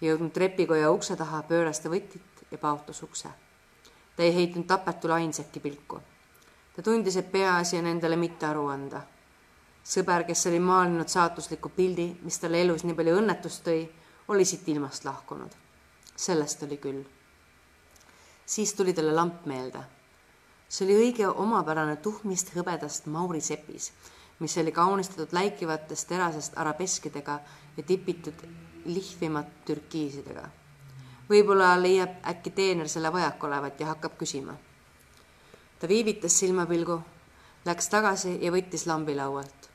jõudnud 0.00 0.32
trepikoja 0.32 0.90
ukse 0.90 1.16
taha, 1.16 1.42
pööras 1.42 1.80
ta 1.84 1.92
võtit 1.92 2.46
ja 2.50 2.58
paotas 2.58 3.02
ukse. 3.02 3.28
ta 4.16 4.22
ei 4.22 4.34
heitnud 4.34 4.66
tapetule 4.66 5.20
ainsatki 5.20 5.60
pilku 5.60 6.00
ta 6.76 6.82
tundis, 6.82 7.16
et 7.16 7.32
peaasi 7.32 7.76
on 7.78 7.86
endale 7.86 8.16
mitte 8.16 8.46
aru 8.46 8.68
anda. 8.72 9.02
sõber, 9.84 10.24
kes 10.24 10.46
oli 10.46 10.60
maalinud 10.60 11.08
saatusliku 11.08 11.68
pildi, 11.76 12.06
mis 12.22 12.38
talle 12.38 12.60
elus 12.62 12.84
nii 12.84 12.94
palju 12.94 13.16
õnnetust 13.20 13.64
tõi, 13.66 13.82
oli 14.28 14.44
siit 14.44 14.68
ilmast 14.68 15.04
lahkunud. 15.04 15.50
sellest 16.16 16.62
oli 16.62 16.76
küll. 16.76 17.04
siis 18.46 18.72
tuli 18.74 18.92
talle 18.92 19.12
lamp 19.12 19.44
meelde. 19.46 19.82
see 20.68 20.86
oli 20.86 20.96
õige 21.04 21.28
omapärane 21.28 21.96
tuhmist 21.96 22.54
hõbedast 22.56 23.06
Mauri 23.06 23.40
sepis, 23.40 23.92
mis 24.40 24.56
oli 24.58 24.72
kaunistatud 24.72 25.32
läikivatest 25.32 26.08
terasest 26.08 26.58
arabeskidega 26.58 27.40
ja 27.76 27.82
tipitud 27.82 28.46
lihvimat 28.84 29.64
türkiisidega. 29.64 30.48
võib-olla 31.30 31.76
leiab 31.82 32.18
äkki 32.26 32.50
teener 32.50 32.88
selle 32.88 33.12
vajaka 33.12 33.46
olevat 33.46 33.80
ja 33.80 33.86
hakkab 33.86 34.18
küsima 34.18 34.56
ta 35.80 35.88
viivitas 35.88 36.38
silmapilgu, 36.38 36.98
läks 37.64 37.88
tagasi 37.88 38.36
ja 38.44 38.52
võttis 38.52 38.84
lambi 38.86 39.14
laualt. 39.16 39.68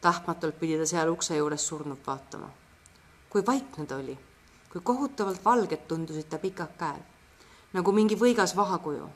tahtmatult 0.00 0.56
pidi 0.58 0.78
ta 0.78 0.86
seal 0.86 1.10
ukse 1.12 1.36
juures 1.36 1.66
surnut 1.68 2.06
vaatama. 2.06 2.48
kui 3.30 3.46
vaikne 3.46 3.86
ta 3.86 3.96
oli, 3.96 4.18
kui 4.72 4.80
kohutavalt 4.80 5.44
valged 5.44 5.84
tundusid 5.88 6.28
ta 6.28 6.38
pikad 6.38 6.72
käed, 6.78 7.02
nagu 7.72 7.92
mingi 7.92 8.16
võigas 8.16 8.56
vahakuju. 8.56 9.10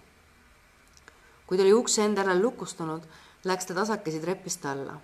kui 1.46 1.56
ta 1.56 1.62
oli 1.62 1.72
ukse 1.72 2.04
enda 2.04 2.20
järel 2.20 2.42
lukustanud, 2.42 3.02
läks 3.46 3.70
ta 3.70 3.74
tasakesi 3.74 4.20
trepist 4.20 4.66
alla. 4.66 4.98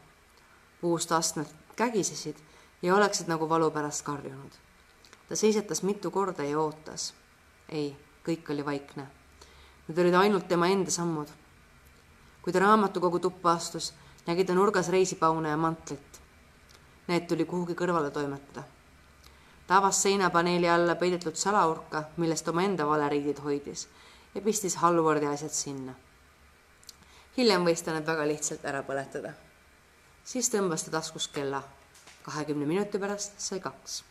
puust 0.80 1.12
astmed 1.12 1.46
kägisesid 1.76 2.36
ja 2.82 2.94
oleksid 2.94 3.30
nagu 3.30 3.48
valu 3.48 3.70
pärast 3.70 4.04
karjunud. 4.04 4.52
ta 5.28 5.36
seisatas 5.36 5.82
mitu 5.82 6.10
korda 6.10 6.44
ja 6.44 6.58
ootas. 6.58 7.14
ei, 7.68 7.96
kõik 8.26 8.50
oli 8.50 8.64
vaikne 8.64 9.06
Need 9.88 9.98
olid 9.98 10.14
ainult 10.14 10.46
tema 10.48 10.68
enda 10.70 10.90
sammud. 10.94 11.26
kui 12.42 12.52
ta 12.52 12.58
raamatukogu 12.58 13.18
tuppa 13.18 13.52
astus, 13.52 13.92
nägi 14.26 14.44
ta 14.44 14.54
nurgas 14.54 14.88
reisipaune 14.88 15.48
ja 15.48 15.56
mantlit. 15.56 16.20
Need 17.08 17.26
tuli 17.28 17.44
kuhugi 17.44 17.74
kõrvale 17.74 18.10
toimetada. 18.10 18.62
ta 19.66 19.76
avas 19.76 20.02
seinapaneeli 20.02 20.68
alla 20.68 20.94
peidetud 20.94 21.34
salaurka, 21.34 22.04
millest 22.16 22.48
omaenda 22.48 22.86
valeriidid 22.86 23.42
hoidis 23.42 23.88
ja 24.34 24.40
pistis 24.40 24.76
Halvardi 24.76 25.26
asjad 25.26 25.50
sinna. 25.50 25.94
Hiljem 27.36 27.64
võis 27.64 27.80
ta 27.82 27.94
need 27.94 28.06
väga 28.06 28.26
lihtsalt 28.28 28.64
ära 28.68 28.82
põletada. 28.84 29.32
siis 30.24 30.50
tõmbas 30.50 30.84
ta 30.84 30.90
taskust 30.90 31.32
kella. 31.32 31.62
kahekümne 32.22 32.66
minuti 32.66 32.98
pärast 32.98 33.40
sai 33.40 33.60
kaks. 33.60 34.04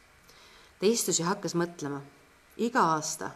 ta 0.80 0.86
istus 0.86 1.20
ja 1.20 1.26
hakkas 1.26 1.56
mõtlema. 1.56 2.02
iga 2.58 2.82
aasta, 2.96 3.32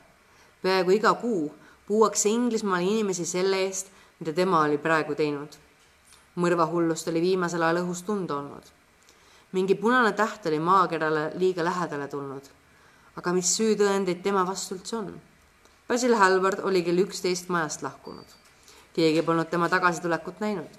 peaaegu 0.62 0.92
iga 0.92 1.14
kuu 1.14 1.54
puuakse 1.88 2.30
Inglismaal 2.30 2.82
inimesi 2.82 3.26
selle 3.26 3.58
eest, 3.66 3.92
mida 4.20 4.34
tema 4.34 4.62
oli 4.62 4.78
praegu 4.78 5.16
teinud. 5.16 5.58
mõrvahullust 6.36 7.08
oli 7.08 7.22
viimasel 7.22 7.62
ajal 7.62 7.84
õhus 7.84 8.04
tunda 8.06 8.36
olnud. 8.36 8.64
mingi 9.52 9.76
punane 9.76 10.12
täht 10.12 10.46
oli 10.46 10.60
maakerale 10.60 11.32
liiga 11.36 11.64
lähedale 11.64 12.08
tulnud. 12.08 12.50
aga 13.16 13.34
mis 13.34 13.54
süütõendeid 13.60 14.24
tema 14.24 14.48
vastu 14.48 14.76
üldse 14.76 14.98
on? 14.98 15.22
Basil 15.88 16.16
Halvard 16.16 16.60
oli 16.64 16.82
kell 16.84 16.98
üksteist 16.98 17.50
majast 17.50 17.82
lahkunud. 17.82 18.45
Keegi 18.96 19.22
polnud 19.22 19.50
tema 19.52 19.70
tagasitulekut 19.70 20.40
näinud. 20.40 20.70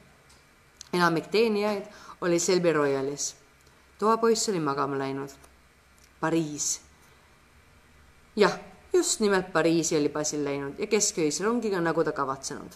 enamik 0.93 1.27
teenijaid 1.27 1.85
oli 2.21 2.39
Selby 2.39 2.73
Royalis. 2.73 3.37
toapoiss 3.99 4.49
oli 4.49 4.61
magama 4.61 4.99
läinud. 4.99 5.31
Pariis. 6.21 6.81
jah, 8.37 8.59
just 8.93 9.21
nimelt 9.21 9.53
Pariisi 9.53 9.97
oli 9.97 10.09
Basil 10.09 10.45
läinud 10.45 10.79
ja 10.79 10.87
keskööise 10.87 11.45
rongiga, 11.45 11.81
nagu 11.81 12.05
ta 12.05 12.13
kavatsenud. 12.13 12.73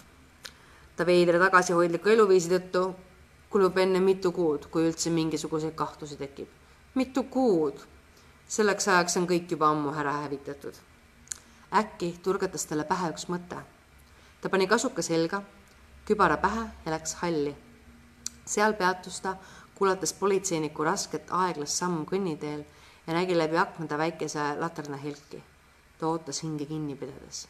ta 0.97 1.07
veidra 1.07 1.39
tagasihoidliku 1.39 2.09
eluviisi 2.09 2.51
tõttu 2.51 2.95
kulub 3.51 3.79
enne 3.79 4.01
mitu 4.01 4.33
kuud, 4.33 4.67
kui 4.71 4.87
üldse 4.89 5.11
mingisuguseid 5.11 5.75
kahtlusi 5.75 6.17
tekib. 6.17 6.49
mitu 6.95 7.23
kuud? 7.23 7.81
selleks 8.49 8.89
ajaks 8.89 9.17
on 9.17 9.27
kõik 9.27 9.51
juba 9.51 9.71
ammu 9.71 9.95
ära 9.95 10.13
hävitatud 10.13 10.91
äkki 11.73 12.19
turgatas 12.23 12.67
talle 12.67 12.85
pähe 12.85 13.11
üks 13.13 13.29
mõte. 13.31 13.61
Ta 14.41 14.49
pani 14.49 14.67
kasuka 14.67 15.03
selga, 15.03 15.43
kübara 16.09 16.37
pähe 16.41 16.63
ja 16.85 16.93
läks 16.93 17.15
halli. 17.21 17.55
seal 18.47 18.73
peatus 18.75 19.21
ta, 19.21 19.37
kuulates 19.75 20.13
politseiniku 20.13 20.85
rasket 20.85 21.29
aeglast 21.31 21.77
sammu 21.77 22.07
kõnniteel 22.09 22.65
ja 23.07 23.15
nägi 23.15 23.37
läbi 23.37 23.59
aknade 23.61 23.99
väikese 23.99 24.57
laterna 24.59 24.97
helki. 24.97 25.43
ta 25.99 26.07
ootas 26.07 26.43
hinge 26.43 26.67
kinni 26.67 26.97
pidades. 26.97 27.49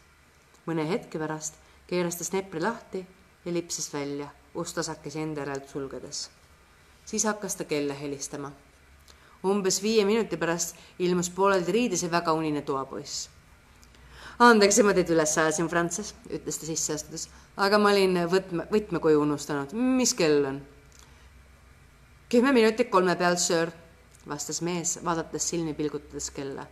mõne 0.67 0.89
hetke 0.89 1.19
pärast 1.19 1.55
keeras 1.87 2.17
ta 2.17 2.25
snepri 2.25 2.61
lahti 2.61 3.07
ja 3.45 3.53
lipsas 3.53 3.93
välja, 3.95 4.29
ust 4.55 4.75
tasakesi 4.75 5.21
enda 5.21 5.41
järelt 5.41 5.69
sulgedes. 5.69 6.31
siis 7.05 7.25
hakkas 7.25 7.57
ta 7.57 7.65
kella 7.65 7.95
helistama. 7.95 8.53
umbes 9.45 9.83
viie 9.83 10.05
minuti 10.05 10.37
pärast 10.37 10.77
ilmus 10.99 11.31
pooleldi 11.31 11.73
riides 11.73 12.03
ja 12.03 12.11
väga 12.11 12.33
unine 12.33 12.63
toapoiss 12.63 13.31
andeks, 14.41 14.81
ma 14.85 14.95
teid 14.97 15.11
üles 15.13 15.33
ajasin, 15.37 15.69
Frances, 15.69 16.15
ütles 16.33 16.57
ta 16.57 16.69
sisse 16.69 16.95
astudes, 16.97 17.27
aga 17.61 17.79
ma 17.79 17.93
olin 17.93 18.23
võtme, 18.31 18.65
võtme 18.73 19.01
koju 19.03 19.21
unustanud. 19.21 19.75
mis 19.75 20.15
kell 20.17 20.45
on? 20.49 20.61
kümme 22.31 22.53
minutit 22.53 22.91
kolme 22.91 23.17
peal, 23.21 23.37
söör, 23.37 23.73
vastas 24.29 24.63
mees, 24.63 24.99
vaadates 25.05 25.49
silmi 25.49 25.75
pilgutades 25.75 26.31
kella. 26.31 26.67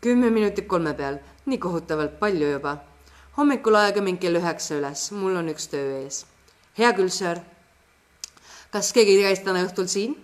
kümme 0.00 0.30
minutit 0.30 0.66
kolme 0.66 0.94
peal, 0.94 1.20
nii 1.46 1.58
kohutavalt 1.58 2.18
palju 2.18 2.50
juba. 2.54 2.76
hommikul 3.36 3.76
aega 3.76 4.00
mind 4.00 4.18
kell 4.18 4.40
üheksa 4.40 4.80
üles, 4.80 5.10
mul 5.12 5.36
on 5.36 5.52
üks 5.52 5.68
töö 5.68 6.02
ees. 6.02 6.24
hea 6.78 6.92
küll, 6.96 7.08
söör. 7.08 7.40
kas 8.72 8.92
keegi 8.92 9.20
käis 9.20 9.44
täna 9.44 9.66
õhtul 9.66 9.86
siin? 9.86 10.16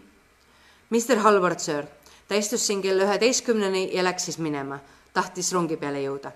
Mister 0.90 1.18
Halvard, 1.18 1.60
söör, 1.60 1.84
ta 2.28 2.34
istus 2.34 2.64
siin 2.66 2.80
kella 2.82 3.04
üheteistkümneni 3.04 3.90
ja 3.92 4.02
läks 4.02 4.24
siis 4.24 4.38
minema 4.38 4.80
tahtis 5.18 5.52
rongi 5.52 5.76
peale 5.76 6.02
jõuda. 6.04 6.32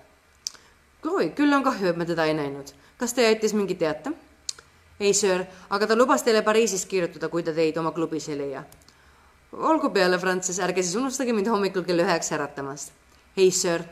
oi, 1.07 1.31
küll 1.37 1.55
on 1.55 1.63
kahju, 1.63 1.93
et 1.93 1.99
me 1.99 2.07
teda 2.07 2.27
ei 2.27 2.35
näinud. 2.35 2.75
kas 2.99 3.15
ta 3.15 3.23
jättis 3.23 3.55
mingi 3.55 3.75
teate? 3.79 4.13
ei, 5.01 5.15
söör, 5.15 5.45
aga 5.71 5.87
ta 5.87 5.97
lubas 5.97 6.23
teile 6.23 6.43
Pariisist 6.43 6.89
kirjutada, 6.91 7.29
kui 7.29 7.43
ta 7.43 7.55
teid 7.55 7.79
oma 7.79 7.93
klubis 7.93 8.29
ei 8.29 8.39
leia. 8.39 8.65
olgu 9.53 9.91
peale, 9.91 10.19
Francis, 10.19 10.59
ärge 10.59 10.83
siis 10.83 10.97
unustage 10.97 11.33
mind 11.33 11.51
hommikul 11.51 11.87
kell 11.87 12.03
üheksa 12.03 12.35
äratamast. 12.35 12.93
ei, 13.37 13.51
söör. 13.51 13.87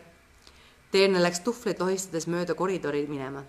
Teerne 0.91 1.23
läks 1.23 1.41
tuhvleid 1.47 1.79
lohistades 1.79 2.27
mööda 2.27 2.55
koridori 2.55 3.05
minema. 3.07 3.45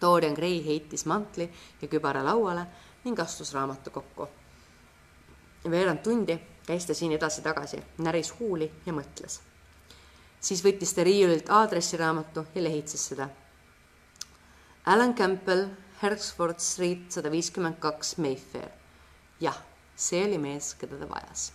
Dorian 0.00 0.34
Gray 0.34 0.58
heitis 0.64 1.04
mantli 1.06 1.46
ja 1.82 1.88
kübara 1.88 2.24
lauale 2.24 2.66
ning 3.04 3.20
astus 3.20 3.54
raamatukokku. 3.54 4.28
veerand 5.70 6.02
tundi 6.02 6.38
käis 6.66 6.86
ta 6.86 6.94
siin 6.94 7.12
edasi-tagasi, 7.12 7.82
näris 7.98 8.34
huuli 8.40 8.72
ja 8.86 8.92
mõtles 8.92 9.40
siis 10.40 10.62
võttis 10.64 10.94
ta 10.94 11.04
riiulilt 11.06 11.50
aadressiraamatu 11.50 12.46
ja 12.54 12.62
lehitses 12.62 13.08
seda. 13.10 13.28
Alan 14.86 15.14
Campbell, 15.14 15.68
Hertford 16.02 16.62
Street 16.62 17.10
sada 17.12 17.30
viiskümmend 17.30 17.80
kaks, 17.82 18.16
Mayfair. 18.18 18.70
jah, 19.40 19.58
see 19.96 20.24
oli 20.24 20.38
mees, 20.38 20.74
keda 20.78 20.98
ta 20.98 21.08
vajas 21.10 21.52